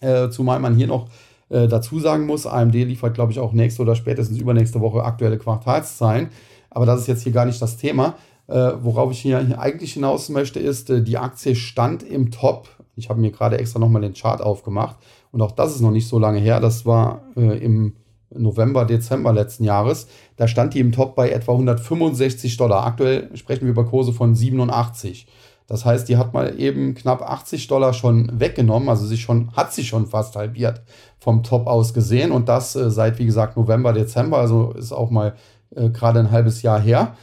Äh, 0.00 0.30
zumal 0.30 0.60
man 0.60 0.76
hier 0.76 0.86
noch 0.86 1.08
äh, 1.48 1.68
dazu 1.68 2.00
sagen 2.00 2.26
muss, 2.26 2.46
AMD 2.46 2.74
liefert, 2.74 3.14
glaube 3.14 3.32
ich, 3.32 3.38
auch 3.38 3.52
nächste 3.52 3.82
oder 3.82 3.94
spätestens 3.94 4.38
übernächste 4.38 4.80
Woche 4.80 5.04
aktuelle 5.04 5.38
Quartalszahlen. 5.38 6.28
Aber 6.70 6.86
das 6.86 7.00
ist 7.00 7.06
jetzt 7.08 7.22
hier 7.22 7.32
gar 7.32 7.44
nicht 7.44 7.60
das 7.60 7.76
Thema. 7.76 8.14
Äh, 8.48 8.72
worauf 8.80 9.12
ich 9.12 9.20
hier 9.20 9.58
eigentlich 9.58 9.92
hinaus 9.92 10.28
möchte, 10.28 10.58
ist, 10.60 10.90
äh, 10.90 11.02
die 11.02 11.18
Aktie 11.18 11.54
stand 11.54 12.02
im 12.02 12.30
Top. 12.30 12.68
Ich 12.96 13.08
habe 13.08 13.20
mir 13.20 13.30
gerade 13.30 13.58
extra 13.58 13.78
nochmal 13.78 14.02
den 14.02 14.14
Chart 14.14 14.40
aufgemacht. 14.40 14.96
Und 15.32 15.42
auch 15.42 15.52
das 15.52 15.74
ist 15.74 15.80
noch 15.80 15.90
nicht 15.90 16.08
so 16.08 16.18
lange 16.18 16.38
her. 16.38 16.60
Das 16.60 16.86
war 16.86 17.22
äh, 17.36 17.58
im 17.58 17.94
November, 18.30 18.84
Dezember 18.84 19.32
letzten 19.32 19.64
Jahres. 19.64 20.06
Da 20.36 20.46
stand 20.46 20.74
die 20.74 20.80
im 20.80 20.92
Top 20.92 21.14
bei 21.16 21.30
etwa 21.30 21.52
165 21.52 22.56
Dollar. 22.56 22.86
Aktuell 22.86 23.34
sprechen 23.36 23.62
wir 23.62 23.70
über 23.70 23.84
Kurse 23.84 24.12
von 24.12 24.34
87. 24.34 25.26
Das 25.66 25.84
heißt, 25.84 26.08
die 26.08 26.16
hat 26.16 26.34
mal 26.34 26.58
eben 26.60 26.94
knapp 26.94 27.22
80 27.22 27.66
Dollar 27.66 27.94
schon 27.94 28.38
weggenommen, 28.38 28.88
also 28.88 29.06
sich 29.06 29.22
schon, 29.22 29.52
hat 29.52 29.72
sich 29.72 29.88
schon 29.88 30.06
fast 30.06 30.36
halbiert 30.36 30.82
vom 31.18 31.42
Top 31.42 31.66
aus 31.66 31.94
gesehen 31.94 32.32
und 32.32 32.48
das 32.48 32.76
äh, 32.76 32.90
seit, 32.90 33.18
wie 33.18 33.26
gesagt, 33.26 33.56
November, 33.56 33.92
Dezember, 33.92 34.38
also 34.38 34.72
ist 34.72 34.92
auch 34.92 35.10
mal 35.10 35.34
äh, 35.74 35.88
gerade 35.88 36.20
ein 36.20 36.30
halbes 36.30 36.62
Jahr 36.62 36.80
her. 36.80 37.16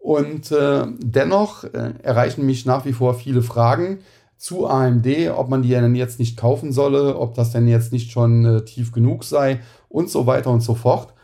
Und 0.00 0.50
äh, 0.50 0.86
dennoch 0.98 1.62
äh, 1.64 1.92
erreichen 2.02 2.44
mich 2.44 2.66
nach 2.66 2.84
wie 2.86 2.92
vor 2.92 3.14
viele 3.14 3.42
Fragen 3.42 3.98
zu 4.42 4.66
AMD, 4.66 5.06
ob 5.36 5.48
man 5.48 5.62
die 5.62 5.68
denn 5.68 5.94
jetzt 5.94 6.18
nicht 6.18 6.36
kaufen 6.36 6.72
solle, 6.72 7.16
ob 7.16 7.34
das 7.34 7.52
denn 7.52 7.68
jetzt 7.68 7.92
nicht 7.92 8.10
schon 8.10 8.44
äh, 8.44 8.64
tief 8.64 8.90
genug 8.90 9.22
sei 9.22 9.60
und 9.88 10.10
so 10.10 10.26
weiter 10.26 10.50
und 10.50 10.62
so 10.62 10.74
fort. 10.74 11.14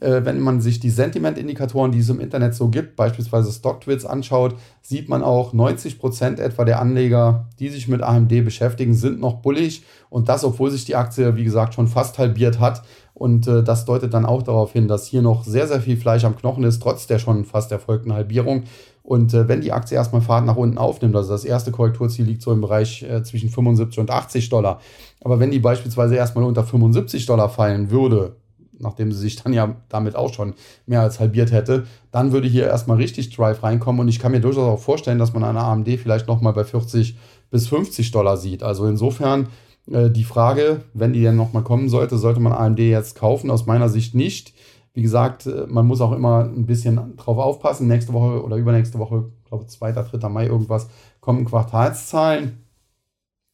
Äh, 0.00 0.24
wenn 0.24 0.40
man 0.40 0.60
sich 0.60 0.80
die 0.80 0.90
Sentiment-Indikatoren, 0.90 1.92
die 1.92 2.00
es 2.00 2.08
im 2.08 2.18
Internet 2.18 2.56
so 2.56 2.66
gibt, 2.70 2.96
beispielsweise 2.96 3.52
StockTwits 3.52 4.04
anschaut, 4.04 4.56
sieht 4.82 5.08
man 5.08 5.22
auch 5.22 5.52
90 5.52 6.00
Prozent 6.00 6.40
etwa 6.40 6.64
der 6.64 6.80
Anleger, 6.80 7.46
die 7.60 7.68
sich 7.68 7.86
mit 7.86 8.02
AMD 8.02 8.44
beschäftigen, 8.44 8.94
sind 8.94 9.20
noch 9.20 9.34
bullig. 9.34 9.84
Und 10.10 10.28
das, 10.28 10.42
obwohl 10.42 10.72
sich 10.72 10.84
die 10.84 10.96
Aktie, 10.96 11.36
wie 11.36 11.44
gesagt, 11.44 11.74
schon 11.74 11.86
fast 11.86 12.18
halbiert 12.18 12.58
hat. 12.58 12.82
Und 13.14 13.46
äh, 13.46 13.62
das 13.62 13.84
deutet 13.84 14.12
dann 14.12 14.26
auch 14.26 14.42
darauf 14.42 14.72
hin, 14.72 14.88
dass 14.88 15.06
hier 15.06 15.22
noch 15.22 15.44
sehr, 15.44 15.68
sehr 15.68 15.80
viel 15.80 15.96
Fleisch 15.96 16.24
am 16.24 16.34
Knochen 16.34 16.64
ist, 16.64 16.82
trotz 16.82 17.06
der 17.06 17.20
schon 17.20 17.44
fast 17.44 17.70
erfolgten 17.70 18.12
Halbierung. 18.12 18.64
Und 19.04 19.34
äh, 19.34 19.48
wenn 19.48 19.60
die 19.60 19.70
Aktie 19.70 19.96
erstmal 19.96 20.22
Fahrt 20.22 20.46
nach 20.46 20.56
unten 20.56 20.78
aufnimmt, 20.78 21.14
also 21.14 21.30
das 21.30 21.44
erste 21.44 21.70
Korrekturziel 21.70 22.24
liegt 22.24 22.40
so 22.40 22.50
im 22.52 22.62
Bereich 22.62 23.02
äh, 23.02 23.22
zwischen 23.22 23.50
75 23.50 24.00
und 24.00 24.10
80 24.10 24.48
Dollar, 24.48 24.80
aber 25.22 25.38
wenn 25.38 25.50
die 25.50 25.58
beispielsweise 25.58 26.16
erstmal 26.16 26.44
unter 26.44 26.64
75 26.64 27.26
Dollar 27.26 27.50
fallen 27.50 27.90
würde, 27.90 28.36
nachdem 28.78 29.12
sie 29.12 29.18
sich 29.18 29.36
dann 29.36 29.52
ja 29.52 29.76
damit 29.90 30.16
auch 30.16 30.32
schon 30.32 30.54
mehr 30.86 31.02
als 31.02 31.20
halbiert 31.20 31.52
hätte, 31.52 31.84
dann 32.12 32.32
würde 32.32 32.48
hier 32.48 32.66
erstmal 32.66 32.96
richtig 32.96 33.28
Drive 33.36 33.62
reinkommen 33.62 34.00
und 34.00 34.08
ich 34.08 34.18
kann 34.18 34.32
mir 34.32 34.40
durchaus 34.40 34.64
auch 34.64 34.82
vorstellen, 34.82 35.18
dass 35.18 35.34
man 35.34 35.44
eine 35.44 35.60
AMD 35.60 35.88
vielleicht 36.00 36.26
nochmal 36.26 36.54
bei 36.54 36.64
40 36.64 37.18
bis 37.50 37.68
50 37.68 38.10
Dollar 38.10 38.38
sieht. 38.38 38.62
Also 38.62 38.86
insofern 38.86 39.48
äh, 39.90 40.10
die 40.10 40.24
Frage, 40.24 40.80
wenn 40.94 41.12
die 41.12 41.22
denn 41.22 41.36
nochmal 41.36 41.62
kommen 41.62 41.90
sollte, 41.90 42.16
sollte 42.16 42.40
man 42.40 42.54
AMD 42.54 42.78
jetzt 42.78 43.16
kaufen? 43.16 43.50
Aus 43.50 43.66
meiner 43.66 43.90
Sicht 43.90 44.14
nicht. 44.14 44.54
Wie 44.94 45.02
gesagt, 45.02 45.46
äh, 45.46 45.66
man 45.68 45.86
muss 45.86 46.00
auch 46.00 46.12
immer 46.12 46.44
ein 46.44 46.66
bisschen 46.66 47.16
drauf 47.16 47.38
aufpassen. 47.38 47.88
Nächste 47.88 48.12
Woche 48.12 48.42
oder 48.42 48.56
übernächste 48.56 48.98
Woche, 48.98 49.30
glaube 49.44 49.66
2., 49.66 49.92
3. 49.92 50.28
Mai 50.28 50.46
irgendwas, 50.46 50.88
kommen 51.20 51.44
Quartalszahlen. 51.44 52.60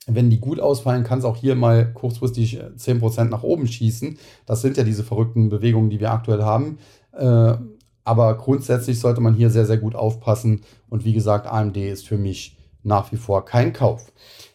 Wenn 0.07 0.31
die 0.31 0.41
gut 0.41 0.61
ausfallen, 0.61 1.05
kann 1.05 1.19
es 1.19 1.25
auch 1.25 1.37
hier 1.37 1.55
mal 1.55 1.93
kurzfristig 1.93 2.61
10% 2.61 3.21
äh, 3.21 3.25
nach 3.25 3.43
oben 3.43 3.67
schießen. 3.67 4.19
Das 4.47 4.63
sind 4.63 4.77
ja 4.77 4.85
diese 4.85 5.05
verrückten 5.05 5.49
Bewegungen, 5.49 5.91
die 5.91 6.01
wir 6.01 6.13
aktuell 6.13 6.43
haben. 6.43 6.79
Aber 8.05 8.37
grundsätzlich 8.37 9.01
sollte 9.01 9.21
man 9.21 9.35
hier 9.35 9.51
sehr, 9.51 9.67
sehr 9.67 9.79
gut 9.79 9.95
aufpassen. 9.95 10.63
Und 10.89 11.05
wie 11.05 11.13
gesagt, 11.13 11.47
AMD 11.47 11.77
ist 11.77 12.07
für 12.07 12.19
mich 12.19 12.57
nach 12.83 13.13
wie 13.13 13.17
vor 13.17 13.45
kein 13.45 13.73
Kauf. 13.73 14.13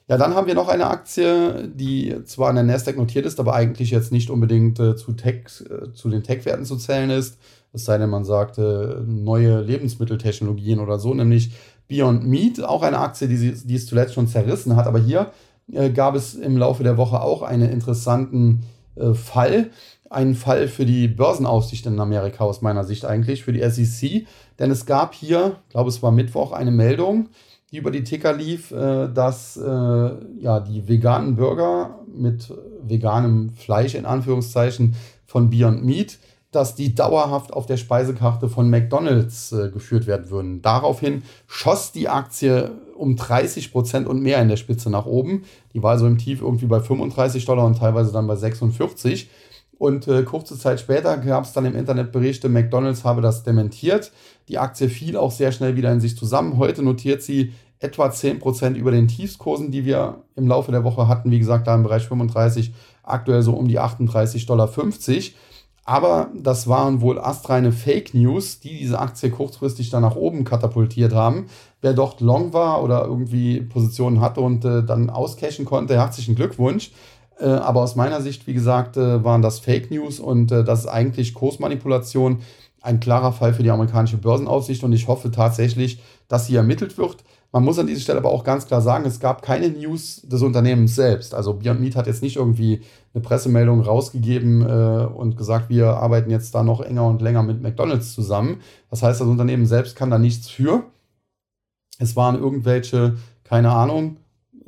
Ja, 0.08 0.18
dann 0.18 0.36
haben 0.36 0.45
wir 0.45 0.53
noch 0.53 0.68
eine 0.68 0.88
Aktie, 0.88 1.68
die 1.68 2.24
zwar 2.26 2.49
an 2.49 2.56
der 2.56 2.64
Nasdaq 2.64 2.95
notiert 2.95 3.26
ist, 3.26 3.39
aber 3.39 3.56
eigentlich 3.56 3.89
jetzt 3.89 4.12
nicht 4.12 4.30
unbedingt 4.30 4.80
äh, 4.80 4.95
zu, 4.95 5.14
Tech, 5.14 5.45
äh, 5.68 5.93
zu 5.93 6.10
den 6.10 6.22
Tech-Werten 6.22 6.66
zu 6.66 6.76
zählen 6.76 7.10
ist. 7.10 7.39
Es 7.74 7.86
sei 7.86 7.97
denn, 7.97 8.12
man 8.12 8.24
sagt 8.24 8.60
äh, 8.60 8.97
neue 9.06 9.62
Lebensmitteltechnologien 9.62 10.80
oder 10.80 10.99
so, 10.99 11.14
nämlich 11.14 11.51
Beyond 11.88 12.26
Meat, 12.26 12.64
auch 12.64 12.84
eine 12.84 12.99
Aktie, 12.99 13.28
die, 13.28 13.36
sie, 13.36 13.53
die 13.53 13.76
es 13.76 13.88
zuletzt 13.88 14.14
schon 14.14 14.28
zerrissen 14.28 14.76
hat. 14.76 14.86
Aber 14.86 14.99
hier 14.99 15.32
äh, 15.72 15.89
gab 15.89 16.14
es 16.14 16.36
im 16.36 16.56
Laufe 16.56 16.84
der 16.84 16.97
Woche 16.97 17.22
auch 17.22 17.41
einen 17.41 17.72
interessanten 17.72 18.64
äh, 18.95 19.16
Fall. 19.16 19.72
Einen 20.12 20.36
Fall 20.36 20.68
für 20.68 20.86
die 20.86 21.08
Börsenaufsicht 21.08 21.88
in 21.88 21.99
Amerika 21.99 22.43
aus 22.43 22.62
meiner 22.62 22.84
Sicht 22.84 23.06
eigentlich, 23.06 23.43
für 23.43 23.53
die 23.53 23.68
SEC. 23.68 24.28
Denn 24.60 24.70
es 24.70 24.86
gab 24.86 25.16
hier, 25.16 25.58
ich 25.64 25.70
glaube 25.72 25.89
es 25.89 26.03
war 26.03 26.12
Mittwoch, 26.12 26.51
eine 26.51 26.72
Meldung, 26.72 27.30
die 27.76 27.80
über 27.80 27.91
die 27.91 28.05
Ticker 28.05 28.32
lief, 28.32 28.71
äh, 28.71 29.09
dass 29.13 29.57
äh, 29.57 29.61
ja, 30.39 30.61
die 30.61 30.88
veganen 30.88 31.36
Burger 31.36 31.99
mit 32.07 32.53
veganem 32.82 33.49
Fleisch 33.49 33.95
in 33.95 34.05
Anführungszeichen 34.05 34.95
von 35.26 35.49
Beyond 35.49 35.84
Meat, 35.84 36.17
dass 36.51 36.76
die 36.76 36.95
dauerhaft 36.95 37.51
auf 37.51 37.65
der 37.65 37.76
Speisekarte 37.76 38.47
von 38.47 38.69
McDonald's 38.69 39.51
äh, 39.51 39.69
geführt 39.71 40.07
werden 40.07 40.30
würden. 40.30 40.61
Daraufhin 40.61 41.23
schoss 41.47 41.91
die 41.91 42.07
Aktie 42.07 42.71
um 42.95 43.17
30 43.17 43.73
Prozent 43.73 44.07
und 44.07 44.21
mehr 44.21 44.41
in 44.41 44.47
der 44.47 44.55
Spitze 44.55 44.89
nach 44.89 45.05
oben. 45.05 45.43
Die 45.73 45.84
war 45.84 45.91
also 45.91 46.07
im 46.07 46.17
Tief 46.17 46.41
irgendwie 46.41 46.67
bei 46.67 46.80
35 46.80 47.43
Dollar 47.43 47.65
und 47.65 47.78
teilweise 47.78 48.13
dann 48.13 48.26
bei 48.26 48.38
46. 48.38 49.30
Und 49.78 50.07
äh, 50.07 50.23
kurze 50.23 50.57
Zeit 50.57 50.80
später 50.80 51.17
gab 51.17 51.43
es 51.43 51.51
dann 51.51 51.65
im 51.65 51.76
Internet 51.76 52.13
Berichte, 52.13 52.47
McDonald's 52.47 53.03
habe 53.03 53.21
das 53.21 53.43
dementiert. 53.43 54.13
Die 54.47 54.57
Aktie 54.57 54.88
fiel 54.88 55.17
auch 55.17 55.32
sehr 55.32 55.51
schnell 55.51 55.76
wieder 55.76 55.91
in 55.91 55.99
sich 55.99 56.15
zusammen. 56.17 56.57
Heute 56.57 56.84
notiert 56.84 57.21
sie 57.21 57.51
etwa 57.80 58.07
10% 58.07 58.76
über 58.76 58.91
den 58.91 59.07
Tiefskursen, 59.07 59.71
die 59.71 59.86
wir 59.86 60.23
im 60.36 60.47
Laufe 60.47 60.71
der 60.71 60.84
Woche 60.84 61.07
hatten. 61.07 61.32
Wie 61.32 61.39
gesagt, 61.39 61.67
da 61.67 61.76
im 61.76 61.84
Bereich 61.84 62.07
35, 62.07 62.73
aktuell 63.03 63.41
so 63.41 63.53
um 63.53 63.67
die 63.67 63.80
38,50 63.80 64.45
Dollar. 64.45 64.69
Aber 65.88 66.30
das 66.34 66.67
waren 66.67 66.99
wohl 67.01 67.19
astreine 67.19 67.71
Fake 67.71 68.15
News, 68.15 68.59
die 68.59 68.80
diese 68.80 68.99
Aktie 68.99 69.30
kurzfristig 69.30 69.91
dann 69.91 70.01
nach 70.01 70.15
oben 70.15 70.43
katapultiert 70.43 71.13
haben. 71.13 71.45
Wer 71.82 71.93
dort 71.93 72.21
long 72.21 72.53
war 72.53 72.82
oder 72.82 73.05
irgendwie 73.05 73.61
Positionen 73.61 74.19
hatte 74.19 74.41
und 74.41 74.65
äh, 74.65 74.84
dann 74.84 75.11
auscashen 75.11 75.63
konnte, 75.63 75.95
herzlichen 75.95 76.34
Glückwunsch. 76.34 76.91
Äh, 77.39 77.45
aber 77.45 77.82
aus 77.82 77.95
meiner 77.95 78.21
Sicht, 78.21 78.47
wie 78.47 78.55
gesagt, 78.55 78.97
äh, 78.97 79.23
waren 79.23 79.43
das 79.43 79.59
Fake 79.59 79.91
News 79.91 80.19
und 80.19 80.51
äh, 80.51 80.63
das 80.63 80.82
ist 80.82 80.88
eigentlich 80.88 81.36
Kursmanipulation. 81.36 82.39
Ein 82.82 82.99
klarer 82.99 83.32
Fall 83.32 83.53
für 83.53 83.63
die 83.63 83.71
amerikanische 83.71 84.17
Börsenaufsicht 84.17 84.84
und 84.84 84.93
ich 84.93 85.07
hoffe 85.07 85.30
tatsächlich, 85.30 86.01
dass 86.28 86.47
sie 86.47 86.55
ermittelt 86.55 86.97
wird. 86.97 87.17
Man 87.56 87.64
muss 87.64 87.80
an 87.80 87.88
dieser 87.88 88.01
Stelle 88.01 88.20
aber 88.20 88.32
auch 88.32 88.43
ganz 88.43 88.68
klar 88.68 88.82
sagen, 88.82 89.06
es 89.06 89.22
gab 89.22 89.41
keine 89.41 89.70
News 89.70 90.22
des 90.24 90.41
Unternehmens 90.41 90.93
selbst. 90.93 91.34
Also 91.34 91.53
Beyond 91.53 91.80
Meat 91.80 91.95
hat 91.95 92.06
jetzt 92.06 92.22
nicht 92.22 92.36
irgendwie 92.36 92.82
eine 93.14 93.24
Pressemeldung 93.24 93.80
rausgegeben 93.80 94.62
äh, 94.62 95.06
und 95.06 95.38
gesagt, 95.38 95.70
wir 95.70 95.91
arbeiten 95.91 96.30
jetzt 96.30 96.53
da 96.53 96.64
noch 96.64 96.82
enger 96.82 97.08
und 97.08 97.22
länger 97.22 97.43
mit 97.43 97.62
McDonald's 97.62 98.14
zusammen. 98.14 98.58
Das 98.89 99.03
heißt, 99.03 99.22
das 99.22 99.28
Unternehmen 99.30 99.68
selbst 99.68 99.95
kann 99.95 100.10
da 100.10 100.20
nichts 100.20 100.49
für. 100.49 100.84
Es 101.97 102.18
waren 102.18 102.38
irgendwelche, 102.38 103.16
keine 103.45 103.72
Ahnung, 103.72 104.18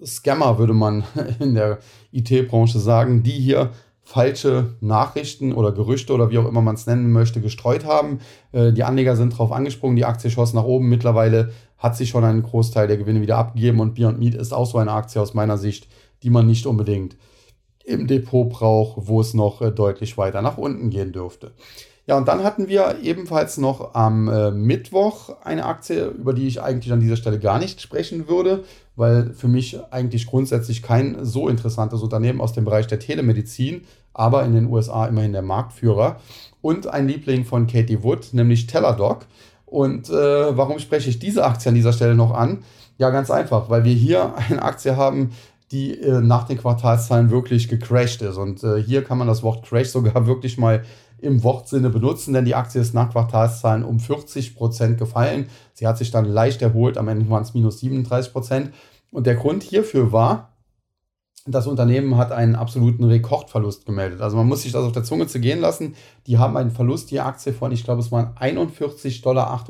Scammer, 0.05 0.57
würde 0.57 0.73
man 0.73 1.03
in 1.41 1.55
der 1.55 1.79
IT-Branche 2.13 2.79
sagen, 2.79 3.21
die 3.21 3.31
hier 3.31 3.71
falsche 4.07 4.77
Nachrichten 4.79 5.51
oder 5.51 5.73
Gerüchte 5.73 6.13
oder 6.13 6.29
wie 6.29 6.37
auch 6.37 6.47
immer 6.47 6.61
man 6.61 6.75
es 6.75 6.85
nennen 6.85 7.11
möchte, 7.11 7.41
gestreut 7.41 7.83
haben. 7.83 8.19
Äh, 8.53 8.71
die 8.71 8.85
Anleger 8.85 9.17
sind 9.17 9.33
darauf 9.33 9.51
angesprungen, 9.51 9.97
die 9.97 10.05
Aktie 10.05 10.31
schoss 10.31 10.53
nach 10.53 10.63
oben. 10.63 10.87
Mittlerweile 10.87 11.51
hat 11.77 11.95
sich 11.95 12.09
schon 12.09 12.23
einen 12.23 12.43
Großteil 12.43 12.87
der 12.87 12.97
Gewinne 12.97 13.21
wieder 13.21 13.37
abgegeben 13.37 13.79
und 13.79 13.95
Beyond 13.95 14.19
Meat 14.19 14.35
ist 14.35 14.53
auch 14.53 14.65
so 14.65 14.77
eine 14.77 14.91
Aktie 14.91 15.21
aus 15.21 15.33
meiner 15.33 15.57
Sicht, 15.57 15.87
die 16.23 16.29
man 16.29 16.47
nicht 16.47 16.65
unbedingt 16.65 17.15
im 17.85 18.07
Depot 18.07 18.49
braucht, 18.49 19.07
wo 19.07 19.21
es 19.21 19.33
noch 19.33 19.61
äh, 19.61 19.71
deutlich 19.71 20.17
weiter 20.17 20.41
nach 20.41 20.57
unten 20.57 20.89
gehen 20.89 21.13
dürfte. 21.13 21.53
Ja, 22.07 22.17
und 22.17 22.27
dann 22.29 22.43
hatten 22.43 22.69
wir 22.69 22.99
ebenfalls 23.03 23.57
noch 23.57 23.93
am 23.93 24.29
äh, 24.29 24.49
Mittwoch 24.51 25.35
eine 25.43 25.65
Aktie, 25.65 26.05
über 26.05 26.33
die 26.33 26.47
ich 26.47 26.61
eigentlich 26.61 26.93
an 26.93 27.01
dieser 27.01 27.17
Stelle 27.17 27.37
gar 27.37 27.59
nicht 27.59 27.81
sprechen 27.81 28.29
würde, 28.29 28.63
weil 28.95 29.33
für 29.33 29.49
mich 29.49 29.77
eigentlich 29.91 30.25
grundsätzlich 30.25 30.81
kein 30.81 31.25
so 31.25 31.49
interessantes 31.49 32.01
Unternehmen 32.01 32.39
aus 32.39 32.53
dem 32.53 32.63
Bereich 32.63 32.87
der 32.87 32.99
Telemedizin, 32.99 33.81
aber 34.13 34.45
in 34.45 34.53
den 34.53 34.67
USA 34.67 35.05
immerhin 35.05 35.33
der 35.33 35.41
Marktführer 35.41 36.21
und 36.61 36.87
ein 36.87 37.09
Liebling 37.09 37.43
von 37.43 37.67
Katie 37.67 38.03
Wood, 38.03 38.29
nämlich 38.33 38.67
Teladoc. 38.67 39.25
Und 39.67 40.09
äh, 40.09 40.57
warum 40.57 40.79
spreche 40.79 41.09
ich 41.09 41.19
diese 41.19 41.43
Aktie 41.43 41.69
an 41.69 41.75
dieser 41.75 41.93
Stelle 41.93 42.15
noch 42.15 42.33
an? 42.33 42.63
Ja, 42.97 43.09
ganz 43.11 43.29
einfach, 43.29 43.69
weil 43.69 43.83
wir 43.83 43.93
hier 43.93 44.33
eine 44.49 44.63
Aktie 44.63 44.95
haben, 44.95 45.31
die 45.71 45.99
äh, 45.99 46.21
nach 46.21 46.45
den 46.45 46.57
Quartalszahlen 46.57 47.29
wirklich 47.29 47.67
gecrashed 47.67 48.21
ist. 48.21 48.37
Und 48.37 48.63
äh, 48.63 48.81
hier 48.81 49.03
kann 49.03 49.17
man 49.17 49.27
das 49.27 49.43
Wort 49.43 49.65
Crash 49.65 49.89
sogar 49.89 50.25
wirklich 50.27 50.57
mal 50.57 50.83
im 51.19 51.43
Wortsinne 51.43 51.89
benutzen, 51.89 52.33
denn 52.33 52.45
die 52.45 52.55
Aktie 52.55 52.79
ist 52.79 52.93
nach 52.93 53.11
Quartalszahlen 53.11 53.83
um 53.83 53.99
40 53.99 54.55
Prozent 54.55 54.97
gefallen. 54.97 55.49
Sie 55.73 55.85
hat 55.85 55.97
sich 55.97 56.11
dann 56.11 56.25
leicht 56.25 56.61
erholt, 56.61 56.97
am 56.97 57.07
Ende 57.07 57.29
waren 57.29 57.43
es 57.43 57.53
minus 57.53 57.79
37 57.79 58.31
Prozent. 58.31 58.71
Und 59.11 59.27
der 59.27 59.35
Grund 59.35 59.63
hierfür 59.63 60.11
war, 60.11 60.53
das 61.47 61.67
Unternehmen 61.67 62.17
hat 62.17 62.31
einen 62.31 62.55
absoluten 62.55 63.03
Rekordverlust 63.03 63.85
gemeldet. 63.85 64.21
Also 64.21 64.37
man 64.37 64.47
muss 64.47 64.63
sich 64.63 64.71
das 64.71 64.83
auf 64.83 64.91
der 64.91 65.03
Zunge 65.03 65.27
zu 65.27 65.39
gehen 65.39 65.59
lassen. 65.59 65.95
Die 66.27 66.37
haben 66.37 66.57
einen 66.57 66.71
Verlust, 66.71 67.11
die 67.11 67.19
Aktie 67.19 67.53
von, 67.53 67.71
ich 67.71 67.83
glaube, 67.83 68.01
es 68.01 68.11
waren 68.11 68.35
41,58 68.35 69.21
Dollar 69.21 69.65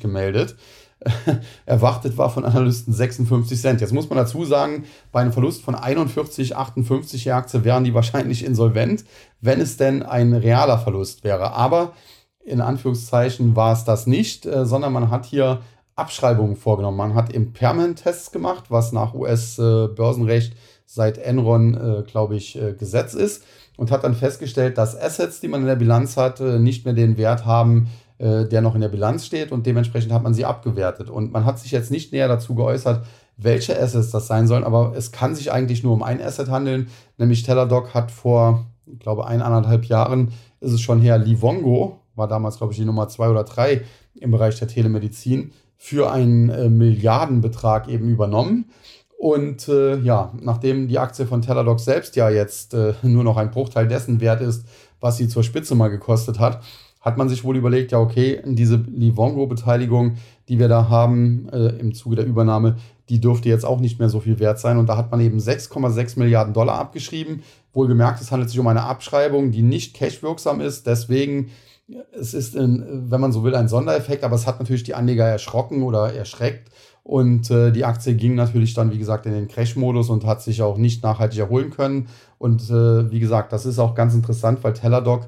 gemeldet. 0.00 0.56
Erwartet 1.66 2.16
war 2.18 2.30
von 2.30 2.44
Analysten 2.44 2.92
56 2.92 3.60
Cent. 3.60 3.80
Jetzt 3.80 3.92
muss 3.92 4.08
man 4.08 4.18
dazu 4.18 4.44
sagen, 4.44 4.84
bei 5.12 5.20
einem 5.20 5.32
Verlust 5.32 5.62
von 5.62 5.76
41,58 5.76 7.22
die 7.22 7.32
Aktie 7.32 7.64
wären 7.64 7.84
die 7.84 7.94
wahrscheinlich 7.94 8.44
insolvent, 8.44 9.04
wenn 9.40 9.60
es 9.60 9.76
denn 9.76 10.02
ein 10.02 10.32
realer 10.34 10.78
Verlust 10.78 11.24
wäre. 11.24 11.52
Aber 11.52 11.92
in 12.44 12.60
Anführungszeichen 12.60 13.54
war 13.54 13.72
es 13.72 13.84
das 13.84 14.06
nicht, 14.06 14.46
äh, 14.46 14.64
sondern 14.64 14.92
man 14.92 15.10
hat 15.10 15.26
hier 15.26 15.60
Abschreibungen 15.94 16.56
vorgenommen. 16.56 16.96
Man 16.96 17.14
hat 17.14 17.32
Impairment-Tests 17.32 18.30
gemacht, 18.30 18.64
was 18.68 18.92
nach 18.92 19.14
US-Börsenrecht 19.14 20.54
seit 20.90 21.18
Enron, 21.18 21.74
äh, 21.74 22.02
glaube 22.02 22.36
ich, 22.36 22.60
äh, 22.60 22.72
Gesetz 22.72 23.12
ist 23.12 23.44
und 23.76 23.90
hat 23.90 24.04
dann 24.04 24.14
festgestellt, 24.14 24.78
dass 24.78 24.98
Assets, 24.98 25.38
die 25.40 25.48
man 25.48 25.60
in 25.60 25.66
der 25.66 25.76
Bilanz 25.76 26.16
hat, 26.16 26.40
nicht 26.40 26.86
mehr 26.86 26.94
den 26.94 27.18
Wert 27.18 27.44
haben, 27.44 27.88
äh, 28.16 28.46
der 28.46 28.62
noch 28.62 28.74
in 28.74 28.80
der 28.80 28.88
Bilanz 28.88 29.26
steht 29.26 29.52
und 29.52 29.66
dementsprechend 29.66 30.12
hat 30.12 30.22
man 30.22 30.32
sie 30.32 30.46
abgewertet. 30.46 31.10
Und 31.10 31.30
man 31.30 31.44
hat 31.44 31.58
sich 31.58 31.72
jetzt 31.72 31.90
nicht 31.90 32.10
näher 32.10 32.26
dazu 32.26 32.54
geäußert, 32.54 33.04
welche 33.36 33.80
Assets 33.80 34.10
das 34.10 34.26
sein 34.26 34.48
sollen, 34.48 34.64
aber 34.64 34.94
es 34.96 35.12
kann 35.12 35.34
sich 35.34 35.52
eigentlich 35.52 35.84
nur 35.84 35.92
um 35.92 36.02
ein 36.02 36.20
Asset 36.22 36.48
handeln, 36.48 36.88
nämlich 37.18 37.42
Teladoc 37.42 37.94
hat 37.94 38.10
vor, 38.10 38.66
ich 38.86 38.98
glaube, 38.98 39.26
eineinhalb 39.26 39.84
Jahren, 39.84 40.32
ist 40.60 40.72
es 40.72 40.80
schon 40.80 41.00
her, 41.00 41.18
Livongo, 41.18 42.00
war 42.16 42.26
damals, 42.28 42.56
glaube 42.56 42.72
ich, 42.72 42.78
die 42.78 42.84
Nummer 42.86 43.08
zwei 43.08 43.28
oder 43.28 43.44
drei 43.44 43.82
im 44.14 44.30
Bereich 44.32 44.58
der 44.58 44.68
Telemedizin, 44.68 45.52
für 45.76 46.10
einen 46.10 46.48
äh, 46.48 46.68
Milliardenbetrag 46.68 47.88
eben 47.88 48.08
übernommen. 48.08 48.70
Und 49.18 49.68
äh, 49.68 49.96
ja, 49.98 50.32
nachdem 50.40 50.86
die 50.86 51.00
Aktie 51.00 51.26
von 51.26 51.42
Teladoc 51.42 51.80
selbst 51.80 52.14
ja 52.14 52.30
jetzt 52.30 52.72
äh, 52.72 52.94
nur 53.02 53.24
noch 53.24 53.36
ein 53.36 53.50
Bruchteil 53.50 53.88
dessen 53.88 54.20
wert 54.20 54.40
ist, 54.40 54.64
was 55.00 55.16
sie 55.16 55.26
zur 55.26 55.42
Spitze 55.42 55.74
mal 55.74 55.88
gekostet 55.88 56.38
hat, 56.38 56.62
hat 57.00 57.18
man 57.18 57.28
sich 57.28 57.42
wohl 57.42 57.56
überlegt, 57.56 57.90
ja, 57.90 57.98
okay, 57.98 58.40
diese 58.44 58.76
Livongo-Beteiligung, 58.76 60.18
die 60.48 60.60
wir 60.60 60.68
da 60.68 60.88
haben 60.88 61.48
äh, 61.52 61.78
im 61.80 61.94
Zuge 61.94 62.14
der 62.14 62.26
Übernahme, 62.26 62.76
die 63.08 63.20
dürfte 63.20 63.48
jetzt 63.48 63.64
auch 63.64 63.80
nicht 63.80 63.98
mehr 63.98 64.08
so 64.08 64.20
viel 64.20 64.38
wert 64.38 64.60
sein. 64.60 64.78
Und 64.78 64.88
da 64.88 64.96
hat 64.96 65.10
man 65.10 65.20
eben 65.20 65.38
6,6 65.38 66.18
Milliarden 66.18 66.54
Dollar 66.54 66.78
abgeschrieben. 66.78 67.42
Wohlgemerkt, 67.72 68.20
es 68.20 68.30
handelt 68.30 68.50
sich 68.50 68.60
um 68.60 68.68
eine 68.68 68.84
Abschreibung, 68.84 69.50
die 69.50 69.62
nicht 69.62 69.96
cashwirksam 69.96 70.60
ist. 70.60 70.86
Deswegen, 70.86 71.50
es 72.12 72.34
ist, 72.34 72.54
in, 72.54 73.10
wenn 73.10 73.20
man 73.20 73.32
so 73.32 73.42
will, 73.42 73.56
ein 73.56 73.68
Sondereffekt, 73.68 74.22
aber 74.22 74.36
es 74.36 74.46
hat 74.46 74.60
natürlich 74.60 74.84
die 74.84 74.94
Anleger 74.94 75.24
erschrocken 75.26 75.82
oder 75.82 76.12
erschreckt. 76.12 76.70
Und 77.08 77.50
äh, 77.50 77.72
die 77.72 77.86
Aktie 77.86 78.14
ging 78.16 78.34
natürlich 78.34 78.74
dann, 78.74 78.92
wie 78.92 78.98
gesagt, 78.98 79.24
in 79.24 79.32
den 79.32 79.48
Crash-Modus 79.48 80.10
und 80.10 80.26
hat 80.26 80.42
sich 80.42 80.60
auch 80.60 80.76
nicht 80.76 81.02
nachhaltig 81.02 81.38
erholen 81.38 81.70
können. 81.70 82.08
Und 82.36 82.68
äh, 82.68 83.10
wie 83.10 83.18
gesagt, 83.18 83.50
das 83.50 83.64
ist 83.64 83.78
auch 83.78 83.94
ganz 83.94 84.12
interessant, 84.12 84.62
weil 84.62 84.74
Teladoc 84.74 85.26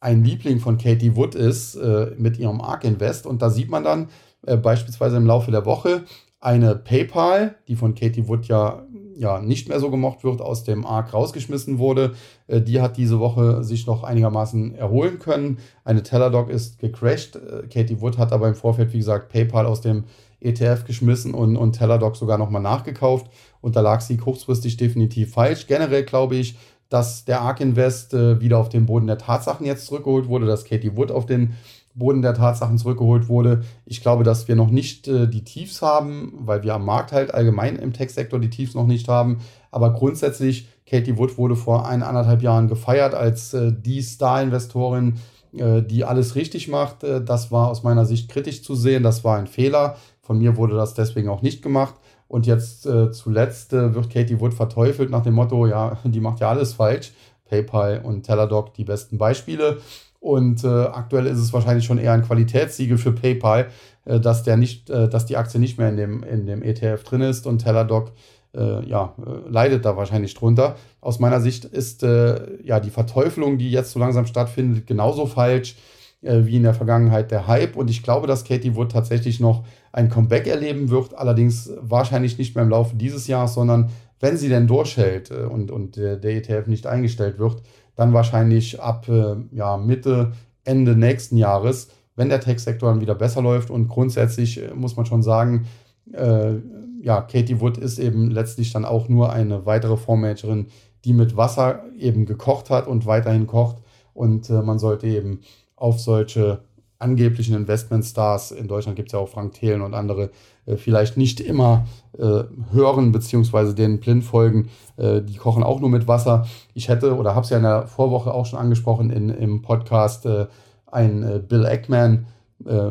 ein 0.00 0.24
Liebling 0.24 0.58
von 0.58 0.78
Katie 0.78 1.16
Wood 1.16 1.34
ist 1.34 1.74
äh, 1.74 2.12
mit 2.16 2.38
ihrem 2.38 2.62
ARK 2.62 2.84
Invest. 2.84 3.26
Und 3.26 3.42
da 3.42 3.50
sieht 3.50 3.68
man 3.68 3.84
dann 3.84 4.08
äh, 4.46 4.56
beispielsweise 4.56 5.18
im 5.18 5.26
Laufe 5.26 5.50
der 5.50 5.66
Woche 5.66 6.04
eine 6.40 6.74
PayPal, 6.76 7.56
die 7.68 7.76
von 7.76 7.94
Katie 7.94 8.26
Wood 8.26 8.46
ja, 8.46 8.86
ja 9.14 9.38
nicht 9.38 9.68
mehr 9.68 9.80
so 9.80 9.90
gemocht 9.90 10.24
wird, 10.24 10.40
aus 10.40 10.64
dem 10.64 10.86
ARK 10.86 11.12
rausgeschmissen 11.12 11.78
wurde. 11.78 12.14
Äh, 12.46 12.62
die 12.62 12.80
hat 12.80 12.96
diese 12.96 13.20
Woche 13.20 13.62
sich 13.64 13.86
noch 13.86 14.02
einigermaßen 14.02 14.76
erholen 14.76 15.18
können. 15.18 15.58
Eine 15.84 16.02
Teladoc 16.02 16.48
ist 16.48 16.78
gecrashed. 16.78 17.36
Äh, 17.36 17.66
Katie 17.68 18.00
Wood 18.00 18.16
hat 18.16 18.32
aber 18.32 18.48
im 18.48 18.54
Vorfeld, 18.54 18.94
wie 18.94 18.98
gesagt, 18.98 19.28
PayPal 19.30 19.66
aus 19.66 19.82
dem 19.82 20.04
ETF 20.40 20.84
geschmissen 20.84 21.34
und, 21.34 21.56
und 21.56 21.72
Teladoc 21.72 22.16
sogar 22.16 22.38
nochmal 22.38 22.62
nachgekauft. 22.62 23.26
Und 23.60 23.76
da 23.76 23.80
lag 23.80 24.00
sie 24.00 24.16
kurzfristig 24.16 24.76
definitiv 24.76 25.32
falsch. 25.32 25.66
Generell 25.66 26.04
glaube 26.04 26.36
ich, 26.36 26.56
dass 26.88 27.24
der 27.24 27.42
ARK 27.42 27.60
Invest 27.60 28.14
äh, 28.14 28.40
wieder 28.40 28.58
auf 28.58 28.68
den 28.68 28.86
Boden 28.86 29.06
der 29.06 29.18
Tatsachen 29.18 29.66
jetzt 29.66 29.86
zurückgeholt 29.86 30.28
wurde, 30.28 30.46
dass 30.46 30.64
Katie 30.64 30.96
Wood 30.96 31.10
auf 31.10 31.26
den 31.26 31.54
Boden 31.94 32.22
der 32.22 32.34
Tatsachen 32.34 32.78
zurückgeholt 32.78 33.28
wurde. 33.28 33.62
Ich 33.84 34.00
glaube, 34.00 34.24
dass 34.24 34.48
wir 34.48 34.54
noch 34.54 34.70
nicht 34.70 35.08
äh, 35.08 35.26
die 35.28 35.44
Tiefs 35.44 35.82
haben, 35.82 36.32
weil 36.38 36.62
wir 36.62 36.74
am 36.74 36.84
Markt 36.84 37.12
halt 37.12 37.34
allgemein 37.34 37.76
im 37.76 37.92
Tech-Sektor 37.92 38.38
die 38.38 38.50
Tiefs 38.50 38.74
noch 38.74 38.86
nicht 38.86 39.08
haben. 39.08 39.38
Aber 39.70 39.92
grundsätzlich, 39.92 40.68
Katie 40.86 41.18
Wood 41.18 41.36
wurde 41.36 41.56
vor 41.56 41.86
eineinhalb 41.86 42.42
Jahren 42.42 42.68
gefeiert 42.68 43.14
als 43.14 43.52
äh, 43.52 43.72
die 43.72 44.00
Star-Investorin, 44.00 45.18
äh, 45.56 45.82
die 45.82 46.04
alles 46.04 46.36
richtig 46.36 46.68
macht. 46.68 47.04
Äh, 47.04 47.22
das 47.22 47.50
war 47.50 47.68
aus 47.68 47.82
meiner 47.82 48.06
Sicht 48.06 48.30
kritisch 48.30 48.62
zu 48.62 48.74
sehen. 48.74 49.02
Das 49.02 49.24
war 49.24 49.36
ein 49.36 49.46
Fehler. 49.46 49.96
Von 50.28 50.38
mir 50.38 50.58
wurde 50.58 50.76
das 50.76 50.92
deswegen 50.92 51.30
auch 51.30 51.40
nicht 51.40 51.62
gemacht. 51.62 51.94
Und 52.28 52.46
jetzt 52.46 52.84
äh, 52.84 53.10
zuletzt 53.10 53.72
äh, 53.72 53.94
wird 53.94 54.10
Katie 54.10 54.38
Wood 54.40 54.52
verteufelt 54.52 55.08
nach 55.08 55.22
dem 55.22 55.32
Motto, 55.32 55.66
ja, 55.66 55.96
die 56.04 56.20
macht 56.20 56.40
ja 56.40 56.50
alles 56.50 56.74
falsch. 56.74 57.12
PayPal 57.46 58.02
und 58.04 58.24
Teladoc 58.24 58.74
die 58.74 58.84
besten 58.84 59.16
Beispiele. 59.16 59.78
Und 60.20 60.64
äh, 60.64 60.66
aktuell 60.68 61.24
ist 61.24 61.38
es 61.38 61.54
wahrscheinlich 61.54 61.86
schon 61.86 61.96
eher 61.96 62.12
ein 62.12 62.26
Qualitätssiegel 62.26 62.98
für 62.98 63.12
PayPal, 63.12 63.68
äh, 64.04 64.20
dass, 64.20 64.42
der 64.42 64.58
nicht, 64.58 64.90
äh, 64.90 65.08
dass 65.08 65.24
die 65.24 65.38
Aktie 65.38 65.58
nicht 65.58 65.78
mehr 65.78 65.88
in 65.88 65.96
dem, 65.96 66.22
in 66.24 66.44
dem 66.44 66.62
ETF 66.62 67.04
drin 67.04 67.22
ist 67.22 67.46
und 67.46 67.60
Teladoc 67.60 68.12
äh, 68.54 68.86
ja, 68.86 69.14
leidet 69.48 69.86
da 69.86 69.96
wahrscheinlich 69.96 70.34
drunter. 70.34 70.76
Aus 71.00 71.20
meiner 71.20 71.40
Sicht 71.40 71.64
ist 71.64 72.02
ja 72.02 72.80
die 72.80 72.90
Verteufelung, 72.90 73.56
die 73.56 73.70
jetzt 73.70 73.92
so 73.92 73.98
langsam 73.98 74.26
stattfindet, 74.26 74.86
genauso 74.86 75.24
falsch 75.24 75.76
wie 76.20 76.56
in 76.56 76.64
der 76.64 76.74
Vergangenheit 76.74 77.30
der 77.30 77.46
Hype. 77.46 77.76
Und 77.76 77.88
ich 77.88 78.02
glaube, 78.02 78.26
dass 78.26 78.44
Katie 78.44 78.74
Wood 78.74 78.90
tatsächlich 78.90 79.38
noch 79.38 79.64
ein 79.98 80.08
Comeback 80.08 80.46
erleben 80.46 80.90
wird, 80.90 81.14
allerdings 81.14 81.72
wahrscheinlich 81.80 82.38
nicht 82.38 82.54
mehr 82.54 82.62
im 82.62 82.70
Laufe 82.70 82.94
dieses 82.94 83.26
Jahres, 83.26 83.54
sondern 83.54 83.90
wenn 84.20 84.36
sie 84.36 84.48
denn 84.48 84.68
durchhält 84.68 85.32
äh, 85.32 85.42
und, 85.42 85.72
und 85.72 85.96
der 85.96 86.22
ETF 86.22 86.68
nicht 86.68 86.86
eingestellt 86.86 87.38
wird, 87.40 87.62
dann 87.96 88.12
wahrscheinlich 88.12 88.80
ab 88.80 89.08
äh, 89.08 89.34
ja, 89.50 89.76
Mitte, 89.76 90.32
Ende 90.64 90.94
nächsten 90.94 91.36
Jahres, 91.36 91.88
wenn 92.14 92.28
der 92.28 92.40
Tech-Sektor 92.40 92.90
dann 92.90 93.00
wieder 93.00 93.16
besser 93.16 93.42
läuft. 93.42 93.70
Und 93.70 93.88
grundsätzlich 93.88 94.62
äh, 94.62 94.72
muss 94.72 94.96
man 94.96 95.04
schon 95.04 95.24
sagen, 95.24 95.66
äh, 96.12 96.54
ja, 97.02 97.20
Katie 97.22 97.60
Wood 97.60 97.76
ist 97.76 97.98
eben 97.98 98.30
letztlich 98.30 98.72
dann 98.72 98.84
auch 98.84 99.08
nur 99.08 99.32
eine 99.32 99.66
weitere 99.66 99.96
Fondsmanagerin, 99.96 100.68
die 101.04 101.12
mit 101.12 101.36
Wasser 101.36 101.82
eben 101.98 102.24
gekocht 102.24 102.70
hat 102.70 102.86
und 102.86 103.04
weiterhin 103.04 103.48
kocht. 103.48 103.78
Und 104.14 104.48
äh, 104.48 104.62
man 104.62 104.78
sollte 104.78 105.08
eben 105.08 105.40
auf 105.74 105.98
solche 105.98 106.60
angeblichen 106.98 107.54
Investmentstars, 107.54 108.50
in 108.50 108.66
Deutschland 108.66 108.96
gibt 108.96 109.08
es 109.08 109.12
ja 109.12 109.18
auch 109.18 109.28
Frank 109.28 109.54
Thelen 109.54 109.82
und 109.82 109.94
andere, 109.94 110.30
äh, 110.66 110.76
vielleicht 110.76 111.16
nicht 111.16 111.40
immer 111.40 111.86
äh, 112.18 112.42
hören 112.72 113.12
beziehungsweise 113.12 113.74
denen 113.74 114.00
blind 114.00 114.24
folgen. 114.24 114.68
Äh, 114.96 115.22
die 115.22 115.36
kochen 115.36 115.62
auch 115.62 115.80
nur 115.80 115.90
mit 115.90 116.08
Wasser. 116.08 116.46
Ich 116.74 116.88
hätte 116.88 117.16
oder 117.16 117.34
habe 117.34 117.44
es 117.44 117.50
ja 117.50 117.56
in 117.56 117.62
der 117.62 117.86
Vorwoche 117.86 118.34
auch 118.34 118.46
schon 118.46 118.58
angesprochen 118.58 119.10
in, 119.10 119.28
im 119.28 119.62
Podcast, 119.62 120.26
äh, 120.26 120.46
ein 120.86 121.22
äh, 121.22 121.38
Bill 121.38 121.64
Eckman 121.64 122.26
äh, 122.66 122.90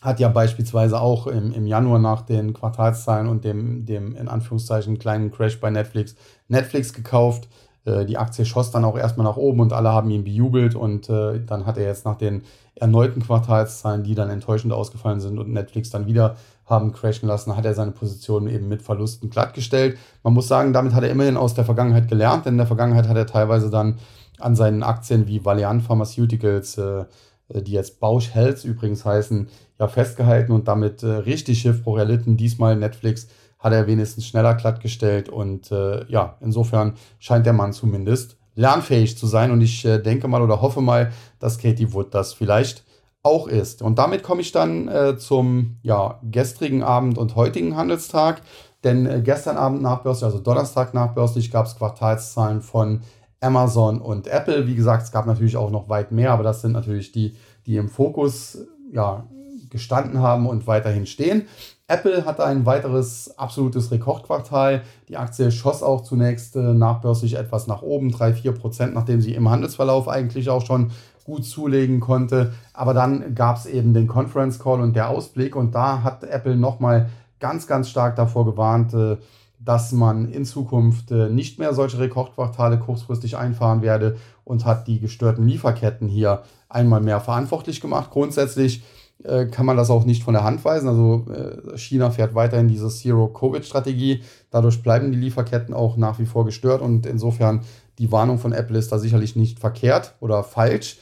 hat 0.00 0.20
ja 0.20 0.28
beispielsweise 0.28 1.00
auch 1.00 1.26
im, 1.26 1.52
im 1.52 1.66
Januar 1.66 1.98
nach 1.98 2.22
den 2.22 2.52
Quartalszahlen 2.52 3.26
und 3.26 3.44
dem, 3.44 3.84
dem 3.86 4.14
in 4.16 4.28
Anführungszeichen 4.28 4.98
kleinen 4.98 5.30
Crash 5.30 5.60
bei 5.60 5.70
Netflix 5.70 6.14
Netflix 6.48 6.92
gekauft. 6.92 7.48
Die 7.86 8.16
Aktie 8.16 8.46
schoss 8.46 8.70
dann 8.70 8.84
auch 8.86 8.96
erstmal 8.96 9.26
nach 9.26 9.36
oben 9.36 9.60
und 9.60 9.74
alle 9.74 9.90
haben 9.90 10.10
ihn 10.10 10.24
bejubelt 10.24 10.74
und 10.74 11.10
dann 11.10 11.66
hat 11.66 11.76
er 11.76 11.84
jetzt 11.84 12.06
nach 12.06 12.16
den 12.16 12.42
erneuten 12.76 13.22
Quartalszahlen, 13.22 14.02
die 14.02 14.14
dann 14.14 14.30
enttäuschend 14.30 14.72
ausgefallen 14.72 15.20
sind 15.20 15.38
und 15.38 15.52
Netflix 15.52 15.90
dann 15.90 16.06
wieder 16.06 16.36
haben 16.66 16.92
crashen 16.92 17.28
lassen, 17.28 17.56
hat 17.56 17.64
er 17.64 17.74
seine 17.74 17.92
Position 17.92 18.48
eben 18.48 18.68
mit 18.68 18.82
Verlusten 18.82 19.30
glattgestellt. 19.30 19.98
Man 20.22 20.32
muss 20.32 20.48
sagen, 20.48 20.72
damit 20.72 20.94
hat 20.94 21.04
er 21.04 21.10
immerhin 21.10 21.36
aus 21.36 21.54
der 21.54 21.64
Vergangenheit 21.64 22.08
gelernt, 22.08 22.46
denn 22.46 22.54
in 22.54 22.58
der 22.58 22.66
Vergangenheit 22.66 23.08
hat 23.08 23.16
er 23.16 23.26
teilweise 23.26 23.70
dann 23.70 23.98
an 24.38 24.56
seinen 24.56 24.82
Aktien 24.82 25.26
wie 25.28 25.44
Valiant 25.44 25.82
Pharmaceuticals, 25.82 26.78
äh, 26.78 27.04
die 27.48 27.72
jetzt 27.72 28.00
Bausch 28.00 28.34
Health 28.34 28.64
übrigens 28.64 29.04
heißen, 29.04 29.48
ja 29.78 29.88
festgehalten 29.88 30.52
und 30.52 30.66
damit 30.66 31.02
äh, 31.02 31.08
richtig 31.08 31.60
Schiffbruch 31.60 31.98
erlitten. 31.98 32.36
Diesmal 32.36 32.76
Netflix 32.76 33.28
hat 33.58 33.72
er 33.72 33.86
wenigstens 33.86 34.26
schneller 34.26 34.54
glattgestellt 34.54 35.28
und 35.28 35.70
äh, 35.70 36.04
ja, 36.06 36.36
insofern 36.40 36.94
scheint 37.18 37.46
der 37.46 37.52
Mann 37.52 37.72
zumindest 37.72 38.36
lernfähig 38.54 39.18
zu 39.18 39.26
sein. 39.26 39.50
Und 39.50 39.60
ich 39.60 39.84
äh, 39.84 39.98
denke 39.98 40.28
mal 40.28 40.42
oder 40.42 40.60
hoffe 40.60 40.80
mal, 40.80 41.12
dass 41.38 41.58
Katie 41.58 41.92
Wood 41.92 42.14
das 42.14 42.32
vielleicht 42.32 42.84
auch 43.22 43.48
ist. 43.48 43.82
Und 43.82 43.98
damit 43.98 44.22
komme 44.22 44.42
ich 44.42 44.52
dann 44.52 44.88
äh, 44.88 45.16
zum 45.16 45.76
ja, 45.82 46.20
gestrigen 46.30 46.82
Abend 46.82 47.18
und 47.18 47.36
heutigen 47.36 47.76
Handelstag. 47.76 48.42
Denn 48.84 49.06
äh, 49.06 49.22
gestern 49.24 49.56
Abend 49.56 49.82
nachbörslich, 49.82 50.24
also 50.24 50.38
Donnerstag 50.38 50.92
nachbörslich, 50.92 51.50
gab 51.50 51.66
es 51.66 51.76
Quartalszahlen 51.76 52.60
von 52.60 53.00
Amazon 53.40 54.00
und 54.00 54.26
Apple. 54.26 54.66
Wie 54.66 54.74
gesagt, 54.74 55.04
es 55.04 55.12
gab 55.12 55.26
natürlich 55.26 55.56
auch 55.56 55.70
noch 55.70 55.88
weit 55.88 56.12
mehr, 56.12 56.32
aber 56.32 56.42
das 56.42 56.60
sind 56.60 56.72
natürlich 56.72 57.12
die, 57.12 57.34
die 57.66 57.76
im 57.76 57.88
Fokus 57.88 58.58
ja, 58.92 59.26
gestanden 59.70 60.20
haben 60.20 60.46
und 60.46 60.66
weiterhin 60.66 61.06
stehen. 61.06 61.46
Apple 61.86 62.24
hatte 62.24 62.44
ein 62.44 62.64
weiteres 62.64 63.36
absolutes 63.36 63.90
Rekordquartal. 63.90 64.82
Die 65.08 65.18
Aktie 65.18 65.50
schoss 65.50 65.82
auch 65.82 66.02
zunächst 66.02 66.56
äh, 66.56 66.72
nachbörslich 66.72 67.34
etwas 67.34 67.66
nach 67.66 67.82
oben, 67.82 68.10
3-4 68.10 68.52
Prozent, 68.52 68.94
nachdem 68.94 69.20
sie 69.20 69.34
im 69.34 69.50
Handelsverlauf 69.50 70.08
eigentlich 70.08 70.48
auch 70.48 70.64
schon 70.64 70.92
gut 71.24 71.44
zulegen 71.44 72.00
konnte. 72.00 72.54
Aber 72.72 72.94
dann 72.94 73.34
gab 73.34 73.58
es 73.58 73.66
eben 73.66 73.92
den 73.92 74.06
Conference 74.06 74.58
Call 74.58 74.80
und 74.80 74.96
der 74.96 75.10
Ausblick 75.10 75.56
und 75.56 75.74
da 75.74 76.02
hat 76.02 76.24
Apple 76.24 76.56
nochmal 76.56 77.10
ganz, 77.38 77.66
ganz 77.66 77.90
stark 77.90 78.16
davor 78.16 78.46
gewarnt, 78.46 78.94
äh, 78.94 79.18
dass 79.58 79.92
man 79.92 80.30
in 80.30 80.46
Zukunft 80.46 81.10
äh, 81.10 81.28
nicht 81.28 81.58
mehr 81.58 81.74
solche 81.74 81.98
Rekordquartale 81.98 82.78
kurzfristig 82.78 83.36
einfahren 83.36 83.82
werde 83.82 84.16
und 84.44 84.64
hat 84.64 84.88
die 84.88 85.00
gestörten 85.00 85.46
Lieferketten 85.46 86.08
hier 86.08 86.44
einmal 86.70 87.02
mehr 87.02 87.20
verantwortlich 87.20 87.82
gemacht. 87.82 88.10
Grundsätzlich 88.10 88.82
äh, 89.22 89.46
kann 89.46 89.64
man 89.64 89.76
das 89.76 89.90
auch 89.90 90.04
nicht 90.04 90.22
von 90.22 90.34
der 90.34 90.44
Hand 90.44 90.64
weisen. 90.64 90.88
Also 90.88 91.26
äh, 91.32 91.78
China 91.78 92.10
fährt 92.10 92.34
weiterhin 92.34 92.68
diese 92.68 92.88
Zero-Covid-Strategie. 92.88 94.22
Dadurch 94.50 94.82
bleiben 94.82 95.12
die 95.12 95.18
Lieferketten 95.18 95.74
auch 95.74 95.96
nach 95.96 96.18
wie 96.18 96.26
vor 96.26 96.44
gestört 96.44 96.82
und 96.82 97.06
insofern 97.06 97.60
die 97.98 98.10
Warnung 98.10 98.38
von 98.38 98.52
Apple 98.52 98.78
ist 98.78 98.90
da 98.90 98.98
sicherlich 98.98 99.36
nicht 99.36 99.60
verkehrt 99.60 100.14
oder 100.20 100.42
falsch. 100.42 100.98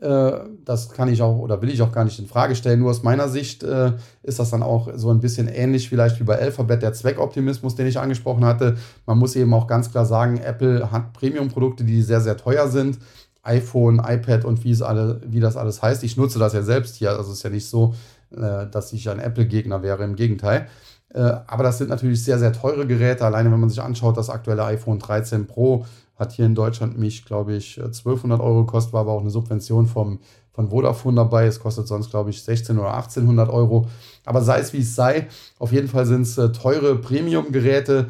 Äh, 0.00 0.32
das 0.64 0.90
kann 0.90 1.12
ich 1.12 1.22
auch 1.22 1.38
oder 1.38 1.60
will 1.62 1.68
ich 1.68 1.82
auch 1.82 1.92
gar 1.92 2.04
nicht 2.04 2.18
in 2.18 2.26
Frage 2.26 2.56
stellen. 2.56 2.80
Nur 2.80 2.90
aus 2.90 3.02
meiner 3.02 3.28
Sicht 3.28 3.62
ist 3.62 4.38
das 4.38 4.50
dann 4.50 4.62
auch 4.62 4.88
so 4.96 5.10
ein 5.10 5.20
bisschen 5.20 5.46
ähnlich 5.46 5.88
vielleicht 5.88 6.18
wie 6.18 6.24
bei 6.24 6.38
Alphabet, 6.38 6.82
der 6.82 6.94
Zweckoptimismus, 6.94 7.76
den 7.76 7.86
ich 7.86 7.98
angesprochen 7.98 8.44
hatte. 8.44 8.78
Man 9.06 9.18
muss 9.18 9.36
eben 9.36 9.52
auch 9.54 9.66
ganz 9.66 9.90
klar 9.90 10.06
sagen, 10.06 10.38
Apple 10.38 10.90
hat 10.90 11.12
Premium-Produkte, 11.12 11.84
die 11.84 12.02
sehr, 12.02 12.20
sehr 12.20 12.36
teuer 12.36 12.68
sind 12.68 12.98
iPhone, 13.42 14.02
iPad 14.04 14.44
und 14.44 14.64
wie, 14.64 14.70
es 14.70 14.82
alle, 14.82 15.20
wie 15.26 15.40
das 15.40 15.56
alles 15.56 15.82
heißt. 15.82 16.04
Ich 16.04 16.16
nutze 16.16 16.38
das 16.38 16.52
ja 16.52 16.62
selbst 16.62 16.96
hier, 16.96 17.10
also 17.10 17.30
es 17.30 17.38
ist 17.38 17.42
ja 17.42 17.50
nicht 17.50 17.68
so, 17.68 17.94
äh, 18.30 18.66
dass 18.66 18.92
ich 18.92 19.08
ein 19.08 19.18
Apple-Gegner 19.18 19.82
wäre, 19.82 20.04
im 20.04 20.16
Gegenteil. 20.16 20.68
Äh, 21.12 21.20
aber 21.46 21.64
das 21.64 21.78
sind 21.78 21.90
natürlich 21.90 22.22
sehr, 22.22 22.38
sehr 22.38 22.52
teure 22.52 22.86
Geräte. 22.86 23.24
Alleine 23.24 23.50
wenn 23.50 23.60
man 23.60 23.68
sich 23.68 23.80
anschaut, 23.80 24.16
das 24.16 24.30
aktuelle 24.30 24.64
iPhone 24.64 24.98
13 24.98 25.46
Pro 25.46 25.84
hat 26.16 26.32
hier 26.32 26.44
in 26.44 26.54
Deutschland 26.54 26.98
mich, 26.98 27.24
glaube 27.24 27.54
ich, 27.54 27.78
1200 27.80 28.40
Euro 28.40 28.66
gekostet, 28.66 28.92
war 28.92 29.00
aber 29.00 29.12
auch 29.12 29.22
eine 29.22 29.30
Subvention 29.30 29.86
vom, 29.86 30.20
von 30.52 30.68
Vodafone 30.68 31.16
dabei. 31.16 31.46
Es 31.46 31.58
kostet 31.58 31.88
sonst, 31.88 32.10
glaube 32.10 32.30
ich, 32.30 32.42
16 32.42 32.78
oder 32.78 32.94
1800 32.94 33.48
Euro. 33.48 33.88
Aber 34.26 34.42
sei 34.42 34.60
es 34.60 34.72
wie 34.72 34.80
es 34.80 34.94
sei, 34.94 35.28
auf 35.58 35.72
jeden 35.72 35.88
Fall 35.88 36.04
sind 36.04 36.22
es 36.22 36.36
äh, 36.36 36.52
teure 36.52 36.96
Premium-Geräte. 36.96 38.08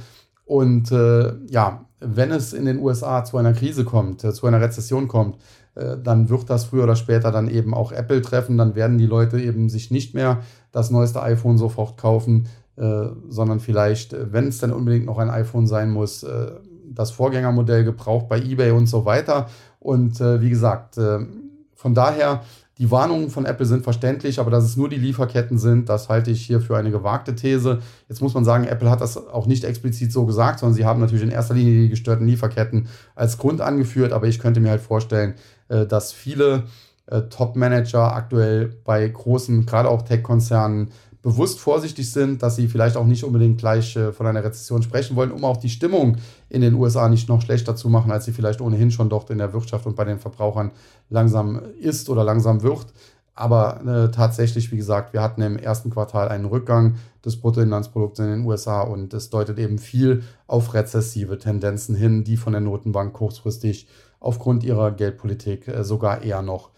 Und 0.50 0.90
äh, 0.90 1.32
ja, 1.46 1.84
wenn 2.00 2.32
es 2.32 2.52
in 2.52 2.64
den 2.64 2.80
USA 2.80 3.22
zu 3.22 3.36
einer 3.36 3.52
Krise 3.52 3.84
kommt, 3.84 4.24
äh, 4.24 4.32
zu 4.32 4.48
einer 4.48 4.60
Rezession 4.60 5.06
kommt, 5.06 5.36
äh, 5.76 5.96
dann 5.96 6.28
wird 6.28 6.50
das 6.50 6.64
früher 6.64 6.82
oder 6.82 6.96
später 6.96 7.30
dann 7.30 7.46
eben 7.46 7.72
auch 7.72 7.92
Apple 7.92 8.20
treffen. 8.20 8.58
Dann 8.58 8.74
werden 8.74 8.98
die 8.98 9.06
Leute 9.06 9.38
eben 9.38 9.68
sich 9.68 9.92
nicht 9.92 10.12
mehr 10.12 10.40
das 10.72 10.90
neueste 10.90 11.22
iPhone 11.22 11.56
sofort 11.56 11.96
kaufen, 11.98 12.48
äh, 12.74 13.10
sondern 13.28 13.60
vielleicht, 13.60 14.16
wenn 14.32 14.48
es 14.48 14.58
dann 14.58 14.72
unbedingt 14.72 15.06
noch 15.06 15.18
ein 15.18 15.30
iPhone 15.30 15.68
sein 15.68 15.92
muss, 15.92 16.26
das 16.92 17.12
Vorgängermodell 17.12 17.84
gebraucht 17.84 18.28
bei 18.28 18.40
eBay 18.40 18.72
und 18.72 18.88
so 18.88 19.04
weiter. 19.04 19.46
Und 19.78 20.18
wie 20.18 20.50
gesagt, 20.50 20.96
von 20.96 21.94
daher 21.94 22.42
Die 22.80 22.90
Warnungen 22.90 23.28
von 23.28 23.44
Apple 23.44 23.66
sind 23.66 23.84
verständlich, 23.84 24.40
aber 24.40 24.50
dass 24.50 24.64
es 24.64 24.78
nur 24.78 24.88
die 24.88 24.96
Lieferketten 24.96 25.58
sind, 25.58 25.90
das 25.90 26.08
halte 26.08 26.30
ich 26.30 26.40
hier 26.40 26.62
für 26.62 26.78
eine 26.78 26.90
gewagte 26.90 27.36
These. 27.36 27.80
Jetzt 28.08 28.22
muss 28.22 28.32
man 28.32 28.46
sagen, 28.46 28.64
Apple 28.64 28.88
hat 28.88 29.02
das 29.02 29.18
auch 29.18 29.44
nicht 29.44 29.64
explizit 29.64 30.10
so 30.10 30.24
gesagt, 30.24 30.60
sondern 30.60 30.74
sie 30.74 30.86
haben 30.86 30.98
natürlich 30.98 31.22
in 31.22 31.30
erster 31.30 31.52
Linie 31.52 31.82
die 31.82 31.88
gestörten 31.90 32.26
Lieferketten 32.26 32.88
als 33.14 33.36
Grund 33.36 33.60
angeführt. 33.60 34.12
Aber 34.12 34.28
ich 34.28 34.38
könnte 34.38 34.60
mir 34.60 34.70
halt 34.70 34.80
vorstellen, 34.80 35.34
äh, 35.68 35.84
dass 35.84 36.12
viele 36.12 36.62
äh, 37.04 37.20
Top-Manager 37.28 38.14
aktuell 38.14 38.72
bei 38.82 39.06
großen, 39.06 39.66
gerade 39.66 39.90
auch 39.90 40.00
Tech-Konzernen, 40.00 40.88
bewusst 41.22 41.60
vorsichtig 41.60 42.10
sind, 42.10 42.42
dass 42.42 42.56
sie 42.56 42.68
vielleicht 42.68 42.96
auch 42.96 43.04
nicht 43.04 43.24
unbedingt 43.24 43.58
gleich 43.58 43.96
äh, 43.96 44.12
von 44.12 44.26
einer 44.26 44.42
Rezession 44.42 44.82
sprechen 44.82 45.16
wollen, 45.16 45.30
um 45.30 45.44
auch 45.44 45.58
die 45.58 45.68
Stimmung 45.68 46.16
in 46.48 46.62
den 46.62 46.74
USA 46.74 47.08
nicht 47.08 47.28
noch 47.28 47.42
schlechter 47.42 47.76
zu 47.76 47.88
machen, 47.88 48.10
als 48.10 48.24
sie 48.24 48.32
vielleicht 48.32 48.60
ohnehin 48.60 48.90
schon 48.90 49.10
dort 49.10 49.30
in 49.30 49.38
der 49.38 49.52
Wirtschaft 49.52 49.86
und 49.86 49.96
bei 49.96 50.04
den 50.04 50.18
Verbrauchern 50.18 50.70
langsam 51.10 51.60
ist 51.80 52.08
oder 52.08 52.24
langsam 52.24 52.62
wird. 52.62 52.86
Aber 53.34 53.80
äh, 53.86 54.10
tatsächlich, 54.10 54.72
wie 54.72 54.76
gesagt, 54.76 55.12
wir 55.12 55.22
hatten 55.22 55.40
im 55.40 55.56
ersten 55.56 55.90
Quartal 55.90 56.28
einen 56.28 56.46
Rückgang 56.46 56.96
des 57.24 57.40
Bruttoinlandsprodukts 57.40 58.18
in 58.18 58.26
den 58.26 58.44
USA 58.44 58.82
und 58.82 59.14
es 59.14 59.30
deutet 59.30 59.58
eben 59.58 59.78
viel 59.78 60.24
auf 60.46 60.74
rezessive 60.74 61.38
Tendenzen 61.38 61.94
hin, 61.94 62.24
die 62.24 62.36
von 62.36 62.52
der 62.52 62.60
Notenbank 62.60 63.12
kurzfristig 63.12 63.86
aufgrund 64.20 64.64
ihrer 64.64 64.90
Geldpolitik 64.90 65.68
äh, 65.68 65.84
sogar 65.84 66.22
eher 66.22 66.42
noch 66.42 66.69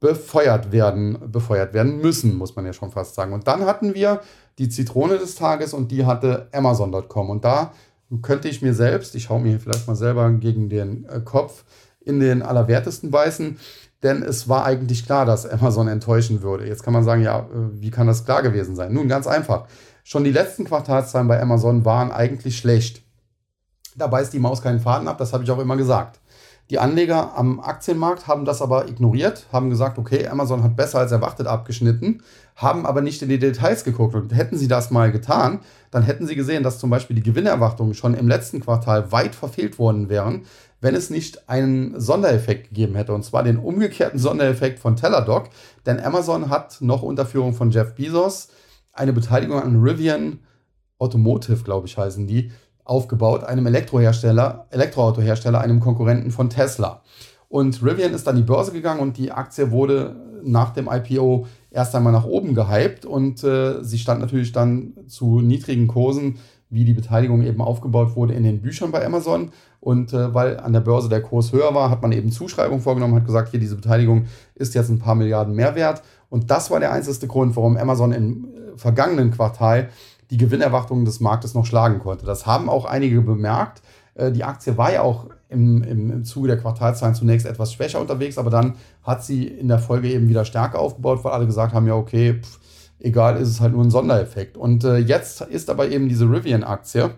befeuert 0.00 0.72
werden, 0.72 1.18
befeuert 1.30 1.72
werden 1.72 2.00
müssen, 2.00 2.36
muss 2.36 2.54
man 2.54 2.66
ja 2.66 2.72
schon 2.72 2.90
fast 2.90 3.14
sagen. 3.14 3.32
Und 3.32 3.46
dann 3.46 3.64
hatten 3.64 3.94
wir 3.94 4.20
die 4.58 4.68
Zitrone 4.68 5.18
des 5.18 5.34
Tages 5.34 5.72
und 5.72 5.90
die 5.90 6.04
hatte 6.04 6.48
Amazon.com. 6.52 7.30
Und 7.30 7.44
da 7.44 7.72
könnte 8.22 8.48
ich 8.48 8.62
mir 8.62 8.74
selbst, 8.74 9.14
ich 9.14 9.30
hau 9.30 9.38
mir 9.38 9.58
vielleicht 9.58 9.86
mal 9.86 9.96
selber 9.96 10.30
gegen 10.32 10.68
den 10.68 11.06
äh, 11.06 11.20
Kopf, 11.20 11.64
in 12.04 12.20
den 12.20 12.42
Allerwertesten 12.42 13.10
beißen, 13.10 13.58
denn 14.02 14.22
es 14.22 14.48
war 14.48 14.64
eigentlich 14.64 15.06
klar, 15.06 15.26
dass 15.26 15.44
Amazon 15.44 15.88
enttäuschen 15.88 16.42
würde. 16.42 16.66
Jetzt 16.66 16.84
kann 16.84 16.92
man 16.92 17.02
sagen, 17.02 17.22
ja, 17.22 17.40
äh, 17.40 17.80
wie 17.80 17.90
kann 17.90 18.06
das 18.06 18.24
klar 18.24 18.42
gewesen 18.42 18.76
sein? 18.76 18.92
Nun, 18.92 19.08
ganz 19.08 19.26
einfach. 19.26 19.66
Schon 20.04 20.22
die 20.22 20.30
letzten 20.30 20.64
Quartalszahlen 20.64 21.26
bei 21.26 21.42
Amazon 21.42 21.84
waren 21.84 22.12
eigentlich 22.12 22.58
schlecht. 22.58 23.02
Da 23.96 24.06
beißt 24.06 24.32
die 24.32 24.38
Maus 24.38 24.62
keinen 24.62 24.78
Faden 24.78 25.08
ab, 25.08 25.18
das 25.18 25.32
habe 25.32 25.42
ich 25.42 25.50
auch 25.50 25.58
immer 25.58 25.76
gesagt. 25.76 26.20
Die 26.68 26.80
Anleger 26.80 27.36
am 27.36 27.60
Aktienmarkt 27.60 28.26
haben 28.26 28.44
das 28.44 28.60
aber 28.60 28.88
ignoriert, 28.88 29.46
haben 29.52 29.70
gesagt, 29.70 29.98
okay, 29.98 30.26
Amazon 30.26 30.64
hat 30.64 30.74
besser 30.74 30.98
als 30.98 31.12
erwartet 31.12 31.46
abgeschnitten, 31.46 32.22
haben 32.56 32.86
aber 32.86 33.02
nicht 33.02 33.22
in 33.22 33.28
die 33.28 33.38
Details 33.38 33.84
geguckt. 33.84 34.16
Und 34.16 34.34
hätten 34.34 34.58
sie 34.58 34.66
das 34.66 34.90
mal 34.90 35.12
getan, 35.12 35.60
dann 35.92 36.02
hätten 36.02 36.26
sie 36.26 36.34
gesehen, 36.34 36.64
dass 36.64 36.80
zum 36.80 36.90
Beispiel 36.90 37.14
die 37.14 37.22
Gewinnerwartungen 37.22 37.94
schon 37.94 38.14
im 38.14 38.26
letzten 38.26 38.60
Quartal 38.60 39.12
weit 39.12 39.36
verfehlt 39.36 39.78
worden 39.78 40.08
wären, 40.08 40.42
wenn 40.80 40.96
es 40.96 41.08
nicht 41.08 41.48
einen 41.48 42.00
Sondereffekt 42.00 42.70
gegeben 42.70 42.96
hätte. 42.96 43.14
Und 43.14 43.24
zwar 43.24 43.44
den 43.44 43.58
umgekehrten 43.58 44.18
Sondereffekt 44.18 44.80
von 44.80 44.96
Teladoc. 44.96 45.50
Denn 45.86 46.00
Amazon 46.00 46.50
hat 46.50 46.78
noch 46.80 47.02
unter 47.02 47.26
Führung 47.26 47.54
von 47.54 47.70
Jeff 47.70 47.94
Bezos 47.94 48.48
eine 48.92 49.12
Beteiligung 49.12 49.62
an 49.62 49.80
Rivian 49.80 50.40
Automotive, 50.98 51.62
glaube 51.62 51.86
ich, 51.86 51.96
heißen 51.96 52.26
die, 52.26 52.50
aufgebaut, 52.86 53.44
einem 53.44 53.66
Elektrohersteller, 53.66 54.66
Elektroautohersteller, 54.70 55.60
einem 55.60 55.80
Konkurrenten 55.80 56.30
von 56.30 56.48
Tesla. 56.48 57.02
Und 57.48 57.82
Rivian 57.82 58.14
ist 58.14 58.26
an 58.28 58.36
die 58.36 58.42
Börse 58.42 58.72
gegangen 58.72 59.00
und 59.00 59.18
die 59.18 59.30
Aktie 59.30 59.70
wurde 59.70 60.16
nach 60.42 60.70
dem 60.70 60.88
IPO 60.90 61.46
erst 61.70 61.94
einmal 61.94 62.12
nach 62.12 62.24
oben 62.24 62.54
gehypt 62.54 63.04
und 63.04 63.42
äh, 63.44 63.82
sie 63.82 63.98
stand 63.98 64.20
natürlich 64.20 64.52
dann 64.52 64.94
zu 65.06 65.40
niedrigen 65.40 65.86
Kursen, 65.86 66.38
wie 66.70 66.84
die 66.84 66.94
Beteiligung 66.94 67.42
eben 67.42 67.60
aufgebaut 67.60 68.16
wurde 68.16 68.34
in 68.34 68.42
den 68.42 68.60
Büchern 68.60 68.90
bei 68.90 69.04
Amazon. 69.04 69.50
Und 69.80 70.12
äh, 70.12 70.34
weil 70.34 70.58
an 70.58 70.72
der 70.72 70.80
Börse 70.80 71.08
der 71.08 71.22
Kurs 71.22 71.52
höher 71.52 71.74
war, 71.74 71.90
hat 71.90 72.02
man 72.02 72.12
eben 72.12 72.32
Zuschreibung 72.32 72.80
vorgenommen, 72.80 73.14
hat 73.14 73.26
gesagt, 73.26 73.50
hier 73.50 73.60
diese 73.60 73.76
Beteiligung 73.76 74.26
ist 74.54 74.74
jetzt 74.74 74.88
ein 74.88 74.98
paar 74.98 75.14
Milliarden 75.14 75.54
mehr 75.54 75.74
wert. 75.76 76.02
Und 76.28 76.50
das 76.50 76.70
war 76.70 76.80
der 76.80 76.92
einzige 76.92 77.28
Grund, 77.28 77.54
warum 77.54 77.76
Amazon 77.76 78.12
im 78.12 78.44
äh, 78.46 78.76
vergangenen 78.76 79.30
Quartal 79.30 79.90
die 80.30 80.36
Gewinnerwartungen 80.36 81.04
des 81.04 81.20
Marktes 81.20 81.54
noch 81.54 81.66
schlagen 81.66 82.00
konnte. 82.00 82.26
Das 82.26 82.46
haben 82.46 82.68
auch 82.68 82.84
einige 82.84 83.20
bemerkt. 83.20 83.82
Äh, 84.14 84.32
die 84.32 84.44
Aktie 84.44 84.76
war 84.76 84.92
ja 84.92 85.02
auch 85.02 85.26
im, 85.48 85.82
im, 85.82 86.10
im 86.10 86.24
Zuge 86.24 86.48
der 86.48 86.58
Quartalzahlen 86.58 87.14
zunächst 87.14 87.46
etwas 87.46 87.72
schwächer 87.72 88.00
unterwegs, 88.00 88.38
aber 88.38 88.50
dann 88.50 88.74
hat 89.02 89.24
sie 89.24 89.46
in 89.46 89.68
der 89.68 89.78
Folge 89.78 90.10
eben 90.10 90.28
wieder 90.28 90.44
stärker 90.44 90.80
aufgebaut, 90.80 91.22
weil 91.22 91.32
alle 91.32 91.46
gesagt 91.46 91.72
haben, 91.72 91.86
ja, 91.86 91.94
okay, 91.94 92.40
pff, 92.42 92.58
egal, 92.98 93.36
ist 93.36 93.48
es 93.48 93.60
halt 93.60 93.72
nur 93.72 93.84
ein 93.84 93.90
Sondereffekt. 93.90 94.56
Und 94.56 94.84
äh, 94.84 94.98
jetzt 94.98 95.40
ist 95.42 95.70
aber 95.70 95.88
eben 95.88 96.08
diese 96.08 96.24
Rivian-Aktie, 96.24 97.14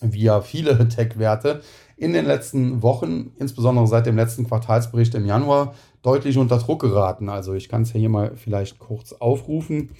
wie 0.00 0.22
ja 0.22 0.40
viele 0.40 0.88
Tech-Werte, 0.88 1.62
in 1.96 2.12
den 2.12 2.26
letzten 2.26 2.82
Wochen, 2.82 3.32
insbesondere 3.38 3.86
seit 3.86 4.04
dem 4.06 4.16
letzten 4.16 4.46
Quartalsbericht 4.46 5.14
im 5.14 5.24
Januar, 5.24 5.74
deutlich 6.02 6.36
unter 6.36 6.58
Druck 6.58 6.82
geraten. 6.82 7.30
Also 7.30 7.54
ich 7.54 7.68
kann 7.70 7.82
es 7.82 7.92
ja 7.94 7.98
hier 7.98 8.10
mal 8.10 8.36
vielleicht 8.36 8.78
kurz 8.78 9.12
aufrufen. 9.14 9.90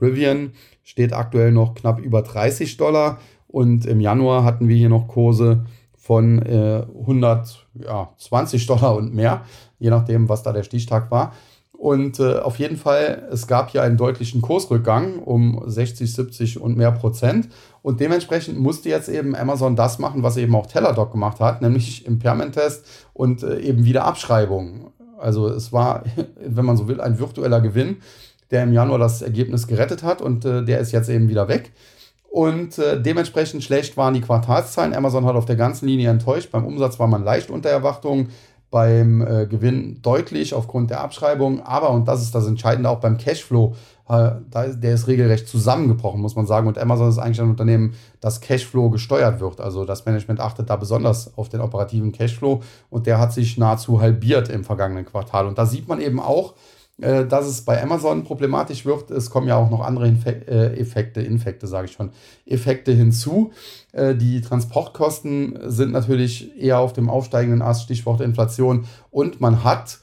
Rivian 0.00 0.52
steht 0.90 1.12
aktuell 1.12 1.52
noch 1.52 1.76
knapp 1.76 2.00
über 2.00 2.22
30 2.22 2.76
Dollar 2.76 3.18
und 3.46 3.86
im 3.86 4.00
Januar 4.00 4.42
hatten 4.42 4.66
wir 4.66 4.76
hier 4.76 4.88
noch 4.88 5.06
Kurse 5.06 5.64
von 5.96 6.42
äh, 6.42 6.82
120 6.98 8.66
Dollar 8.66 8.96
und 8.96 9.14
mehr, 9.14 9.42
je 9.78 9.90
nachdem, 9.90 10.28
was 10.28 10.42
da 10.42 10.52
der 10.52 10.64
Stichtag 10.64 11.12
war. 11.12 11.32
Und 11.72 12.18
äh, 12.18 12.40
auf 12.40 12.58
jeden 12.58 12.76
Fall, 12.76 13.28
es 13.30 13.46
gab 13.46 13.70
hier 13.70 13.84
einen 13.84 13.96
deutlichen 13.96 14.42
Kursrückgang 14.42 15.20
um 15.20 15.62
60, 15.64 16.12
70 16.12 16.60
und 16.60 16.76
mehr 16.76 16.90
Prozent. 16.90 17.48
Und 17.82 18.00
dementsprechend 18.00 18.58
musste 18.58 18.88
jetzt 18.88 19.08
eben 19.08 19.36
Amazon 19.36 19.76
das 19.76 20.00
machen, 20.00 20.24
was 20.24 20.36
eben 20.36 20.56
auch 20.56 20.66
Teladoc 20.66 21.12
gemacht 21.12 21.38
hat, 21.38 21.62
nämlich 21.62 22.04
Impairment-Test 22.04 22.84
und 23.14 23.44
äh, 23.44 23.60
eben 23.60 23.84
wieder 23.84 24.04
Abschreibungen. 24.06 24.88
Also 25.18 25.48
es 25.48 25.72
war, 25.72 26.02
wenn 26.44 26.64
man 26.64 26.76
so 26.76 26.88
will, 26.88 27.00
ein 27.00 27.20
virtueller 27.20 27.60
Gewinn 27.60 27.98
der 28.50 28.64
im 28.64 28.72
Januar 28.72 28.98
das 28.98 29.22
Ergebnis 29.22 29.66
gerettet 29.66 30.02
hat 30.02 30.22
und 30.22 30.44
äh, 30.44 30.64
der 30.64 30.80
ist 30.80 30.92
jetzt 30.92 31.08
eben 31.08 31.28
wieder 31.28 31.48
weg. 31.48 31.72
Und 32.30 32.78
äh, 32.78 33.00
dementsprechend 33.00 33.64
schlecht 33.64 33.96
waren 33.96 34.14
die 34.14 34.20
Quartalszahlen. 34.20 34.94
Amazon 34.94 35.24
hat 35.26 35.34
auf 35.34 35.46
der 35.46 35.56
ganzen 35.56 35.88
Linie 35.88 36.10
enttäuscht. 36.10 36.52
Beim 36.52 36.64
Umsatz 36.64 36.98
war 37.00 37.08
man 37.08 37.24
leicht 37.24 37.50
unter 37.50 37.70
Erwartungen, 37.70 38.28
beim 38.70 39.20
äh, 39.20 39.46
Gewinn 39.46 40.00
deutlich 40.00 40.54
aufgrund 40.54 40.90
der 40.90 41.00
Abschreibung. 41.00 41.60
Aber, 41.60 41.90
und 41.90 42.06
das 42.06 42.22
ist 42.22 42.32
das 42.34 42.46
Entscheidende, 42.46 42.88
auch 42.88 43.00
beim 43.00 43.18
Cashflow, 43.18 43.74
äh, 44.08 44.30
der 44.52 44.94
ist 44.94 45.08
regelrecht 45.08 45.48
zusammengebrochen, 45.48 46.20
muss 46.20 46.36
man 46.36 46.46
sagen. 46.46 46.68
Und 46.68 46.78
Amazon 46.78 47.08
ist 47.08 47.18
eigentlich 47.18 47.40
ein 47.40 47.50
Unternehmen, 47.50 47.94
das 48.20 48.40
Cashflow 48.40 48.90
gesteuert 48.90 49.40
wird. 49.40 49.60
Also 49.60 49.84
das 49.84 50.06
Management 50.06 50.38
achtet 50.38 50.70
da 50.70 50.76
besonders 50.76 51.36
auf 51.36 51.48
den 51.48 51.60
operativen 51.60 52.12
Cashflow 52.12 52.62
und 52.90 53.06
der 53.06 53.18
hat 53.18 53.32
sich 53.32 53.58
nahezu 53.58 54.00
halbiert 54.00 54.48
im 54.48 54.62
vergangenen 54.62 55.04
Quartal. 55.04 55.46
Und 55.48 55.58
da 55.58 55.66
sieht 55.66 55.88
man 55.88 56.00
eben 56.00 56.20
auch, 56.20 56.54
äh, 57.00 57.26
dass 57.26 57.46
es 57.46 57.62
bei 57.62 57.82
Amazon 57.82 58.24
problematisch 58.24 58.84
wird. 58.84 59.10
Es 59.10 59.30
kommen 59.30 59.48
ja 59.48 59.56
auch 59.56 59.70
noch 59.70 59.80
andere 59.80 60.06
Infe 60.06 60.46
äh, 60.48 60.78
Effekte, 60.78 61.20
Infekte 61.20 61.66
sage 61.66 61.86
ich 61.86 61.92
schon, 61.92 62.10
Effekte 62.46 62.92
hinzu. 62.92 63.52
Äh, 63.92 64.14
die 64.14 64.40
Transportkosten 64.40 65.58
sind 65.70 65.92
natürlich 65.92 66.56
eher 66.60 66.78
auf 66.78 66.92
dem 66.92 67.08
aufsteigenden 67.08 67.62
Ast, 67.62 67.84
Stichwort 67.84 68.20
Inflation. 68.20 68.84
Und 69.10 69.40
man 69.40 69.64
hat 69.64 70.00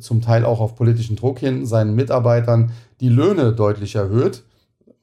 zum 0.00 0.20
Teil 0.20 0.44
auch 0.44 0.60
auf 0.60 0.74
politischen 0.74 1.16
Druck 1.16 1.38
hin 1.38 1.66
seinen 1.66 1.94
Mitarbeitern 1.94 2.72
die 3.00 3.08
Löhne 3.08 3.52
deutlich 3.52 3.94
erhöht. 3.94 4.44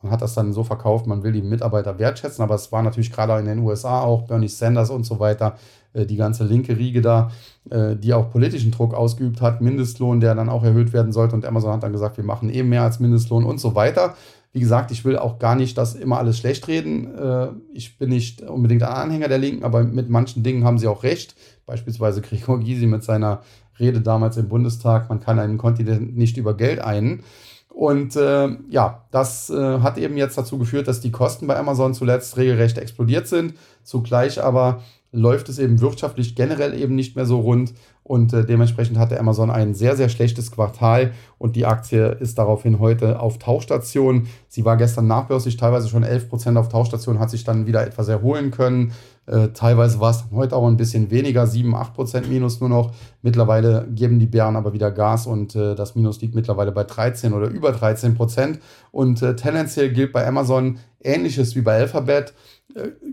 Man 0.01 0.11
hat 0.11 0.21
das 0.21 0.35
dann 0.35 0.53
so 0.53 0.63
verkauft, 0.63 1.07
man 1.07 1.23
will 1.23 1.31
die 1.31 1.41
Mitarbeiter 1.41 1.97
wertschätzen, 1.97 2.43
aber 2.43 2.55
es 2.55 2.71
war 2.71 2.83
natürlich 2.83 3.11
gerade 3.11 3.39
in 3.39 3.45
den 3.45 3.59
USA 3.59 4.01
auch 4.01 4.23
Bernie 4.23 4.47
Sanders 4.47 4.91
und 4.91 5.03
so 5.03 5.19
weiter 5.19 5.57
die 6.03 6.17
ganze 6.17 6.43
linke 6.43 6.77
Riege 6.77 7.01
da, 7.01 7.31
äh, 7.69 7.95
die 7.95 8.13
auch 8.13 8.31
politischen 8.31 8.71
Druck 8.71 8.93
ausgeübt 8.93 9.41
hat, 9.41 9.61
Mindestlohn, 9.61 10.19
der 10.19 10.35
dann 10.35 10.49
auch 10.49 10.63
erhöht 10.63 10.91
werden 10.91 11.11
sollte. 11.13 11.35
Und 11.35 11.45
Amazon 11.45 11.73
hat 11.73 11.83
dann 11.83 11.93
gesagt, 11.93 12.17
wir 12.17 12.23
machen 12.23 12.49
eben 12.49 12.69
mehr 12.69 12.83
als 12.83 12.99
Mindestlohn 12.99 13.45
und 13.45 13.59
so 13.59 13.75
weiter. 13.75 14.15
Wie 14.51 14.59
gesagt, 14.59 14.91
ich 14.91 15.05
will 15.05 15.17
auch 15.17 15.39
gar 15.39 15.55
nicht 15.55 15.77
das 15.77 15.95
immer 15.95 16.17
alles 16.17 16.37
schlecht 16.37 16.67
reden. 16.67 17.13
Äh, 17.15 17.47
ich 17.73 17.97
bin 17.97 18.09
nicht 18.09 18.41
unbedingt 18.41 18.83
ein 18.83 18.89
Anhänger 18.89 19.27
der 19.27 19.37
Linken, 19.37 19.63
aber 19.63 19.83
mit 19.83 20.09
manchen 20.09 20.43
Dingen 20.43 20.65
haben 20.65 20.77
sie 20.77 20.87
auch 20.87 21.03
recht. 21.03 21.35
Beispielsweise 21.65 22.21
Gregor 22.21 22.59
Gysi 22.59 22.87
mit 22.87 23.03
seiner 23.03 23.41
Rede 23.79 24.01
damals 24.01 24.37
im 24.37 24.47
Bundestag, 24.47 25.09
man 25.09 25.19
kann 25.19 25.39
einen 25.39 25.57
Kontinent 25.57 26.15
nicht 26.15 26.37
über 26.37 26.55
Geld 26.55 26.79
einen. 26.79 27.23
Und 27.75 28.15
äh, 28.15 28.47
ja, 28.69 29.03
das 29.11 29.49
äh, 29.49 29.79
hat 29.79 29.97
eben 29.97 30.15
jetzt 30.15 30.37
dazu 30.37 30.57
geführt, 30.57 30.87
dass 30.87 31.01
die 31.01 31.11
Kosten 31.11 31.45
bei 31.45 31.57
Amazon 31.57 31.93
zuletzt 31.93 32.37
regelrecht 32.37 32.77
explodiert 32.77 33.27
sind. 33.27 33.55
Zugleich 33.83 34.41
aber 34.41 34.81
läuft 35.15 35.49
es 35.49 35.59
eben 35.59 35.81
wirtschaftlich 35.81 36.35
generell 36.35 36.79
eben 36.79 36.95
nicht 36.95 37.15
mehr 37.15 37.25
so 37.25 37.39
rund 37.39 37.73
und 38.03 38.33
äh, 38.33 38.45
dementsprechend 38.45 38.99
hatte 38.99 39.19
Amazon 39.19 39.49
ein 39.49 39.73
sehr, 39.73 39.95
sehr 39.95 40.09
schlechtes 40.09 40.51
Quartal 40.51 41.13
und 41.39 41.55
die 41.55 41.65
Aktie 41.65 42.05
ist 42.19 42.37
daraufhin 42.37 42.77
heute 42.77 43.19
auf 43.19 43.39
Tauchstation. 43.39 44.27
Sie 44.47 44.63
war 44.63 44.77
gestern 44.77 45.07
nachbörslich 45.07 45.57
teilweise 45.57 45.89
schon 45.89 46.05
11% 46.05 46.55
auf 46.57 46.69
Tauchstation, 46.69 47.17
hat 47.17 47.31
sich 47.31 47.43
dann 47.43 47.65
wieder 47.65 47.85
etwas 47.85 48.07
erholen 48.07 48.51
können. 48.51 48.93
Äh, 49.25 49.47
teilweise 49.49 49.99
war 49.99 50.11
es 50.11 50.25
heute 50.31 50.55
auch 50.55 50.67
ein 50.67 50.77
bisschen 50.77 51.09
weniger, 51.09 51.47
7, 51.47 51.75
8% 51.75 52.27
Minus 52.27 52.59
nur 52.59 52.69
noch. 52.69 52.91
Mittlerweile 53.23 53.87
geben 53.89 54.19
die 54.19 54.27
Bären 54.27 54.55
aber 54.55 54.73
wieder 54.73 54.91
Gas 54.91 55.25
und 55.25 55.55
äh, 55.55 55.73
das 55.73 55.95
Minus 55.95 56.21
liegt 56.21 56.35
mittlerweile 56.35 56.71
bei 56.71 56.83
13 56.83 57.33
oder 57.33 57.47
über 57.47 57.71
13%. 57.71 58.59
Und 58.91 59.23
äh, 59.23 59.35
tendenziell 59.35 59.91
gilt 59.91 60.13
bei 60.13 60.27
Amazon 60.27 60.77
ähnliches 61.01 61.55
wie 61.55 61.61
bei 61.61 61.77
Alphabet 61.77 62.33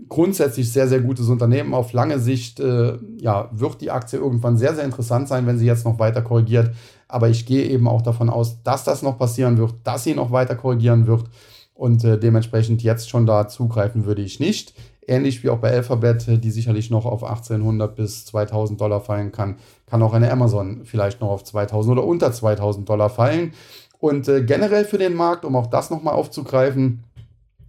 grundsätzlich 0.09 0.71
sehr, 0.71 0.87
sehr 0.87 0.99
gutes 0.99 1.29
Unternehmen. 1.29 1.73
Auf 1.73 1.93
lange 1.93 2.19
Sicht 2.19 2.59
äh, 2.59 2.97
ja, 3.17 3.49
wird 3.53 3.81
die 3.81 3.91
Aktie 3.91 4.19
irgendwann 4.19 4.57
sehr, 4.57 4.75
sehr 4.75 4.83
interessant 4.83 5.27
sein, 5.27 5.47
wenn 5.47 5.57
sie 5.57 5.65
jetzt 5.65 5.85
noch 5.85 5.99
weiter 5.99 6.21
korrigiert. 6.21 6.71
Aber 7.07 7.29
ich 7.29 7.45
gehe 7.45 7.65
eben 7.65 7.87
auch 7.87 8.01
davon 8.01 8.29
aus, 8.29 8.61
dass 8.63 8.83
das 8.83 9.01
noch 9.01 9.17
passieren 9.17 9.57
wird, 9.57 9.75
dass 9.83 10.03
sie 10.03 10.15
noch 10.15 10.31
weiter 10.31 10.55
korrigieren 10.55 11.07
wird. 11.07 11.25
Und 11.73 12.03
äh, 12.03 12.19
dementsprechend 12.19 12.83
jetzt 12.83 13.09
schon 13.09 13.25
da 13.25 13.47
zugreifen 13.47 14.05
würde 14.05 14.21
ich 14.21 14.39
nicht. 14.39 14.73
Ähnlich 15.07 15.43
wie 15.43 15.49
auch 15.49 15.59
bei 15.59 15.71
Alphabet, 15.71 16.43
die 16.43 16.51
sicherlich 16.51 16.89
noch 16.89 17.05
auf 17.05 17.23
1800 17.23 17.95
bis 17.95 18.25
2000 18.25 18.79
Dollar 18.79 19.01
fallen 19.01 19.31
kann, 19.31 19.57
kann 19.85 20.01
auch 20.01 20.13
eine 20.13 20.31
Amazon 20.31 20.81
vielleicht 20.85 21.19
noch 21.19 21.29
auf 21.29 21.43
2000 21.43 21.97
oder 21.97 22.07
unter 22.07 22.31
2000 22.31 22.87
Dollar 22.87 23.09
fallen. 23.09 23.53
Und 23.99 24.27
äh, 24.27 24.43
generell 24.43 24.85
für 24.85 24.97
den 24.97 25.13
Markt, 25.13 25.45
um 25.45 25.55
auch 25.55 25.67
das 25.67 25.89
nochmal 25.89 26.13
aufzugreifen, 26.15 27.03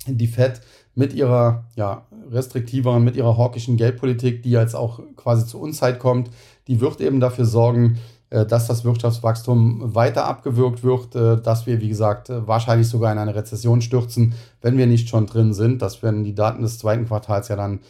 die 0.06 0.26
Fed 0.26 0.60
mit 0.94 1.12
ihrer 1.12 1.64
ja, 1.76 2.06
restriktiveren, 2.30 3.02
mit 3.02 3.16
ihrer 3.16 3.36
hawkischen 3.36 3.76
Geldpolitik, 3.76 4.42
die 4.42 4.50
jetzt 4.50 4.74
auch 4.74 5.00
quasi 5.16 5.46
zur 5.46 5.60
Unzeit 5.60 5.98
kommt, 5.98 6.30
die 6.68 6.80
wird 6.80 7.00
eben 7.00 7.20
dafür 7.20 7.44
sorgen, 7.44 7.98
äh, 8.34 8.46
dass 8.46 8.66
das 8.66 8.84
Wirtschaftswachstum 8.84 9.94
weiter 9.94 10.26
abgewürgt 10.26 10.82
wird, 10.82 11.14
äh, 11.14 11.40
dass 11.40 11.66
wir, 11.66 11.80
wie 11.80 11.88
gesagt, 11.88 12.30
äh, 12.30 12.46
wahrscheinlich 12.48 12.88
sogar 12.88 13.12
in 13.12 13.18
eine 13.18 13.34
Rezession 13.34 13.80
stürzen, 13.80 14.34
wenn 14.60 14.76
wir 14.76 14.86
nicht 14.86 15.08
schon 15.08 15.26
drin 15.26 15.54
sind. 15.54 15.82
Das 15.82 16.02
werden 16.02 16.24
die 16.24 16.34
Daten 16.34 16.62
des 16.62 16.78
zweiten 16.78 17.06
Quartals 17.06 17.48
ja 17.48 17.56
dann 17.56 17.80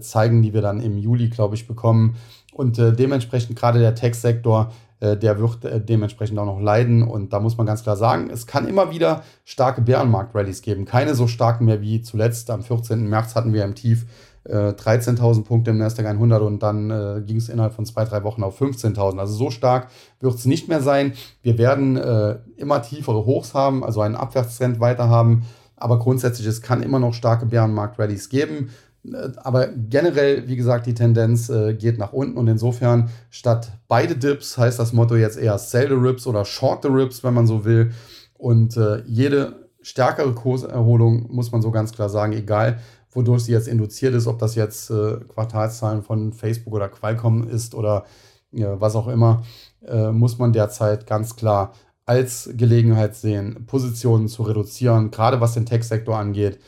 zeigen, 0.00 0.42
die 0.42 0.52
wir 0.54 0.60
dann 0.60 0.80
im 0.80 0.98
Juli, 0.98 1.28
glaube 1.28 1.54
ich, 1.54 1.68
bekommen. 1.68 2.16
Und 2.52 2.78
dementsprechend 2.78 3.54
gerade 3.54 3.78
der 3.78 3.94
Tech-Sektor, 3.94 4.72
der 5.00 5.38
wird 5.38 5.88
dementsprechend 5.88 6.38
auch 6.38 6.44
noch 6.44 6.60
leiden. 6.60 7.02
Und 7.02 7.32
da 7.32 7.40
muss 7.40 7.56
man 7.56 7.66
ganz 7.66 7.82
klar 7.82 7.96
sagen, 7.96 8.30
es 8.30 8.46
kann 8.46 8.66
immer 8.66 8.90
wieder 8.90 9.22
starke 9.44 9.80
Bärenmarkt-Rallies 9.80 10.62
geben. 10.62 10.84
Keine 10.84 11.14
so 11.14 11.26
starken 11.26 11.66
mehr 11.66 11.80
wie 11.80 12.02
zuletzt. 12.02 12.50
Am 12.50 12.62
14. 12.62 13.08
März 13.08 13.34
hatten 13.34 13.52
wir 13.52 13.64
im 13.64 13.74
Tief 13.74 14.06
13.000 14.48 15.40
äh, 15.40 15.42
Punkte 15.42 15.70
im 15.70 15.78
Nasdaq 15.78 16.06
100 16.06 16.42
und 16.42 16.62
dann 16.62 16.90
äh, 16.90 17.22
ging 17.24 17.36
es 17.36 17.48
innerhalb 17.48 17.74
von 17.74 17.84
zwei, 17.84 18.04
drei 18.04 18.24
Wochen 18.24 18.42
auf 18.42 18.60
15.000. 18.60 19.18
Also 19.18 19.34
so 19.34 19.50
stark 19.50 19.88
wird 20.20 20.34
es 20.34 20.46
nicht 20.46 20.68
mehr 20.68 20.80
sein. 20.80 21.12
Wir 21.42 21.58
werden 21.58 21.96
äh, 21.96 22.38
immer 22.56 22.82
tiefere 22.82 23.26
Hochs 23.26 23.54
haben, 23.54 23.84
also 23.84 24.00
einen 24.00 24.16
Abwärtstrend 24.16 24.80
weiter 24.80 25.08
haben. 25.08 25.44
Aber 25.76 25.98
grundsätzlich, 25.98 26.46
es 26.46 26.62
kann 26.62 26.82
immer 26.82 26.98
noch 26.98 27.14
starke 27.14 27.46
Bärenmarkt-Rallies 27.46 28.30
geben. 28.30 28.70
Aber 29.42 29.68
generell, 29.68 30.48
wie 30.48 30.56
gesagt, 30.56 30.86
die 30.86 30.94
Tendenz 30.94 31.48
äh, 31.48 31.74
geht 31.74 31.98
nach 31.98 32.12
unten 32.12 32.36
und 32.36 32.48
insofern 32.48 33.10
statt 33.30 33.72
beide 33.88 34.16
Dips 34.16 34.58
heißt 34.58 34.78
das 34.78 34.92
Motto 34.92 35.16
jetzt 35.16 35.38
eher 35.38 35.58
Sell 35.58 35.88
the 35.88 35.94
Rips 35.94 36.26
oder 36.26 36.44
Short 36.44 36.82
the 36.82 36.88
Rips, 36.88 37.22
wenn 37.24 37.34
man 37.34 37.46
so 37.46 37.64
will. 37.64 37.92
Und 38.36 38.76
äh, 38.76 39.02
jede 39.06 39.68
stärkere 39.80 40.32
Kurserholung, 40.34 41.26
muss 41.30 41.52
man 41.52 41.62
so 41.62 41.70
ganz 41.70 41.92
klar 41.92 42.08
sagen, 42.08 42.32
egal 42.32 42.78
wodurch 43.10 43.44
sie 43.44 43.52
jetzt 43.52 43.68
induziert 43.68 44.14
ist, 44.14 44.26
ob 44.26 44.38
das 44.38 44.54
jetzt 44.54 44.90
äh, 44.90 45.16
Quartalszahlen 45.32 46.02
von 46.02 46.32
Facebook 46.32 46.74
oder 46.74 46.88
Qualcomm 46.88 47.48
ist 47.48 47.74
oder 47.74 48.04
was 48.50 48.96
auch 48.96 49.08
immer, 49.08 49.42
äh, 49.86 50.10
muss 50.10 50.38
man 50.38 50.52
derzeit 50.52 51.06
ganz 51.06 51.36
klar 51.36 51.72
als 52.06 52.48
Gelegenheit 52.54 53.14
sehen, 53.14 53.66
Positionen 53.66 54.28
zu 54.28 54.42
reduzieren, 54.42 55.10
gerade 55.10 55.40
was 55.40 55.52
den 55.52 55.66
Tech-Sektor 55.66 56.16
angeht, 56.16 56.58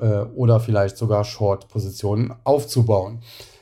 äh, 0.00 0.22
oder 0.34 0.60
vielleicht 0.60 0.96
sogar 0.96 1.24
Short-Positionen 1.24 2.34
aufzubauen. 2.44 3.20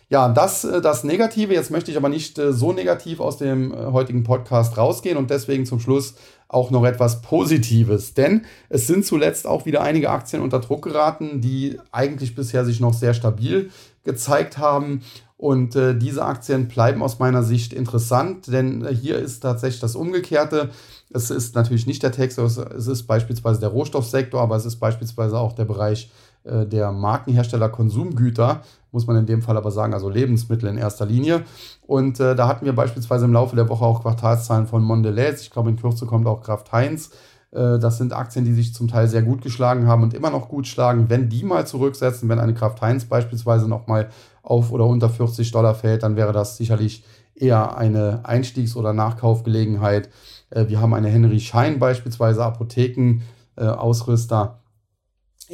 Ja, 0.09 0.29
das 0.29 0.65
äh, 0.65 0.81
das 0.81 1.05
Negative. 1.05 1.55
Jetzt 1.55 1.71
möchte 1.71 1.91
ich 1.91 1.97
aber 1.97 2.09
nicht 2.09 2.39
äh, 2.39 2.53
so 2.53 2.73
negativ 2.73 3.21
aus 3.21 3.39
dem 3.39 3.75
heutigen 3.75 4.23
Podcast 4.23 4.77
rausgehen 4.77 5.17
und 5.17 5.31
deswegen 5.31 5.67
zum 5.67 5.81
Schluss 5.81 6.15
auch 6.49 6.71
noch 6.71 6.85
etwas 6.85 7.21
Positives, 7.21 8.15
denn 8.15 8.43
es 8.69 8.87
sind 8.87 9.05
zuletzt 9.05 9.47
auch 9.47 9.67
wieder 9.67 9.83
einige 9.83 10.11
Aktien 10.11 10.41
unter 10.41 10.61
Druck 10.61 10.83
geraten, 10.83 11.41
die 11.41 11.81
eigentlich 11.91 12.37
bisher 12.37 12.65
sich 12.65 12.79
noch 12.81 12.95
sehr 12.95 13.13
stabil 13.13 13.71
gezeigt 14.05 14.59
haben. 14.59 15.03
Und 15.37 15.75
äh, 15.75 15.99
diese 15.99 16.25
Aktien 16.25 16.69
bleiben 16.69 17.03
aus 17.03 17.19
meiner 17.19 17.43
Sicht 17.43 17.73
interessant, 17.73 18.47
denn 18.47 18.85
äh, 18.85 18.95
hier 18.95 19.19
ist 19.19 19.41
tatsächlich 19.41 19.81
das 19.81 19.97
Umgekehrte. 19.97 20.71
Es 21.13 21.31
ist 21.31 21.55
natürlich 21.55 21.87
nicht 21.87 22.03
der 22.03 22.13
Text, 22.13 22.39
es 22.39 22.57
ist 22.57 23.03
beispielsweise 23.07 23.61
der 23.61 23.69
Rohstoffsektor, 23.71 24.41
aber 24.41 24.57
es 24.57 24.65
ist 24.65 24.77
beispielsweise 24.77 25.39
auch 25.39 25.53
der 25.53 25.65
Bereich 25.65 26.11
der 26.45 26.93
Markenhersteller 26.93 27.71
Konsumgüter, 27.71 28.61
muss 28.95 29.07
man 29.07 29.17
in 29.17 29.27
dem 29.27 29.43
Fall 29.43 29.57
aber 29.57 29.73
sagen, 29.73 29.93
also 29.93 30.09
Lebensmittel 30.09 30.69
in 30.69 30.79
erster 30.79 31.05
Linie. 31.05 31.43
Und 31.87 32.19
äh, 32.21 32.37
da 32.37 32.49
hatten 32.49 32.65
wir 32.65 32.75
beispielsweise 32.75 33.25
im 33.25 33.33
Laufe 33.33 33.57
der 33.57 33.69
Woche 33.69 33.85
auch 33.85 34.03
Quartalszahlen 34.03 34.69
von 34.69 34.83
Mondelez. 34.83 35.43
Ich 35.43 35.51
glaube, 35.51 35.69
in 35.69 35.77
Kürze 35.77 36.07
kommt 36.07 36.29
auch 36.29 36.41
Kraft 36.41 36.73
Heinz. 36.73 37.11
Äh, 37.51 37.81
das 37.81 37.99
sind 37.99 38.13
Aktien, 38.13 38.45
die 38.45 38.55
sich 38.55 38.73
zum 38.73 38.87
Teil 38.89 39.09
sehr 39.09 39.23
gut 39.23 39.43
geschlagen 39.43 39.89
haben 39.89 40.05
und 40.05 40.15
immer 40.15 40.31
noch 40.31 40.49
gut 40.49 40.69
schlagen. 40.69 41.11
Wenn 41.11 41.29
die 41.29 41.43
mal 41.43 41.67
zurücksetzen, 41.67 42.29
wenn 42.29 42.39
eine 42.39 42.55
Kraft 42.55 42.81
Heinz 42.83 43.05
beispielsweise 43.05 43.69
nochmal 43.69 44.11
auf 44.43 44.71
oder 44.71 44.87
unter 44.87 45.11
40 45.11 45.51
Dollar 45.51 45.75
fällt, 45.75 46.05
dann 46.05 46.15
wäre 46.17 46.33
das 46.33 46.57
sicherlich 46.57 47.05
eher 47.35 47.77
eine 47.77 48.21
Einstiegs- 48.25 48.77
oder 48.77 48.93
Nachkaufgelegenheit. 48.93 50.09
Äh, 50.51 50.69
wir 50.69 50.81
haben 50.81 50.95
eine 50.95 51.09
Henry 51.09 51.41
Schein 51.41 51.81
beispielsweise, 51.81 52.45
Apothekenausrüster 52.45 54.61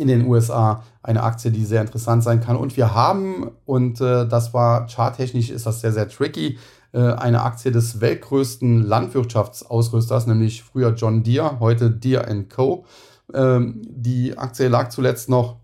in 0.00 0.08
den 0.08 0.26
USA 0.26 0.82
eine 1.02 1.22
Aktie, 1.22 1.50
die 1.50 1.64
sehr 1.64 1.82
interessant 1.82 2.22
sein 2.22 2.40
kann. 2.40 2.56
Und 2.56 2.76
wir 2.76 2.94
haben, 2.94 3.50
und 3.66 4.00
äh, 4.00 4.26
das 4.26 4.54
war 4.54 4.86
charttechnisch, 4.88 5.50
ist 5.50 5.66
das 5.66 5.80
sehr, 5.80 5.92
sehr 5.92 6.08
tricky, 6.08 6.58
äh, 6.92 6.98
eine 6.98 7.42
Aktie 7.42 7.70
des 7.70 8.00
weltgrößten 8.00 8.82
Landwirtschaftsausrüsters, 8.82 10.26
nämlich 10.26 10.62
früher 10.62 10.94
John 10.94 11.22
Deere, 11.22 11.60
heute 11.60 11.90
Deere 11.90 12.44
Co. 12.44 12.84
Ähm, 13.32 13.82
die 13.84 14.36
Aktie 14.36 14.68
lag 14.68 14.88
zuletzt 14.88 15.28
noch 15.28 15.56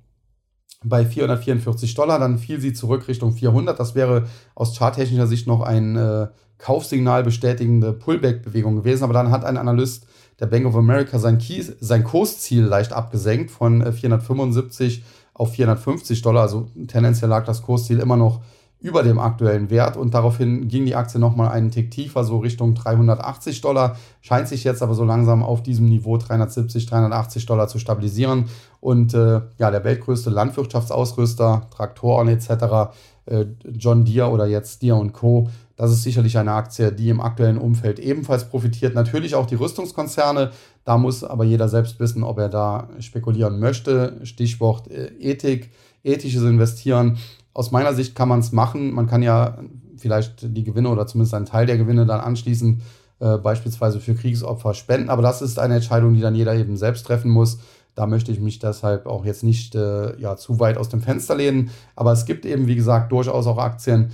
bei 0.84 1.05
444 1.05 1.95
Dollar, 1.95 2.18
dann 2.18 2.39
fiel 2.39 2.61
sie 2.61 2.72
zurück 2.72 3.09
Richtung 3.09 3.32
400. 3.32 3.80
Das 3.80 3.95
wäre 3.95 4.24
aus 4.55 4.76
charttechnischer 4.76 5.26
Sicht 5.26 5.47
noch 5.47 5.62
ein 5.62 5.97
äh, 5.97 6.28
Kaufsignal 6.59 7.22
bestätigende 7.22 7.93
Pullback-Bewegung 7.93 8.76
gewesen, 8.76 9.05
aber 9.05 9.12
dann 9.12 9.30
hat 9.30 9.45
ein 9.45 9.57
Analyst 9.57 10.07
der 10.41 10.47
Bank 10.47 10.66
of 10.66 10.76
America 10.76 11.18
sein, 11.18 11.39
Kies, 11.39 11.72
sein 11.80 12.05
Kursziel 12.05 12.64
leicht 12.64 12.93
abgesenkt 12.93 13.51
von 13.51 13.93
475 13.93 14.99
äh, 14.99 15.03
auf 15.34 15.53
450 15.53 16.22
Dollar. 16.22 16.43
Also 16.43 16.68
tendenziell 16.87 17.30
lag 17.30 17.45
das 17.45 17.62
Kursziel 17.62 18.01
immer 18.01 18.16
noch 18.16 18.41
über 18.78 19.03
dem 19.03 19.18
aktuellen 19.18 19.70
Wert 19.70 19.97
und 19.97 20.12
daraufhin 20.12 20.68
ging 20.68 20.84
die 20.84 20.95
Aktie 20.95 21.18
nochmal 21.18 21.49
einen 21.49 21.70
Tick 21.70 21.91
tiefer, 21.91 22.24
so 22.24 22.39
Richtung 22.39 22.74
380 22.74 23.62
Dollar, 23.62 23.97
scheint 24.20 24.49
sich 24.49 24.64
jetzt 24.64 24.82
aber 24.82 24.95
so 24.95 25.03
langsam 25.03 25.43
auf 25.43 25.62
diesem 25.62 25.87
Niveau 25.89 26.18
370, 26.18 26.84
380 26.84 27.47
Dollar 27.47 27.68
zu 27.68 27.78
stabilisieren. 27.78 28.45
Und 28.80 29.14
äh, 29.14 29.41
ja, 29.59 29.70
der 29.70 29.82
weltgrößte 29.82 30.28
Landwirtschaftsausrüster, 30.28 31.68
Traktoren 31.74 32.28
etc., 32.28 32.93
äh, 33.24 33.47
John 33.72 34.05
Deere 34.05 34.30
oder 34.30 34.47
jetzt 34.47 34.82
Deere 34.82 35.09
Co., 35.09 35.49
das 35.76 35.90
ist 35.92 36.02
sicherlich 36.02 36.38
eine 36.38 36.52
Aktie, 36.52 36.90
die 36.90 37.10
im 37.10 37.20
aktuellen 37.20 37.58
Umfeld 37.58 37.98
ebenfalls 37.98 38.48
profitiert. 38.48 38.94
Natürlich 38.94 39.34
auch 39.34 39.46
die 39.46 39.56
Rüstungskonzerne. 39.56 40.50
Da 40.84 40.96
muss 40.96 41.22
aber 41.22 41.44
jeder 41.44 41.68
selbst 41.68 42.00
wissen, 42.00 42.22
ob 42.24 42.38
er 42.38 42.48
da 42.48 42.88
spekulieren 42.98 43.60
möchte. 43.60 44.18
Stichwort 44.22 44.90
äh, 44.90 45.08
Ethik, 45.20 45.70
ethisches 46.02 46.42
Investieren. 46.42 47.18
Aus 47.52 47.72
meiner 47.72 47.92
Sicht 47.92 48.14
kann 48.14 48.28
man 48.28 48.40
es 48.40 48.52
machen. 48.52 48.92
Man 48.92 49.06
kann 49.06 49.22
ja 49.22 49.58
vielleicht 49.98 50.56
die 50.56 50.64
Gewinne 50.64 50.88
oder 50.88 51.06
zumindest 51.06 51.34
einen 51.34 51.46
Teil 51.46 51.66
der 51.66 51.76
Gewinne 51.76 52.06
dann 52.06 52.20
anschließend 52.20 52.80
äh, 53.18 53.36
beispielsweise 53.36 54.00
für 54.00 54.14
Kriegsopfer 54.14 54.72
spenden. 54.72 55.10
Aber 55.10 55.22
das 55.22 55.42
ist 55.42 55.58
eine 55.58 55.74
Entscheidung, 55.74 56.14
die 56.14 56.20
dann 56.20 56.34
jeder 56.34 56.54
eben 56.54 56.76
selbst 56.78 57.06
treffen 57.06 57.30
muss. 57.30 57.58
Da 57.94 58.06
möchte 58.06 58.30
ich 58.30 58.40
mich 58.40 58.58
deshalb 58.58 59.06
auch 59.06 59.24
jetzt 59.24 59.42
nicht 59.42 59.74
äh, 59.74 60.18
ja, 60.20 60.36
zu 60.36 60.60
weit 60.60 60.76
aus 60.76 60.90
dem 60.90 61.00
Fenster 61.00 61.34
lehnen. 61.34 61.70
Aber 61.96 62.12
es 62.12 62.26
gibt 62.26 62.44
eben, 62.44 62.66
wie 62.66 62.76
gesagt, 62.76 63.10
durchaus 63.12 63.46
auch 63.46 63.58
Aktien, 63.58 64.10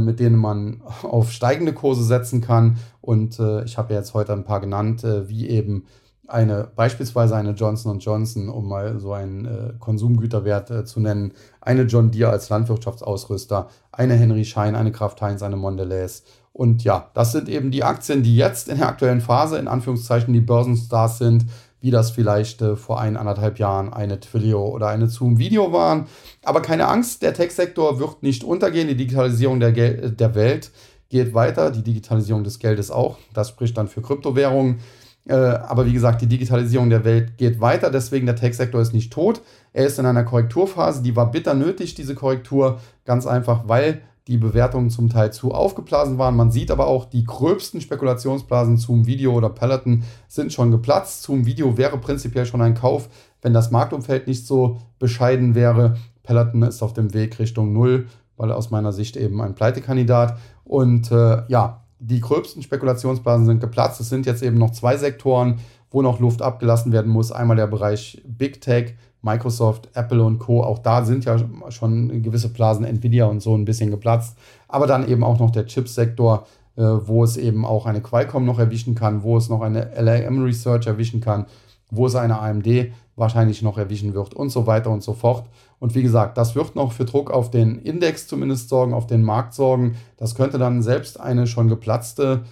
mit 0.00 0.20
denen 0.20 0.36
man 0.36 0.82
auf 1.02 1.30
steigende 1.32 1.72
Kurse 1.72 2.04
setzen 2.04 2.40
kann. 2.40 2.78
Und 3.00 3.38
äh, 3.38 3.64
ich 3.64 3.78
habe 3.78 3.94
jetzt 3.94 4.14
heute 4.14 4.32
ein 4.32 4.44
paar 4.44 4.60
genannt, 4.60 5.04
äh, 5.04 5.28
wie 5.28 5.48
eben 5.48 5.84
eine, 6.28 6.68
beispielsweise 6.74 7.36
eine 7.36 7.52
Johnson 7.52 7.98
Johnson, 7.98 8.48
um 8.48 8.68
mal 8.68 8.98
so 8.98 9.12
einen 9.12 9.44
äh, 9.44 9.72
Konsumgüterwert 9.78 10.70
äh, 10.70 10.84
zu 10.84 11.00
nennen, 11.00 11.32
eine 11.60 11.82
John 11.82 12.10
Deere 12.10 12.30
als 12.30 12.48
Landwirtschaftsausrüster, 12.48 13.68
eine 13.92 14.14
Henry 14.14 14.44
Schein, 14.44 14.74
eine 14.74 14.92
Kraft 14.92 15.22
Heinz, 15.22 15.42
eine 15.42 15.56
Mondelez. 15.56 16.24
Und 16.52 16.84
ja, 16.84 17.10
das 17.14 17.32
sind 17.32 17.48
eben 17.48 17.70
die 17.70 17.84
Aktien, 17.84 18.22
die 18.22 18.36
jetzt 18.36 18.68
in 18.68 18.78
der 18.78 18.88
aktuellen 18.88 19.20
Phase 19.20 19.58
in 19.58 19.68
Anführungszeichen 19.68 20.32
die 20.32 20.40
Börsenstars 20.40 21.18
sind, 21.18 21.44
wie 21.80 21.90
das 21.90 22.10
vielleicht 22.10 22.62
äh, 22.62 22.76
vor 22.76 23.00
ein, 23.00 23.16
anderthalb 23.16 23.58
Jahren 23.58 23.92
eine 23.92 24.20
Twilio 24.20 24.66
oder 24.68 24.88
eine 24.88 25.08
Zoom 25.08 25.38
Video 25.38 25.72
waren. 25.72 26.06
Aber 26.44 26.62
keine 26.62 26.88
Angst, 26.88 27.22
der 27.22 27.34
Tech-Sektor 27.34 27.98
wird 28.00 28.22
nicht 28.22 28.44
untergehen. 28.44 28.88
Die 28.88 28.96
Digitalisierung 28.96 29.60
der, 29.60 29.72
Gel 29.72 30.10
der 30.12 30.34
Welt 30.34 30.70
geht 31.08 31.34
weiter, 31.34 31.70
die 31.70 31.82
Digitalisierung 31.82 32.44
des 32.44 32.58
Geldes 32.58 32.90
auch. 32.90 33.18
Das 33.34 33.50
spricht 33.50 33.76
dann 33.76 33.88
für 33.88 34.02
Kryptowährungen. 34.02 34.80
Äh, 35.28 35.34
aber 35.34 35.86
wie 35.86 35.92
gesagt, 35.92 36.22
die 36.22 36.28
Digitalisierung 36.28 36.88
der 36.88 37.04
Welt 37.04 37.36
geht 37.36 37.60
weiter, 37.60 37.90
deswegen 37.90 38.26
der 38.26 38.36
Tech-Sektor 38.36 38.80
ist 38.80 38.92
nicht 38.92 39.12
tot. 39.12 39.42
Er 39.72 39.86
ist 39.86 39.98
in 39.98 40.06
einer 40.06 40.24
Korrekturphase, 40.24 41.02
die 41.02 41.16
war 41.16 41.30
bitter 41.30 41.54
nötig, 41.54 41.94
diese 41.94 42.14
Korrektur, 42.14 42.80
ganz 43.04 43.26
einfach, 43.26 43.64
weil 43.66 44.02
die 44.26 44.38
Bewertungen 44.38 44.90
zum 44.90 45.08
Teil 45.08 45.32
zu 45.32 45.52
aufgeblasen 45.52 46.18
waren. 46.18 46.36
Man 46.36 46.50
sieht 46.50 46.70
aber 46.70 46.88
auch, 46.88 47.04
die 47.04 47.24
gröbsten 47.24 47.80
Spekulationsblasen 47.80 48.76
zum 48.76 49.06
Video 49.06 49.32
oder 49.32 49.50
Peloton 49.50 50.02
sind 50.26 50.52
schon 50.52 50.70
geplatzt. 50.72 51.22
Zum 51.22 51.46
Video 51.46 51.76
wäre 51.78 51.98
prinzipiell 51.98 52.44
schon 52.44 52.60
ein 52.60 52.74
Kauf, 52.74 53.08
wenn 53.42 53.54
das 53.54 53.70
Marktumfeld 53.70 54.26
nicht 54.26 54.46
so 54.46 54.78
bescheiden 54.98 55.54
wäre. 55.54 55.96
Peloton 56.24 56.62
ist 56.62 56.82
auf 56.82 56.92
dem 56.92 57.14
Weg 57.14 57.38
Richtung 57.38 57.72
Null, 57.72 58.06
weil 58.36 58.50
aus 58.50 58.70
meiner 58.70 58.92
Sicht 58.92 59.16
eben 59.16 59.40
ein 59.40 59.54
Pleitekandidat. 59.54 60.36
Und 60.64 61.12
äh, 61.12 61.42
ja, 61.46 61.84
die 62.00 62.20
gröbsten 62.20 62.62
Spekulationsblasen 62.62 63.46
sind 63.46 63.60
geplatzt. 63.60 64.00
Es 64.00 64.08
sind 64.08 64.26
jetzt 64.26 64.42
eben 64.42 64.58
noch 64.58 64.72
zwei 64.72 64.96
Sektoren, 64.96 65.60
wo 65.90 66.02
noch 66.02 66.18
Luft 66.18 66.42
abgelassen 66.42 66.90
werden 66.90 67.12
muss. 67.12 67.30
Einmal 67.30 67.56
der 67.56 67.68
Bereich 67.68 68.22
Big 68.26 68.60
Tech, 68.60 68.94
Microsoft, 69.26 69.90
Apple 69.94 70.22
und 70.22 70.38
Co. 70.38 70.62
Auch 70.62 70.78
da 70.78 71.04
sind 71.04 71.24
ja 71.26 71.36
schon 71.68 72.22
gewisse 72.22 72.48
Blasen, 72.48 72.86
Nvidia 72.86 73.26
und 73.26 73.40
so 73.40 73.54
ein 73.54 73.66
bisschen 73.66 73.90
geplatzt. 73.90 74.38
Aber 74.68 74.86
dann 74.86 75.06
eben 75.06 75.24
auch 75.24 75.38
noch 75.38 75.50
der 75.50 75.66
Chipsektor, 75.66 76.46
äh, 76.76 76.82
wo 76.82 77.24
es 77.24 77.36
eben 77.36 77.66
auch 77.66 77.84
eine 77.84 78.00
Qualcomm 78.00 78.46
noch 78.46 78.58
erwischen 78.58 78.94
kann, 78.94 79.22
wo 79.22 79.36
es 79.36 79.48
noch 79.48 79.60
eine 79.60 79.90
LAM 80.00 80.42
Research 80.42 80.86
erwischen 80.86 81.20
kann, 81.20 81.46
wo 81.90 82.06
es 82.06 82.14
eine 82.14 82.40
AMD 82.40 82.92
wahrscheinlich 83.16 83.62
noch 83.62 83.78
erwischen 83.78 84.14
wird 84.14 84.34
und 84.34 84.50
so 84.50 84.66
weiter 84.66 84.90
und 84.90 85.02
so 85.02 85.12
fort. 85.12 85.46
Und 85.78 85.94
wie 85.94 86.02
gesagt, 86.02 86.38
das 86.38 86.54
wird 86.54 86.76
noch 86.76 86.92
für 86.92 87.04
Druck 87.04 87.30
auf 87.30 87.50
den 87.50 87.78
Index 87.78 88.28
zumindest 88.28 88.68
sorgen, 88.68 88.94
auf 88.94 89.06
den 89.06 89.22
Markt 89.22 89.54
sorgen. 89.54 89.96
Das 90.16 90.34
könnte 90.34 90.58
dann 90.58 90.82
selbst 90.82 91.18
eine 91.20 91.46
schon 91.46 91.68
geplatzte 91.68 92.42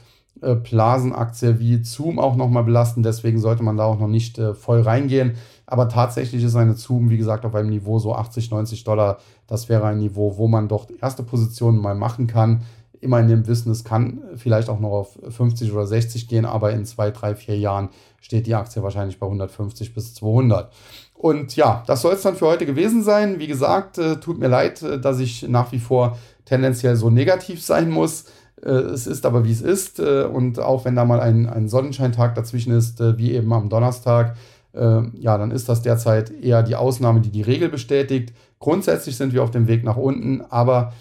äh, 0.42 0.54
Blasenaktie 0.54 1.58
wie 1.58 1.82
Zoom 1.84 2.18
auch 2.18 2.36
nochmal 2.36 2.64
belasten. 2.64 3.02
Deswegen 3.02 3.40
sollte 3.40 3.62
man 3.62 3.76
da 3.76 3.84
auch 3.84 3.98
noch 3.98 4.08
nicht 4.08 4.38
äh, 4.38 4.54
voll 4.54 4.82
reingehen. 4.82 5.34
Aber 5.66 5.88
tatsächlich 5.88 6.44
ist 6.44 6.56
eine 6.56 6.74
Zoom, 6.74 7.10
wie 7.10 7.16
gesagt, 7.16 7.44
auf 7.44 7.54
einem 7.54 7.70
Niveau 7.70 7.98
so 7.98 8.14
80, 8.14 8.50
90 8.50 8.84
Dollar. 8.84 9.18
Das 9.46 9.68
wäre 9.68 9.86
ein 9.86 9.98
Niveau, 9.98 10.36
wo 10.36 10.48
man 10.48 10.68
doch 10.68 10.88
erste 11.00 11.22
Positionen 11.22 11.78
mal 11.78 11.94
machen 11.94 12.26
kann. 12.26 12.62
Immer 13.00 13.20
in 13.20 13.28
dem 13.28 13.46
Wissen, 13.46 13.70
es 13.70 13.84
kann 13.84 14.22
vielleicht 14.36 14.68
auch 14.68 14.80
noch 14.80 14.90
auf 14.90 15.18
50 15.28 15.72
oder 15.72 15.86
60 15.86 16.26
gehen, 16.26 16.46
aber 16.46 16.72
in 16.72 16.86
zwei, 16.86 17.10
drei, 17.10 17.34
vier 17.34 17.58
Jahren 17.58 17.90
steht 18.20 18.46
die 18.46 18.54
Aktie 18.54 18.82
wahrscheinlich 18.82 19.18
bei 19.18 19.26
150 19.26 19.94
bis 19.94 20.14
200. 20.14 20.72
Und 21.14 21.56
ja, 21.56 21.82
das 21.86 22.02
soll 22.02 22.14
es 22.14 22.22
dann 22.22 22.36
für 22.36 22.46
heute 22.46 22.66
gewesen 22.66 23.02
sein. 23.02 23.38
Wie 23.38 23.46
gesagt, 23.46 23.98
äh, 23.98 24.16
tut 24.16 24.38
mir 24.38 24.48
leid, 24.48 24.82
äh, 24.82 24.98
dass 24.98 25.20
ich 25.20 25.46
nach 25.48 25.72
wie 25.72 25.78
vor 25.78 26.18
tendenziell 26.44 26.96
so 26.96 27.10
negativ 27.10 27.62
sein 27.62 27.90
muss. 27.90 28.24
Äh, 28.62 28.70
es 28.70 29.06
ist 29.06 29.26
aber 29.26 29.44
wie 29.44 29.52
es 29.52 29.60
ist. 29.60 30.00
Äh, 30.00 30.24
und 30.24 30.58
auch 30.58 30.84
wenn 30.84 30.96
da 30.96 31.04
mal 31.04 31.20
ein, 31.20 31.48
ein 31.48 31.68
Sonnenscheintag 31.68 32.34
dazwischen 32.34 32.72
ist, 32.72 33.00
äh, 33.00 33.18
wie 33.18 33.32
eben 33.32 33.52
am 33.52 33.68
Donnerstag, 33.68 34.36
ja, 34.74 35.38
dann 35.38 35.50
ist 35.52 35.68
das 35.68 35.82
derzeit 35.82 36.30
eher 36.30 36.62
die 36.62 36.74
Ausnahme, 36.74 37.20
die 37.20 37.30
die 37.30 37.42
Regel 37.42 37.68
bestätigt. 37.68 38.32
Grundsätzlich 38.58 39.16
sind 39.16 39.32
wir 39.32 39.42
auf 39.42 39.52
dem 39.52 39.68
Weg 39.68 39.84
nach 39.84 39.96
unten, 39.96 40.42
aber 40.50 40.92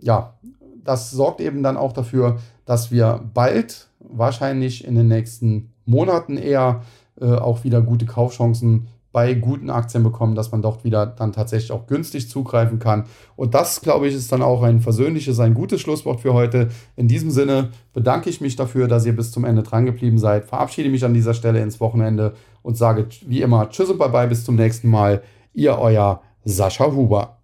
ja, 0.00 0.34
das 0.82 1.10
sorgt 1.10 1.40
eben 1.40 1.62
dann 1.62 1.76
auch 1.76 1.92
dafür, 1.92 2.38
dass 2.64 2.90
wir 2.90 3.20
bald, 3.34 3.88
wahrscheinlich 4.00 4.84
in 4.84 4.94
den 4.94 5.08
nächsten 5.08 5.72
Monaten 5.86 6.36
eher, 6.36 6.82
auch 7.20 7.64
wieder 7.64 7.82
gute 7.82 8.06
Kaufchancen 8.06 8.88
bei 9.10 9.34
guten 9.34 9.70
Aktien 9.70 10.04
bekommen, 10.04 10.34
dass 10.34 10.52
man 10.52 10.60
dort 10.60 10.84
wieder 10.84 11.06
dann 11.06 11.32
tatsächlich 11.32 11.72
auch 11.72 11.86
günstig 11.86 12.28
zugreifen 12.28 12.78
kann. 12.78 13.04
Und 13.36 13.54
das, 13.54 13.80
glaube 13.80 14.06
ich, 14.06 14.14
ist 14.14 14.30
dann 14.30 14.42
auch 14.42 14.62
ein 14.62 14.80
versöhnliches, 14.80 15.40
ein 15.40 15.54
gutes 15.54 15.80
Schlusswort 15.80 16.20
für 16.20 16.34
heute. 16.34 16.68
In 16.94 17.08
diesem 17.08 17.30
Sinne 17.30 17.70
bedanke 17.94 18.28
ich 18.28 18.40
mich 18.40 18.54
dafür, 18.54 18.86
dass 18.86 19.06
ihr 19.06 19.16
bis 19.16 19.32
zum 19.32 19.44
Ende 19.44 19.62
dran 19.62 19.86
geblieben 19.86 20.18
seid. 20.18 20.44
Verabschiede 20.44 20.90
mich 20.90 21.04
an 21.04 21.14
dieser 21.14 21.34
Stelle 21.34 21.60
ins 21.60 21.80
Wochenende 21.80 22.34
und 22.62 22.76
sage 22.76 23.08
wie 23.26 23.42
immer 23.42 23.70
Tschüss 23.70 23.90
und 23.90 23.98
Bye-bye, 23.98 24.28
bis 24.28 24.44
zum 24.44 24.56
nächsten 24.56 24.88
Mal. 24.88 25.22
Ihr 25.54 25.78
euer 25.78 26.22
Sascha 26.44 26.92
Huber. 26.92 27.37